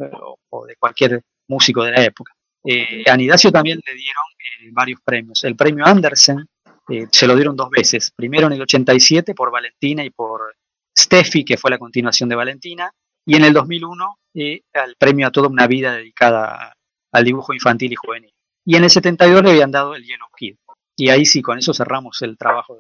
o, 0.49 0.65
de 0.65 0.77
cualquier 0.77 1.23
músico 1.49 1.83
de 1.83 1.91
la 1.91 2.05
época. 2.05 2.33
Eh, 2.65 3.03
a 3.05 3.51
también 3.51 3.81
le 3.85 3.95
dieron 3.95 4.25
eh, 4.39 4.71
varios 4.71 5.01
premios. 5.05 5.43
El 5.43 5.57
premio 5.57 5.85
Andersen 5.85 6.47
eh, 6.89 7.09
se 7.11 7.27
lo 7.27 7.35
dieron 7.35 7.57
dos 7.57 7.69
veces. 7.69 8.13
Primero 8.15 8.47
en 8.47 8.53
el 8.53 8.63
87 8.63 9.35
por 9.35 9.51
Valentina 9.51 10.05
y 10.05 10.11
por 10.11 10.55
Steffi, 10.97 11.45
que 11.45 11.57
fue 11.57 11.73
la 11.73 11.79
continuación 11.79 12.29
de 12.29 12.37
Valentina. 12.37 12.93
Y 13.27 13.35
en 13.35 13.43
el 13.43 13.53
2001 13.53 14.19
el 14.35 14.97
premio 14.97 15.27
a 15.27 15.33
toda 15.33 15.48
una 15.48 15.67
vida 15.67 15.94
dedicada 15.94 16.77
al 17.11 17.25
dibujo 17.25 17.53
infantil 17.53 17.92
y 17.92 17.96
juvenil. 17.96 18.33
Y 18.65 18.77
en 18.77 18.85
el 18.85 18.90
72 18.90 19.42
le 19.42 19.51
habían 19.51 19.73
dado 19.73 19.96
el 19.96 20.05
Yellow 20.05 20.29
Kid. 20.37 20.55
Y 21.01 21.09
ahí 21.09 21.25
sí, 21.25 21.40
con 21.40 21.57
eso 21.57 21.73
cerramos 21.73 22.21
el 22.21 22.37
trabajo 22.37 22.77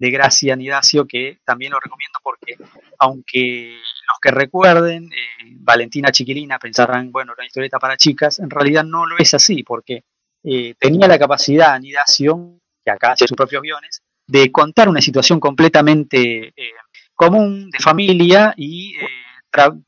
de, 0.00 0.10
Gracia 0.10 0.56
Nidacio, 0.56 1.06
que 1.06 1.38
también 1.44 1.70
lo 1.70 1.78
recomiendo 1.78 2.18
porque, 2.20 2.56
aunque 2.98 3.76
los 3.76 4.18
que 4.20 4.32
recuerden, 4.32 5.04
eh, 5.12 5.54
Valentina 5.60 6.10
Chiquilina 6.10 6.58
pensarán, 6.58 7.12
bueno, 7.12 7.34
una 7.36 7.46
historieta 7.46 7.78
para 7.78 7.96
chicas, 7.96 8.40
en 8.40 8.50
realidad 8.50 8.82
no 8.82 9.06
lo 9.06 9.16
es 9.16 9.32
así, 9.34 9.62
porque 9.62 10.02
eh, 10.42 10.74
tenía 10.76 11.06
la 11.06 11.20
capacidad 11.20 11.78
Nidacio, 11.78 12.58
que 12.84 12.90
acá 12.90 13.12
hace 13.12 13.28
sus 13.28 13.36
propios 13.36 13.62
guiones, 13.62 14.02
de 14.26 14.50
contar 14.50 14.88
una 14.88 15.00
situación 15.00 15.38
completamente 15.38 16.48
eh, 16.48 16.72
común, 17.14 17.70
de 17.70 17.78
familia, 17.78 18.54
y 18.56 18.96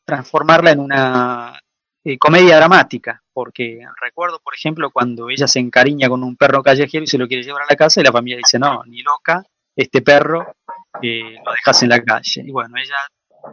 transformarla 0.04 0.70
en 0.70 0.78
una 0.78 1.60
comedia 2.20 2.56
dramática 2.56 3.23
porque 3.34 3.80
recuerdo, 4.00 4.40
por 4.42 4.54
ejemplo, 4.54 4.90
cuando 4.90 5.28
ella 5.28 5.46
se 5.48 5.58
encariña 5.58 6.08
con 6.08 6.22
un 6.22 6.36
perro 6.36 6.62
callejero 6.62 7.04
y 7.04 7.08
se 7.08 7.18
lo 7.18 7.28
quiere 7.28 7.42
llevar 7.42 7.62
a 7.62 7.66
la 7.68 7.76
casa 7.76 8.00
y 8.00 8.04
la 8.04 8.12
familia 8.12 8.38
dice, 8.38 8.58
no, 8.58 8.82
ni 8.86 9.02
loca, 9.02 9.44
este 9.76 10.00
perro 10.00 10.54
eh, 11.02 11.36
lo 11.44 11.52
dejas 11.52 11.82
en 11.82 11.88
la 11.88 12.02
calle. 12.02 12.42
Y 12.46 12.50
bueno, 12.52 12.76
ella 12.78 12.96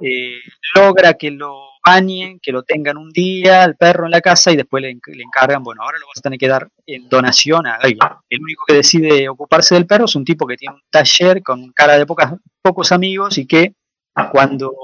eh, 0.01 0.39
logra 0.75 1.15
que 1.15 1.31
lo 1.31 1.71
bañen, 1.83 2.39
que 2.39 2.51
lo 2.51 2.63
tengan 2.63 2.97
un 2.97 3.09
día 3.09 3.63
al 3.63 3.75
perro 3.75 4.05
en 4.05 4.11
la 4.11 4.21
casa 4.21 4.51
y 4.51 4.55
después 4.55 4.81
le, 4.83 4.91
encargan, 4.91 5.63
bueno, 5.63 5.81
ahora 5.81 5.97
lo 5.97 6.05
vas 6.05 6.19
a 6.19 6.21
tener 6.21 6.37
que 6.37 6.47
dar 6.47 6.69
en 6.85 7.09
donación 7.09 7.65
a 7.65 7.75
alguien. 7.75 8.07
El 8.29 8.41
único 8.41 8.63
que 8.67 8.75
decide 8.75 9.27
ocuparse 9.27 9.73
del 9.75 9.87
perro 9.87 10.05
es 10.05 10.15
un 10.15 10.23
tipo 10.23 10.45
que 10.45 10.57
tiene 10.57 10.75
un 10.75 10.81
taller 10.91 11.41
con 11.41 11.71
cara 11.71 11.97
de 11.97 12.05
pocos 12.05 12.91
amigos 12.91 13.37
y 13.39 13.47
que 13.47 13.73
cuando 14.31 14.75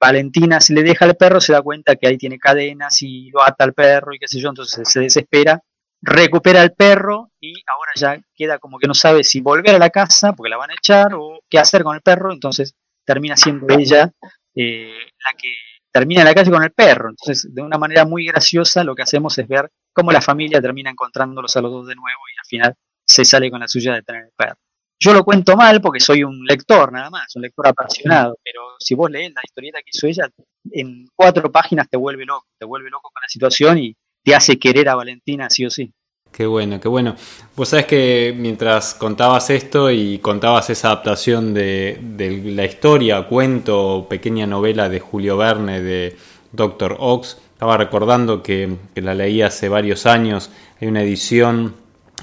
Valentina 0.00 0.60
se 0.60 0.74
le 0.74 0.82
deja 0.82 1.04
al 1.04 1.16
perro 1.16 1.40
se 1.40 1.52
da 1.52 1.62
cuenta 1.62 1.96
que 1.96 2.06
ahí 2.06 2.18
tiene 2.18 2.38
cadenas 2.38 3.00
y 3.02 3.30
lo 3.30 3.42
ata 3.42 3.64
al 3.64 3.72
perro 3.72 4.14
y 4.14 4.18
qué 4.18 4.28
sé 4.28 4.40
yo, 4.40 4.50
entonces 4.50 4.88
se 4.88 5.00
desespera, 5.00 5.62
recupera 6.02 6.60
al 6.60 6.74
perro 6.74 7.30
y 7.40 7.54
ahora 7.66 7.92
ya 7.96 8.20
queda 8.34 8.58
como 8.58 8.78
que 8.78 8.86
no 8.86 8.94
sabe 8.94 9.24
si 9.24 9.40
volver 9.40 9.74
a 9.74 9.78
la 9.78 9.90
casa 9.90 10.32
porque 10.34 10.50
la 10.50 10.58
van 10.58 10.70
a 10.70 10.74
echar 10.74 11.14
o 11.14 11.40
qué 11.48 11.58
hacer 11.58 11.82
con 11.82 11.96
el 11.96 12.02
perro, 12.02 12.32
entonces 12.32 12.74
termina 13.04 13.36
siendo 13.36 13.66
ella 13.70 14.12
eh, 14.54 14.92
la 15.24 15.36
que 15.36 15.48
termina 15.92 16.20
en 16.20 16.26
la 16.26 16.34
calle 16.34 16.50
con 16.50 16.62
el 16.62 16.72
perro. 16.72 17.08
Entonces, 17.08 17.54
de 17.54 17.62
una 17.62 17.78
manera 17.78 18.04
muy 18.04 18.26
graciosa, 18.26 18.84
lo 18.84 18.94
que 18.94 19.02
hacemos 19.02 19.38
es 19.38 19.48
ver 19.48 19.70
cómo 19.94 20.12
la 20.12 20.20
familia 20.20 20.60
termina 20.60 20.90
encontrándolos 20.90 21.56
a 21.56 21.62
los 21.62 21.72
dos 21.72 21.86
de 21.86 21.94
nuevo 21.94 22.20
y 22.34 22.38
al 22.38 22.46
final 22.46 22.74
se 23.06 23.24
sale 23.24 23.50
con 23.50 23.60
la 23.60 23.68
suya 23.68 23.94
de 23.94 24.02
tener 24.02 24.24
el 24.24 24.32
perro. 24.36 24.58
Yo 24.98 25.12
lo 25.12 25.24
cuento 25.24 25.56
mal 25.56 25.80
porque 25.80 26.00
soy 26.00 26.24
un 26.24 26.44
lector 26.44 26.90
nada 26.90 27.10
más, 27.10 27.36
un 27.36 27.42
lector 27.42 27.68
apasionado, 27.68 28.38
pero 28.42 28.62
si 28.78 28.94
vos 28.94 29.10
lees 29.10 29.32
la 29.34 29.42
historieta 29.44 29.78
que 29.80 29.90
hizo 29.92 30.06
ella, 30.06 30.28
en 30.72 31.06
cuatro 31.14 31.52
páginas 31.52 31.88
te 31.88 31.98
vuelve 31.98 32.24
loco, 32.24 32.46
te 32.58 32.64
vuelve 32.64 32.88
loco 32.88 33.10
con 33.12 33.20
la 33.20 33.28
situación 33.28 33.78
y 33.78 33.94
te 34.24 34.34
hace 34.34 34.58
querer 34.58 34.88
a 34.88 34.94
Valentina 34.94 35.50
sí 35.50 35.66
o 35.66 35.70
sí. 35.70 35.92
Qué 36.32 36.46
bueno, 36.46 36.80
qué 36.80 36.88
bueno. 36.88 37.14
Vos 37.54 37.70
sabés 37.70 37.86
que 37.86 38.34
mientras 38.36 38.94
contabas 38.94 39.48
esto 39.50 39.90
y 39.90 40.18
contabas 40.18 40.68
esa 40.68 40.88
adaptación 40.88 41.54
de, 41.54 41.98
la 42.44 42.64
historia, 42.64 43.26
cuento, 43.26 44.06
pequeña 44.08 44.46
novela 44.46 44.88
de 44.88 45.00
Julio 45.00 45.36
Verne 45.36 45.80
de 45.80 46.16
Doctor 46.52 46.96
Ox, 46.98 47.38
estaba 47.52 47.78
recordando 47.78 48.42
que, 48.42 48.76
que 48.94 49.00
la 49.00 49.14
leí 49.14 49.40
hace 49.40 49.68
varios 49.68 50.04
años. 50.04 50.50
Hay 50.78 50.88
una 50.88 51.02
edición 51.02 51.74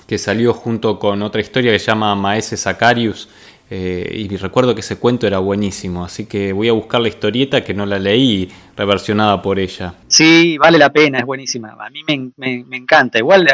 que 0.07 0.17
salió 0.17 0.53
junto 0.53 0.99
con 0.99 1.21
otra 1.21 1.41
historia 1.41 1.71
que 1.71 1.79
se 1.79 1.87
llama 1.87 2.15
Maese 2.15 2.57
Sacarius, 2.57 3.29
eh, 3.69 4.27
y 4.29 4.37
recuerdo 4.37 4.75
que 4.75 4.81
ese 4.81 4.99
cuento 4.99 5.25
era 5.25 5.39
buenísimo, 5.39 6.05
así 6.05 6.27
que 6.27 6.53
voy 6.53 6.69
a 6.69 6.73
buscar 6.73 7.01
la 7.01 7.07
historieta 7.07 7.63
que 7.63 7.73
no 7.73 7.85
la 7.85 7.97
leí, 7.97 8.47
reversionada 8.75 9.41
por 9.41 9.57
ella. 9.57 9.95
Sí, 10.07 10.57
vale 10.59 10.77
la 10.77 10.91
pena, 10.91 11.19
es 11.19 11.25
buenísima. 11.25 11.75
A 11.79 11.89
mí 11.89 12.03
me, 12.05 12.77
encanta. 12.77 13.17
Igual, 13.17 13.47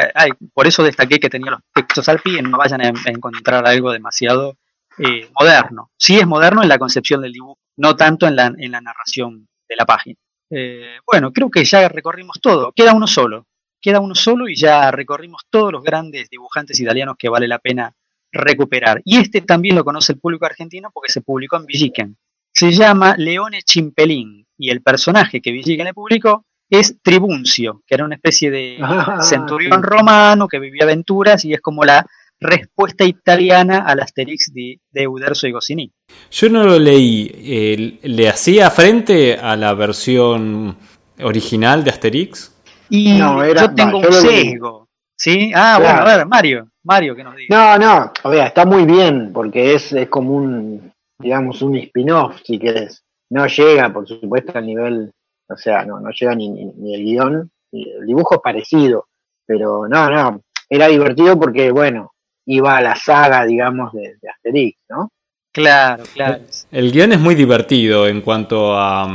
por 0.52 0.66
eso 0.66 0.82
destaqué 0.82 1.18
que 1.18 1.30
tenía 1.30 1.52
los 1.52 1.60
textos 1.72 2.08
al 2.08 2.18
pie, 2.20 2.42
no 2.42 2.58
vayan 2.58 2.82
a, 2.82 2.92
encontrar 3.06 3.66
algo 3.66 3.92
demasiado 3.92 4.56
eh, 4.98 5.30
moderno. 5.38 5.90
Sí 5.96 6.18
es 6.18 6.26
moderno 6.26 6.62
en 6.62 6.68
la 6.68 6.78
concepción 6.78 7.22
del 7.22 7.32
dibujo, 7.32 7.58
no 7.76 7.96
tanto 7.96 8.26
en 8.26 8.36
la, 8.36 8.52
en 8.58 8.72
la 8.72 8.80
narración 8.80 9.48
de 9.66 9.76
la 9.76 9.86
página. 9.86 10.16
Eh, 10.50 10.98
bueno, 11.06 11.32
creo 11.32 11.50
que 11.50 11.64
ya 11.64 11.88
recorrimos 11.88 12.40
todo. 12.42 12.72
Queda 12.72 12.92
uno 12.92 13.06
solo. 13.06 13.46
Queda 13.80 14.00
uno 14.00 14.14
solo 14.14 14.48
y 14.48 14.54
ya 14.54 14.90
recorrimos 14.90 15.42
todos 15.48 15.72
los 15.72 15.82
grandes 15.82 16.28
dibujantes 16.28 16.78
italianos 16.80 17.16
que 17.18 17.28
vale 17.28 17.48
la 17.48 17.58
pena 17.58 17.94
recuperar. 18.32 19.00
Y 19.04 19.18
este 19.18 19.40
también 19.40 19.76
lo 19.76 19.84
conoce 19.84 20.12
el 20.12 20.20
público 20.20 20.46
argentino 20.46 20.90
porque 20.92 21.12
se 21.12 21.22
publicó 21.22 21.56
en 21.56 21.66
Villiquen. 21.66 22.16
Se 22.52 22.72
llama 22.72 23.14
Leone 23.16 23.62
Chimpelín 23.62 24.46
y 24.58 24.70
el 24.70 24.82
personaje 24.82 25.40
que 25.40 25.52
Villiquen 25.52 25.86
le 25.86 25.94
publicó 25.94 26.44
es 26.68 26.96
Tribuncio, 27.02 27.82
que 27.86 27.94
era 27.94 28.04
una 28.04 28.14
especie 28.14 28.50
de 28.50 28.78
ah, 28.82 29.20
centurión 29.22 29.82
romano 29.82 30.46
que 30.46 30.58
vivía 30.58 30.84
aventuras 30.84 31.44
y 31.44 31.52
es 31.52 31.60
como 31.60 31.84
la 31.84 32.06
respuesta 32.38 33.04
italiana 33.04 33.84
al 33.86 34.00
Asterix 34.00 34.52
de, 34.54 34.80
de 34.90 35.06
Uderzo 35.06 35.46
y 35.46 35.52
Goscinny. 35.52 35.92
Yo 36.30 36.48
no 36.48 36.64
lo 36.64 36.78
leí. 36.78 37.98
¿Le 38.02 38.28
hacía 38.28 38.70
frente 38.70 39.36
a 39.36 39.56
la 39.56 39.74
versión 39.74 40.76
original 41.22 41.84
de 41.84 41.90
Asterix? 41.90 42.54
Y 42.90 43.18
yo 43.18 43.74
tengo 43.74 43.98
un 43.98 44.12
sesgo. 44.12 44.88
¿Sí? 45.16 45.52
Ah, 45.54 45.78
bueno, 45.78 46.00
a 46.00 46.04
ver, 46.04 46.26
Mario. 46.26 46.68
Mario, 46.82 47.14
que 47.14 47.24
nos 47.24 47.36
diga. 47.36 47.78
No, 47.78 47.78
no, 47.78 48.12
o 48.22 48.32
sea, 48.32 48.46
está 48.46 48.64
muy 48.64 48.84
bien, 48.86 49.32
porque 49.32 49.74
es, 49.74 49.92
es 49.92 50.08
como 50.08 50.34
un, 50.34 50.92
digamos, 51.18 51.60
un 51.62 51.76
spin-off, 51.76 52.40
si 52.42 52.58
querés. 52.58 53.04
No 53.28 53.46
llega, 53.46 53.92
por 53.92 54.08
supuesto, 54.08 54.56
al 54.56 54.66
nivel, 54.66 55.12
o 55.48 55.56
sea, 55.56 55.84
no, 55.84 56.00
no 56.00 56.10
llega 56.10 56.34
ni, 56.34 56.48
ni, 56.48 56.94
el 56.94 57.04
guion, 57.04 57.50
el 57.70 58.06
dibujo 58.06 58.36
es 58.36 58.40
parecido, 58.40 59.08
pero 59.46 59.86
no, 59.86 60.10
no, 60.10 60.40
era 60.68 60.88
divertido 60.88 61.38
porque, 61.38 61.70
bueno, 61.70 62.12
iba 62.46 62.78
a 62.78 62.80
la 62.80 62.96
saga, 62.96 63.44
digamos, 63.44 63.92
de, 63.92 64.16
Asterix, 64.28 64.78
¿no? 64.88 65.10
Claro, 65.52 66.04
claro. 66.14 66.42
El, 66.70 66.92
guion 66.92 67.12
es 67.12 67.20
muy 67.20 67.34
divertido 67.34 68.06
en 68.06 68.22
cuanto 68.22 68.74
a, 68.74 69.06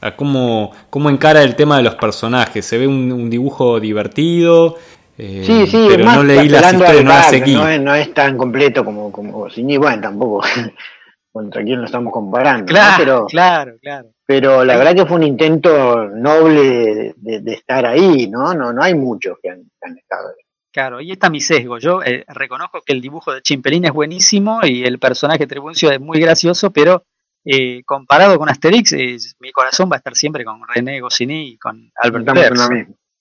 a 0.00 0.16
cómo, 0.16 0.72
cómo, 0.90 1.10
encara 1.10 1.42
el 1.42 1.56
tema 1.56 1.76
de 1.76 1.82
los 1.82 1.94
personajes. 1.96 2.64
Se 2.64 2.78
ve 2.78 2.86
un, 2.86 3.10
un 3.12 3.30
dibujo 3.30 3.80
divertido, 3.80 4.76
eh, 5.20 5.42
sí, 5.44 5.66
sí, 5.66 5.86
pero 5.90 6.04
no 6.04 6.22
leí 6.22 6.48
la 6.48 6.70
historias, 6.70 7.04
no 7.04 7.22
seguí. 7.24 7.54
No 7.56 7.68
es, 7.68 7.80
no 7.80 7.94
es, 7.96 8.14
tan 8.14 8.38
completo 8.38 8.84
como, 8.84 9.10
como 9.10 9.48
bueno, 9.48 10.00
tampoco 10.00 10.46
contra 11.32 11.64
quién 11.64 11.80
lo 11.80 11.86
estamos 11.86 12.12
comparando. 12.12 12.66
Claro, 12.66 12.94
pero, 12.98 13.26
claro, 13.26 13.72
claro. 13.82 14.10
Pero 14.24 14.64
la 14.64 14.76
verdad 14.76 14.94
que 14.94 15.06
fue 15.06 15.16
un 15.16 15.24
intento 15.24 16.06
noble 16.06 17.14
de, 17.16 17.52
estar 17.52 17.84
ahí, 17.84 18.28
¿no? 18.28 18.54
No 18.54 18.72
no 18.72 18.80
hay 18.80 18.94
muchos 18.94 19.38
que 19.42 19.50
han, 19.50 19.64
estado 19.96 20.28
ahí. 20.28 20.44
Claro, 20.70 21.00
y 21.00 21.10
está 21.10 21.30
mi 21.30 21.40
sesgo. 21.40 21.78
Yo 21.78 22.00
eh, 22.04 22.24
reconozco 22.28 22.80
que 22.86 22.92
el 22.92 23.00
dibujo 23.00 23.34
de 23.34 23.42
Chimpelín 23.42 23.86
es 23.86 23.92
buenísimo 23.92 24.60
y 24.62 24.84
el 24.84 25.00
personaje 25.00 25.48
Tribuncio 25.48 25.90
es 25.90 25.98
muy 25.98 26.20
gracioso, 26.20 26.70
pero 26.70 27.02
eh, 27.44 27.82
comparado 27.84 28.38
con 28.38 28.48
Asterix, 28.48 28.92
mi 29.38 29.52
corazón 29.52 29.90
va 29.90 29.96
a 29.96 29.98
estar 29.98 30.14
siempre 30.14 30.44
con 30.44 30.60
René 30.66 31.00
Goscinny 31.00 31.50
y 31.50 31.58
con 31.58 31.90
Albert 31.96 32.26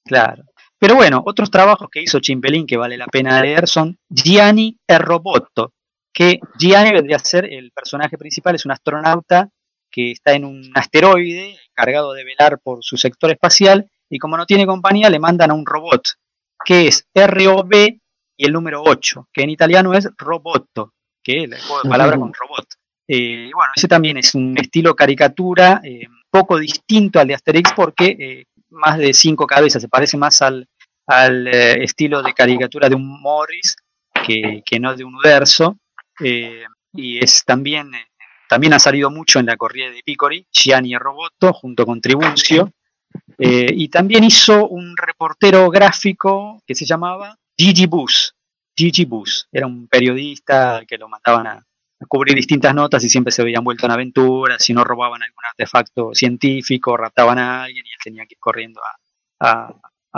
Claro. 0.05 0.43
Pero 0.80 0.95
bueno, 0.95 1.24
otros 1.26 1.49
trabajos 1.49 1.89
que 1.91 2.01
hizo 2.01 2.20
Chimpelín 2.20 2.68
que 2.68 2.78
vale 2.78 2.97
la 2.97 3.07
pena 3.07 3.41
leer 3.41 3.68
son 3.68 3.97
Gianni 4.09 4.78
e 4.88 4.97
Robotto, 4.99 5.74
que 6.13 6.39
Gianni 6.57 6.91
vendría 6.93 7.18
a 7.18 7.20
ser 7.20 7.45
el 7.51 7.72
personaje 7.72 8.18
principal, 8.18 8.55
es 8.55 8.65
un 8.65 8.72
astronauta 8.72 9.49
que 9.89 10.11
está 10.11 10.34
en 10.34 10.45
un 10.45 10.72
asteroide 10.76 11.57
encargado 11.70 12.13
de 12.13 12.24
velar 12.24 12.59
por 12.59 12.84
su 12.84 12.97
sector 12.97 13.32
espacial 13.32 13.89
y 14.09 14.20
como 14.20 14.38
no 14.38 14.45
tiene 14.45 14.65
compañía 14.65 15.09
le 15.09 15.20
mandan 15.20 15.51
a 15.51 15.53
un 15.53 15.65
robot 15.65 16.03
que 16.63 16.88
es 16.88 17.07
ROB 17.13 17.74
y 18.38 18.45
el 18.45 18.53
número 18.53 18.84
8, 18.86 19.30
que 19.34 19.43
en 19.43 19.49
italiano 19.49 19.93
es 19.93 20.09
Robotto, 20.18 20.93
que 21.24 21.43
es 21.43 21.49
la 21.49 21.57
palabra 21.89 22.18
con 22.18 22.32
robot. 22.34 22.68
Eh, 23.07 23.49
bueno, 23.53 23.71
ese 23.75 23.87
también 23.87 24.17
es 24.17 24.35
un 24.35 24.57
estilo 24.57 24.95
caricatura 24.95 25.79
eh, 25.83 26.07
poco 26.29 26.59
distinto 26.59 27.19
al 27.19 27.27
de 27.27 27.33
Asterix 27.35 27.71
porque 27.73 28.15
eh, 28.19 28.45
más 28.69 28.97
de 28.97 29.13
cinco 29.13 29.47
cabezas, 29.47 29.81
se 29.81 29.89
parece 29.89 30.17
más 30.17 30.41
al, 30.41 30.67
al 31.07 31.47
eh, 31.47 31.83
estilo 31.83 32.21
de 32.21 32.33
caricatura 32.33 32.89
de 32.89 32.95
un 32.95 33.21
Morris 33.21 33.75
que, 34.25 34.61
no 34.79 34.95
de 34.95 35.03
un. 35.03 35.17
Eh, 36.19 36.63
y 36.93 37.17
es 37.23 37.43
también, 37.45 37.91
también 38.49 38.73
ha 38.73 38.79
salido 38.79 39.09
mucho 39.09 39.39
en 39.39 39.45
la 39.45 39.55
corrida 39.55 39.89
de 39.89 40.01
Picori, 40.03 40.45
Gianni 40.51 40.97
Roboto, 40.97 41.53
junto 41.53 41.85
con 41.85 42.01
Tribuncio. 42.01 42.71
y 43.39 43.87
también 43.87 44.23
hizo 44.25 44.67
un 44.67 44.95
reportero 44.97 45.69
gráfico 45.69 46.61
que 46.65 46.75
se 46.75 46.85
llamaba 46.85 47.37
Gigi 47.57 47.85
Bus. 47.85 48.35
Gigi 48.75 49.05
Bus 49.05 49.47
era 49.51 49.65
un 49.65 49.87
periodista 49.87 50.83
que 50.87 50.97
lo 50.97 51.07
mandaban 51.07 51.47
a, 51.47 51.66
cubrir 52.05 52.35
distintas 52.35 52.75
notas 52.75 53.03
y 53.03 53.09
siempre 53.09 53.31
se 53.31 53.43
veían 53.43 53.63
vuelto 53.63 53.85
en 53.85 53.91
aventuras, 53.91 54.63
si 54.63 54.73
no 54.73 54.83
robaban 54.83 55.23
algún 55.23 55.43
artefacto 55.49 56.13
científico, 56.13 56.95
raptaban 56.95 57.39
a 57.39 57.63
alguien 57.63 57.85
y 57.85 57.89
él 57.89 57.97
tenía 58.03 58.25
que 58.25 58.35
ir 58.35 58.39
corriendo 58.39 58.81
a, 59.39 59.73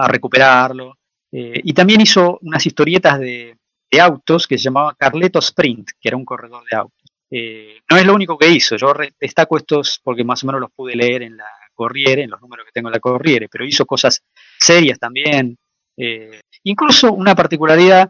recuperarlo. 0.08 0.98
Eh, 1.32 1.62
y 1.64 1.74
también 1.74 2.02
hizo 2.02 2.40
unas 2.42 2.66
historietas 2.66 3.20
de, 3.20 3.56
autos 4.00 4.48
que 4.48 4.58
se 4.58 4.66
llamaba 4.66 4.96
Carleto 4.96 5.40
Sprint, 5.40 5.92
que 6.00 6.10
era 6.10 6.18
un 6.18 6.26
corredor 6.26 6.64
de 6.70 6.78
autos. 6.78 7.12
Eh, 7.32 7.80
no 7.90 7.98
es 7.98 8.06
lo 8.06 8.14
único 8.14 8.38
que 8.38 8.50
hizo, 8.50 8.76
yo 8.76 8.94
destaco 9.20 9.58
estos 9.58 10.00
porque 10.04 10.24
más 10.24 10.44
o 10.44 10.48
menos 10.48 10.62
los 10.62 10.72
pude 10.72 10.96
leer 10.96 11.24
en 11.24 11.38
la 11.38 11.46
Corriere, 11.74 12.24
en 12.24 12.30
los 12.30 12.42
números 12.42 12.66
que 12.66 12.72
tengo 12.72 12.90
en 12.90 12.94
la 12.94 13.00
Corriere, 13.00 13.48
pero 13.50 13.66
hizo 13.66 13.86
cosas 13.86 14.22
serias 14.60 15.00
también. 15.00 15.58
Eh, 15.98 16.42
incluso 16.64 17.12
una 17.12 17.36
particularidad, 17.36 18.10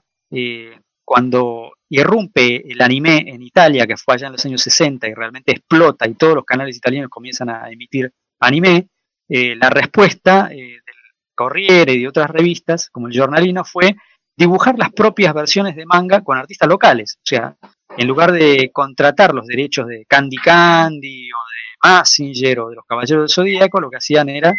cuando 1.10 1.72
irrumpe 1.90 2.72
el 2.72 2.80
anime 2.84 3.24
en 3.26 3.42
Italia, 3.42 3.88
que 3.88 3.98
fue 3.98 4.14
allá 4.14 4.28
en 4.28 4.34
los 4.34 4.46
años 4.46 4.62
60 4.62 5.08
y 5.08 5.16
realmente 5.16 5.54
explota 5.54 6.08
y 6.08 6.14
todos 6.14 6.36
los 6.36 6.46
canales 6.46 6.78
italianos 6.78 7.10
comienzan 7.10 7.50
a 7.50 7.68
emitir 7.72 8.14
anime, 8.40 8.90
eh, 9.28 9.56
la 9.56 9.72
respuesta 9.72 10.50
eh, 10.52 10.56
del 10.56 10.96
Corriere 11.34 11.94
y 11.94 12.02
de 12.02 12.08
otras 12.08 12.30
revistas, 12.30 12.92
como 12.92 13.08
el 13.08 13.14
Giornalino, 13.14 13.66
fue 13.66 13.96
dibujar 14.38 14.78
las 14.78 14.92
propias 14.92 15.34
versiones 15.34 15.76
de 15.76 15.88
manga 15.88 16.22
con 16.22 16.38
artistas 16.38 16.70
locales. 16.70 17.16
O 17.18 17.26
sea, 17.26 17.56
en 17.98 18.08
lugar 18.08 18.32
de 18.32 18.70
contratar 18.72 19.34
los 19.34 19.48
derechos 19.48 19.88
de 19.88 20.06
Candy 20.08 20.38
Candy 20.38 21.32
o 21.32 21.38
de 21.38 21.90
Massinger 21.90 22.60
o 22.60 22.70
de 22.70 22.76
los 22.76 22.86
Caballeros 22.86 23.24
del 23.24 23.34
Zodíaco, 23.34 23.82
lo 23.82 23.90
que 23.90 23.98
hacían 23.98 24.30
era 24.30 24.56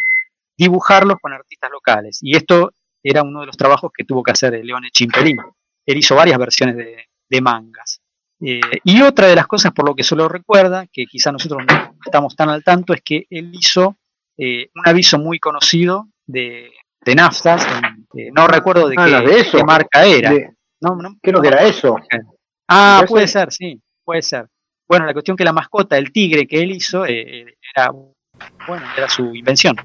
dibujarlos 0.57 1.15
con 1.21 1.31
artistas 1.31 1.71
locales. 1.71 2.19
Y 2.21 2.35
esto 2.35 2.73
era 3.01 3.23
uno 3.23 3.39
de 3.39 3.45
los 3.45 3.55
trabajos 3.55 3.89
que 3.95 4.03
tuvo 4.03 4.21
que 4.21 4.31
hacer 4.31 4.53
Leone 4.65 4.89
Chimpelino. 4.91 5.55
Él 5.85 5.97
hizo 5.97 6.15
varias 6.15 6.37
versiones 6.37 6.77
de, 6.77 7.05
de 7.29 7.41
mangas. 7.41 8.01
Eh, 8.43 8.59
y 8.83 9.01
otra 9.01 9.27
de 9.27 9.35
las 9.35 9.45
cosas 9.45 9.71
por 9.71 9.87
lo 9.87 9.95
que 9.95 10.03
solo 10.03 10.27
recuerda, 10.27 10.87
que 10.91 11.05
quizá 11.05 11.31
nosotros 11.31 11.61
no, 11.67 11.95
estamos 12.03 12.35
tan 12.35 12.49
al 12.49 12.63
tanto 12.63 12.93
es 12.93 13.01
que 13.03 13.27
él 13.29 13.51
hizo 13.53 13.97
eh, 14.35 14.69
un 14.73 14.87
aviso 14.87 15.19
muy 15.19 15.39
conocido 15.39 16.07
de, 16.25 16.71
de 17.05 17.15
naftas, 17.15 17.67
no 18.33 18.47
recuerdo 18.47 18.89
de, 18.89 18.95
ah, 18.97 19.23
qué, 19.23 19.63
marca 19.63 20.05
era. 20.05 20.31
no, 20.81 20.95
no, 20.95 21.17
creo 21.21 21.39
que 21.39 21.47
era 21.49 21.63
eso. 21.63 21.95
Ah, 22.67 23.05
puede 23.07 23.27
ser? 23.27 23.51
sí, 23.51 23.79
puede 24.03 24.23
ser. 24.23 24.47
Bueno, 24.87 25.05
la 25.05 25.13
cuestión 25.13 25.37
que 25.37 25.43
la 25.43 25.53
mascota, 25.53 25.97
el 25.97 26.11
tigre 26.11 26.47
que 26.47 26.63
él 26.63 26.71
hizo, 26.71 27.05
eh, 27.05 27.57
era, 27.75 27.91
bueno, 28.67 28.85
era 28.97 29.07
su 29.07 29.35
invención. 29.35 29.75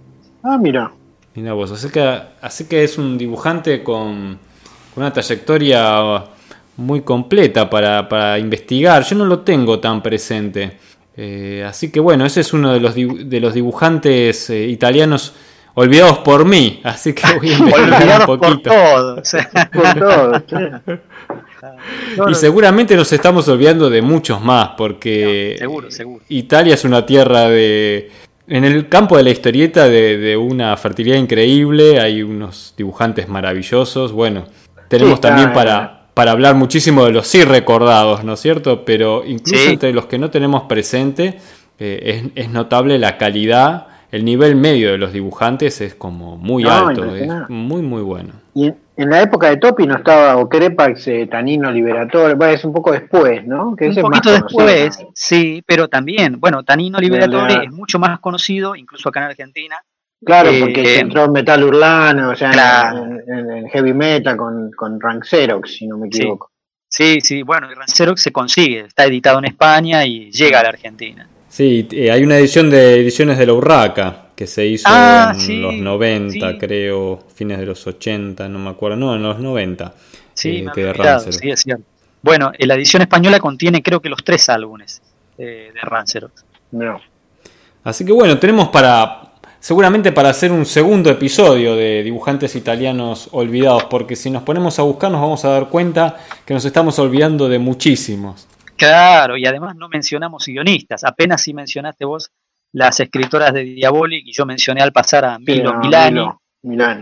Ah, 0.42 0.56
mira. 0.58 0.90
Mira 1.34 1.52
vos, 1.52 1.70
así 1.72 1.90
que, 1.90 2.00
así 2.40 2.66
que 2.66 2.82
es 2.82 2.96
un 2.96 3.18
dibujante 3.18 3.84
con, 3.84 4.38
una 4.96 5.12
trayectoria 5.12 6.24
muy 6.76 7.02
completa 7.02 7.68
para, 7.70 8.38
investigar. 8.38 9.04
Yo 9.04 9.16
no 9.16 9.24
lo 9.24 9.40
tengo 9.40 9.78
tan 9.78 10.02
presente. 10.02 10.78
Eh, 11.16 11.64
así 11.66 11.90
que 11.90 12.00
bueno, 12.00 12.26
ese 12.26 12.40
es 12.40 12.52
uno 12.52 12.72
de 12.72 12.80
los, 12.80 12.94
de 12.94 13.40
los 13.40 13.54
dibujantes 13.54 14.50
eh, 14.50 14.66
italianos 14.66 15.34
olvidados 15.76 16.18
por 16.18 16.44
mí. 16.44 16.80
Así 16.82 17.12
que 17.12 17.22
voy 17.38 17.52
a 17.52 17.58
investigar 17.58 18.20
un 18.20 18.26
poquito. 18.26 18.70
Por 19.72 19.94
todos. 19.94 20.44
y 22.30 22.34
seguramente 22.34 22.96
nos 22.96 23.12
estamos 23.12 23.46
olvidando 23.48 23.88
de 23.90 24.02
muchos 24.02 24.40
más, 24.42 24.70
porque 24.76 25.58
Italia 26.28 26.74
es 26.74 26.84
una 26.84 27.06
tierra 27.06 27.48
de... 27.48 28.10
En 28.48 28.64
el 28.64 28.88
campo 28.88 29.16
de 29.16 29.24
la 29.24 29.30
historieta 29.30 29.88
de, 29.88 30.36
una 30.36 30.76
fertilidad 30.76 31.16
increíble, 31.16 31.98
hay 31.98 32.22
unos 32.22 32.74
dibujantes 32.76 33.28
maravillosos. 33.28 34.12
Bueno, 34.12 34.46
tenemos 34.88 35.20
también 35.20 35.52
para, 35.52 36.06
para 36.14 36.32
hablar 36.32 36.54
muchísimo 36.54 37.04
de 37.04 37.12
los 37.12 37.26
sí 37.26 37.44
recordados, 37.44 38.24
¿no 38.24 38.34
es 38.34 38.40
cierto? 38.40 38.84
Pero 38.84 39.24
incluso 39.24 39.68
entre 39.68 39.92
los 39.92 40.06
que 40.06 40.18
no 40.18 40.30
tenemos 40.30 40.62
presente, 40.62 41.38
eh, 41.78 42.30
es, 42.34 42.46
es 42.46 42.50
notable 42.50 42.98
la 42.98 43.18
calidad 43.18 43.86
el 44.16 44.24
nivel 44.24 44.56
medio 44.56 44.92
de 44.92 44.98
los 44.98 45.12
dibujantes 45.12 45.80
es 45.80 45.94
como 45.94 46.36
muy 46.36 46.64
alto, 46.64 47.14
es 47.14 47.28
muy 47.48 47.82
muy 47.82 48.02
bueno. 48.02 48.32
Y 48.54 48.72
en, 48.96 49.10
la 49.10 49.20
época 49.20 49.50
de 49.50 49.58
Topi 49.58 49.86
no 49.86 49.96
estaba 49.96 50.36
Ocrepax, 50.38 51.08
eh, 51.08 51.28
Tanino 51.30 51.70
Liberatore, 51.70 52.34
es 52.54 52.64
un 52.64 52.72
poco 52.72 52.92
después, 52.92 53.46
¿no? 53.46 53.74
Que 53.76 53.88
un 53.88 53.94
poquito 53.96 54.32
después, 54.32 55.04
sí, 55.12 55.62
pero 55.66 55.88
también, 55.88 56.40
bueno, 56.40 56.62
Tanino 56.62 56.98
Liberatore 56.98 57.64
es 57.64 57.72
mucho 57.72 57.98
más 57.98 58.18
conocido, 58.20 58.74
incluso 58.74 59.08
acá 59.08 59.20
en 59.20 59.26
Argentina. 59.26 59.76
Claro, 60.24 60.50
porque 60.60 60.82
eh, 60.82 61.00
entró 61.00 61.24
en 61.24 61.32
metal 61.32 61.62
urbano, 61.62 62.30
o 62.30 62.36
sea, 62.36 62.92
en, 62.92 63.68
heavy 63.68 63.92
metal 63.92 64.36
con, 64.36 64.70
con 64.72 65.00
Rank 65.00 65.24
Xerox, 65.24 65.76
si 65.76 65.86
no 65.86 65.98
me 65.98 66.08
equivoco. 66.08 66.50
Sí, 66.88 67.20
sí, 67.20 67.42
bueno, 67.42 67.68
Rank 67.68 67.88
Xerox 67.88 68.22
se 68.22 68.32
consigue, 68.32 68.80
está 68.80 69.04
editado 69.04 69.38
en 69.38 69.46
España 69.46 70.04
y 70.06 70.30
llega 70.30 70.60
a 70.60 70.62
la 70.62 70.68
Argentina. 70.70 71.28
Sí, 71.48 71.86
eh, 71.92 72.10
hay 72.10 72.22
una 72.22 72.38
edición 72.38 72.70
de 72.70 73.00
ediciones 73.00 73.38
de 73.38 73.46
la 73.46 73.52
Urraca 73.52 74.28
que 74.34 74.46
se 74.46 74.66
hizo 74.66 74.84
ah, 74.88 75.34
en 75.36 75.62
los 75.62 75.74
90, 75.74 76.58
creo, 76.58 77.24
fines 77.34 77.58
de 77.58 77.66
los 77.66 77.86
80, 77.86 78.48
no 78.48 78.58
me 78.58 78.70
acuerdo, 78.70 78.96
no, 78.96 79.14
en 79.14 79.22
los 79.22 79.38
90. 79.38 79.94
Sí, 80.34 80.66
eh, 80.76 81.18
sí, 81.30 81.50
es 81.50 81.60
cierto. 81.60 81.84
Bueno, 82.22 82.52
la 82.58 82.74
edición 82.74 83.02
española 83.02 83.38
contiene 83.38 83.82
creo 83.82 84.00
que 84.00 84.08
los 84.08 84.22
tres 84.24 84.48
álbumes 84.48 85.00
de 85.38 85.70
Rancer. 85.82 86.28
No. 86.72 87.00
Así 87.84 88.04
que 88.04 88.12
bueno, 88.12 88.38
tenemos 88.38 88.68
para, 88.68 89.25
seguramente 89.66 90.12
para 90.12 90.28
hacer 90.28 90.52
un 90.52 90.64
segundo 90.64 91.10
episodio 91.10 91.74
de 91.74 92.04
dibujantes 92.04 92.54
italianos 92.54 93.28
olvidados, 93.32 93.86
porque 93.86 94.14
si 94.14 94.30
nos 94.30 94.44
ponemos 94.44 94.78
a 94.78 94.82
buscar 94.82 95.10
nos 95.10 95.20
vamos 95.20 95.44
a 95.44 95.48
dar 95.48 95.68
cuenta 95.68 96.18
que 96.44 96.54
nos 96.54 96.64
estamos 96.64 96.96
olvidando 97.00 97.48
de 97.48 97.58
muchísimos. 97.58 98.46
Claro, 98.76 99.36
y 99.36 99.44
además 99.44 99.74
no 99.74 99.88
mencionamos 99.88 100.46
guionistas, 100.46 101.02
apenas 101.02 101.42
si 101.42 101.52
mencionaste 101.52 102.04
vos 102.04 102.30
las 102.74 103.00
escritoras 103.00 103.52
de 103.52 103.64
Diabolic 103.64 104.24
y 104.28 104.32
yo 104.32 104.46
mencioné 104.46 104.82
al 104.82 104.92
pasar 104.92 105.24
a 105.24 105.36
Milo 105.40 105.80
Milani, 105.80 106.24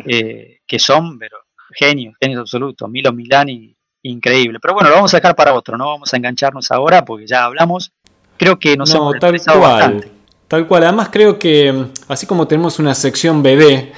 eh, 0.07 0.61
que 0.67 0.79
son 0.79 1.19
pero, 1.19 1.37
genios, 1.71 2.15
genios 2.19 2.41
absolutos, 2.41 2.89
Milo 2.89 3.13
Milani, 3.13 3.77
increíble. 4.05 4.59
Pero 4.59 4.73
bueno, 4.73 4.89
lo 4.89 4.95
vamos 4.95 5.13
a 5.13 5.19
dejar 5.19 5.37
para 5.37 5.53
otro, 5.53 5.77
no 5.77 5.89
vamos 5.89 6.15
a 6.15 6.17
engancharnos 6.17 6.71
ahora 6.71 7.05
porque 7.05 7.27
ya 7.27 7.45
hablamos. 7.45 7.93
Creo 8.39 8.59
que 8.59 8.75
nos 8.75 8.95
no, 8.95 9.13
tal 9.13 9.39
cual. 9.39 10.11
Tal 10.49 10.67
cual, 10.67 10.85
además 10.85 11.09
creo 11.11 11.39
que 11.39 11.87
así 12.09 12.27
como 12.27 12.47
tenemos 12.47 12.79
una 12.79 12.95
sección 12.95 13.43
BD, 13.43 13.93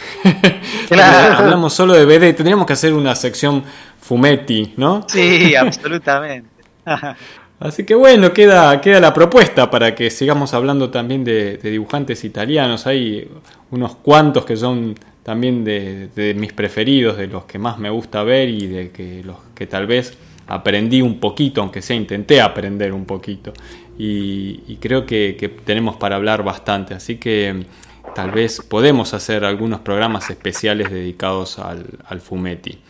hablamos 1.36 1.72
solo 1.72 1.94
de 1.94 2.04
BD, 2.04 2.34
tendríamos 2.34 2.66
que 2.66 2.72
hacer 2.72 2.94
una 2.94 3.14
sección 3.14 3.64
Fumetti, 4.00 4.74
¿no? 4.76 5.04
Sí, 5.08 5.54
absolutamente. 5.56 6.48
Así 7.58 7.84
que 7.84 7.94
bueno, 7.94 8.34
queda, 8.34 8.80
queda 8.82 9.00
la 9.00 9.14
propuesta 9.14 9.70
para 9.70 9.94
que 9.94 10.10
sigamos 10.10 10.52
hablando 10.52 10.90
también 10.90 11.24
de, 11.24 11.56
dibujantes 11.56 12.22
italianos. 12.24 12.86
Hay 12.86 13.30
unos 13.70 13.96
cuantos 13.96 14.44
que 14.44 14.56
son 14.56 14.94
también 15.22 15.64
de, 15.64 16.34
mis 16.36 16.52
preferidos, 16.52 17.16
de 17.16 17.28
los 17.28 17.46
que 17.46 17.58
más 17.58 17.78
me 17.78 17.88
gusta 17.88 18.22
ver 18.24 18.50
y 18.50 18.66
de 18.66 18.90
que 18.90 19.22
los 19.24 19.36
que 19.54 19.66
tal 19.66 19.86
vez 19.86 20.16
aprendí 20.46 21.00
un 21.00 21.18
poquito, 21.18 21.62
aunque 21.62 21.80
sea 21.80 21.96
intenté 21.96 22.42
aprender 22.42 22.92
un 22.92 23.06
poquito. 23.06 23.54
Y, 23.98 24.76
creo 24.80 25.06
que, 25.06 25.60
tenemos 25.64 25.96
para 25.96 26.16
hablar 26.16 26.42
bastante. 26.42 26.94
Así 26.94 27.16
que 27.18 27.66
tal 28.14 28.30
vez 28.30 28.60
podemos 28.60 29.14
hacer 29.14 29.44
algunos 29.44 29.80
programas 29.80 30.30
especiales 30.30 30.90
dedicados 30.90 31.58
al, 31.58 31.86
al 32.06 32.20
Fumetti. 32.20 32.80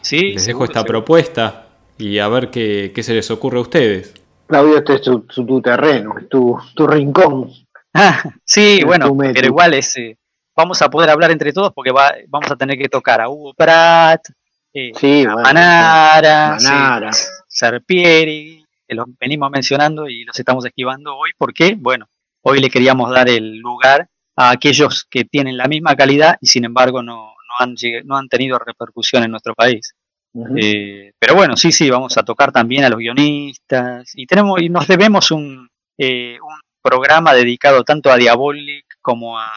Sí, 0.00 0.32
Les 0.32 0.46
dejo 0.46 0.64
esta 0.64 0.84
propuesta 0.84 1.66
y 1.96 2.18
a 2.18 2.28
ver 2.28 2.50
qué, 2.50 2.92
qué 2.94 3.02
se 3.02 3.14
les 3.14 3.30
ocurre 3.30 3.58
a 3.58 3.62
ustedes. 3.62 4.14
Claudio, 4.46 4.78
este 4.78 4.94
es 4.94 5.02
tu, 5.02 5.62
terreno, 5.62 6.14
tu, 6.28 6.58
tu 6.74 6.86
rincón. 6.86 7.50
Ah, 7.94 8.22
sí, 8.44 8.82
bueno, 8.84 9.16
pero 9.16 9.46
igual 9.46 9.74
es, 9.74 9.96
eh, 9.96 10.18
vamos 10.56 10.82
a 10.82 10.90
poder 10.90 11.10
hablar 11.10 11.30
entre 11.30 11.52
todos 11.52 11.72
porque 11.72 11.92
va, 11.92 12.12
vamos 12.28 12.50
a 12.50 12.56
tener 12.56 12.76
que 12.76 12.88
tocar 12.88 13.20
a 13.20 13.28
Hugo 13.28 13.54
Pratt, 13.54 14.28
eh, 14.74 15.26
a 15.26 15.34
Manara, 15.34 16.56
Manara. 16.60 17.10
Serpieri, 17.46 18.63
que 18.94 18.96
los 18.96 19.06
venimos 19.18 19.50
mencionando 19.50 20.08
y 20.08 20.24
los 20.24 20.38
estamos 20.38 20.64
esquivando 20.64 21.16
hoy. 21.16 21.30
¿Por 21.36 21.52
qué? 21.52 21.74
Bueno, 21.78 22.06
hoy 22.42 22.60
le 22.60 22.70
queríamos 22.70 23.10
dar 23.10 23.28
el 23.28 23.58
lugar 23.58 24.08
a 24.36 24.50
aquellos 24.50 25.04
que 25.10 25.24
tienen 25.24 25.56
la 25.56 25.68
misma 25.68 25.94
calidad 25.96 26.36
y 26.40 26.46
sin 26.46 26.64
embargo 26.64 27.02
no, 27.02 27.14
no, 27.14 27.54
han, 27.58 27.74
no 28.04 28.16
han 28.16 28.28
tenido 28.28 28.58
repercusión 28.58 29.22
en 29.22 29.30
nuestro 29.30 29.54
país. 29.54 29.94
Eh, 30.56 31.12
pero 31.18 31.36
bueno, 31.36 31.56
sí, 31.56 31.70
sí, 31.70 31.88
vamos 31.88 32.16
a 32.18 32.24
tocar 32.24 32.50
también 32.50 32.84
a 32.84 32.88
los 32.88 32.98
guionistas 32.98 34.10
y 34.14 34.26
tenemos 34.26 34.60
y 34.60 34.68
nos 34.68 34.88
debemos 34.88 35.30
un, 35.30 35.68
eh, 35.96 36.38
un 36.42 36.58
programa 36.82 37.32
dedicado 37.32 37.84
tanto 37.84 38.10
a 38.10 38.16
Diabolic 38.16 38.84
como 39.00 39.38
a, 39.38 39.48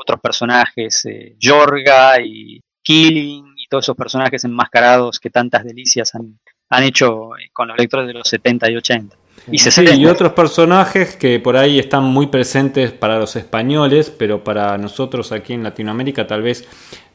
otros 0.00 0.20
personajes, 0.20 1.04
eh, 1.06 1.36
Jorga 1.42 2.20
y 2.20 2.60
Killing 2.84 3.54
y 3.56 3.66
todos 3.68 3.84
esos 3.84 3.96
personajes 3.96 4.44
enmascarados 4.44 5.18
que 5.18 5.28
tantas 5.28 5.64
delicias 5.64 6.14
han, 6.14 6.38
han 6.72 6.84
hecho 6.84 7.30
con 7.52 7.68
los 7.68 7.76
lectores 7.76 8.06
de 8.06 8.14
los 8.14 8.26
70 8.26 8.70
y 8.70 8.76
80. 8.76 9.16
Y, 9.50 9.58
sí, 9.58 9.84
y 9.84 10.06
otros 10.06 10.32
personajes 10.32 11.16
que 11.16 11.38
por 11.40 11.56
ahí 11.56 11.78
están 11.78 12.04
muy 12.04 12.28
presentes 12.28 12.92
para 12.92 13.18
los 13.18 13.34
españoles, 13.36 14.10
pero 14.10 14.42
para 14.42 14.78
nosotros 14.78 15.32
aquí 15.32 15.52
en 15.52 15.64
Latinoamérica 15.64 16.26
tal 16.26 16.42
vez 16.42 16.66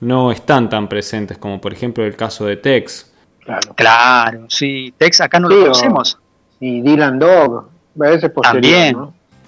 no 0.01 0.31
están 0.31 0.69
tan 0.69 0.89
presentes, 0.89 1.37
como 1.37 1.59
por 1.59 1.73
ejemplo 1.73 2.05
el 2.05 2.15
caso 2.15 2.45
de 2.45 2.57
Tex. 2.57 3.11
Claro, 3.43 3.73
claro 3.73 4.45
sí, 4.49 4.93
Tex 4.97 5.21
acá 5.21 5.39
no 5.39 5.49
lo 5.49 5.59
conocemos. 5.59 6.19
Y 6.59 6.81
Dylan 6.81 7.17
Dog, 7.17 7.69
a 7.99 8.09
veces 8.09 8.31
También, 8.43 8.97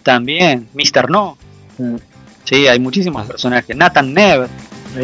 también, 0.01 0.70
Mr. 0.74 1.10
No. 1.10 1.38
Mm. 1.78 1.95
Sí, 2.45 2.68
hay 2.68 2.80
muchísimos 2.80 3.28
personajes. 3.28 3.76
Nathan 3.76 4.14
Never. 4.14 4.49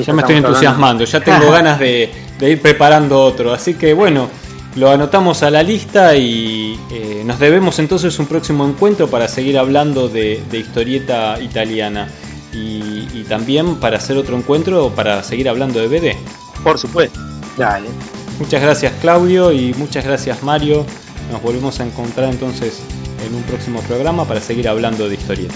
Ya 0.04 0.14
me 0.14 0.22
estoy 0.22 0.38
entusiasmando, 0.38 1.04
ya 1.04 1.20
tengo 1.20 1.52
ganas 1.52 1.78
de, 1.78 2.10
de 2.40 2.50
ir 2.50 2.62
preparando 2.62 3.22
otro. 3.22 3.54
Así 3.54 3.76
que 3.76 3.94
bueno, 3.94 4.30
lo 4.76 4.92
anotamos 4.92 5.42
a 5.44 5.50
la 5.50 5.64
lista 5.64 6.16
y 6.16 6.78
eh, 6.92 7.24
nos 7.26 7.40
debemos 7.40 7.80
entonces 7.80 8.20
un 8.20 8.26
próximo 8.28 8.68
encuentro 8.68 9.08
para 9.08 9.28
seguir 9.28 9.58
hablando 9.58 10.10
de, 10.10 10.44
historieta 10.52 11.40
italiana 11.40 12.10
y, 12.54 13.24
también 13.28 13.78
para 13.78 13.98
hacer 13.98 14.18
otro 14.18 14.38
encuentro 14.38 14.92
para 14.92 15.24
seguir 15.24 15.50
hablando 15.50 15.80
de 15.80 15.88
BD. 15.88 16.16
Por 16.64 16.78
supuesto. 16.78 17.20
Dale. 17.58 17.90
Muchas 18.38 18.62
gracias 18.62 18.94
Claudio 19.02 19.52
y 19.52 19.74
muchas 19.74 20.06
gracias 20.06 20.44
Mario. 20.44 20.86
Nos 21.32 21.42
volvemos 21.42 21.80
a 21.80 21.86
encontrar 21.86 22.30
entonces 22.30 22.82
en 23.26 23.34
un 23.34 23.42
próximo 23.44 23.82
programa 23.82 24.26
para 24.26 24.42
seguir 24.42 24.70
hablando 24.70 25.10
de 25.10 25.16
historieta. 25.16 25.56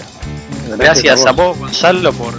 Gracias, 0.77 1.25
a, 1.25 1.31
vos. 1.31 1.57
Gonzalo 1.59 2.11
por 2.13 2.33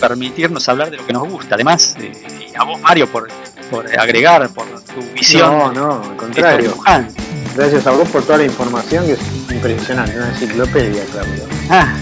permitirnos 0.00 0.68
hablar 0.68 0.90
de 0.90 0.98
lo 0.98 1.06
que 1.06 1.12
nos 1.12 1.28
gusta. 1.28 1.54
Además, 1.54 1.96
eh, 1.98 2.12
y 2.52 2.56
a 2.56 2.64
vos 2.64 2.80
Mario 2.80 3.10
por 3.10 3.28
por 3.70 3.86
agregar, 3.98 4.48
por 4.50 4.66
tu 4.66 5.00
visión. 5.14 5.50
No, 5.58 5.72
no, 5.72 6.02
al 6.02 6.16
contrario. 6.16 6.74
Gracias 7.54 7.86
a 7.86 7.92
vos 7.92 8.08
por 8.08 8.22
toda 8.24 8.38
la 8.38 8.44
información 8.44 9.06
que 9.06 9.12
es 9.12 9.20
impresionante, 9.50 10.16
una 10.16 10.28
enciclopedia, 10.28 11.04
Claudio. 11.12 11.44
Ah. 11.70 11.94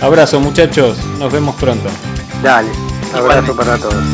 Abrazo 0.00 0.40
muchachos, 0.40 0.98
nos 1.18 1.32
vemos 1.32 1.54
pronto. 1.56 1.88
Dale, 2.42 2.70
abrazo 3.14 3.56
para 3.56 3.78
todos. 3.78 4.04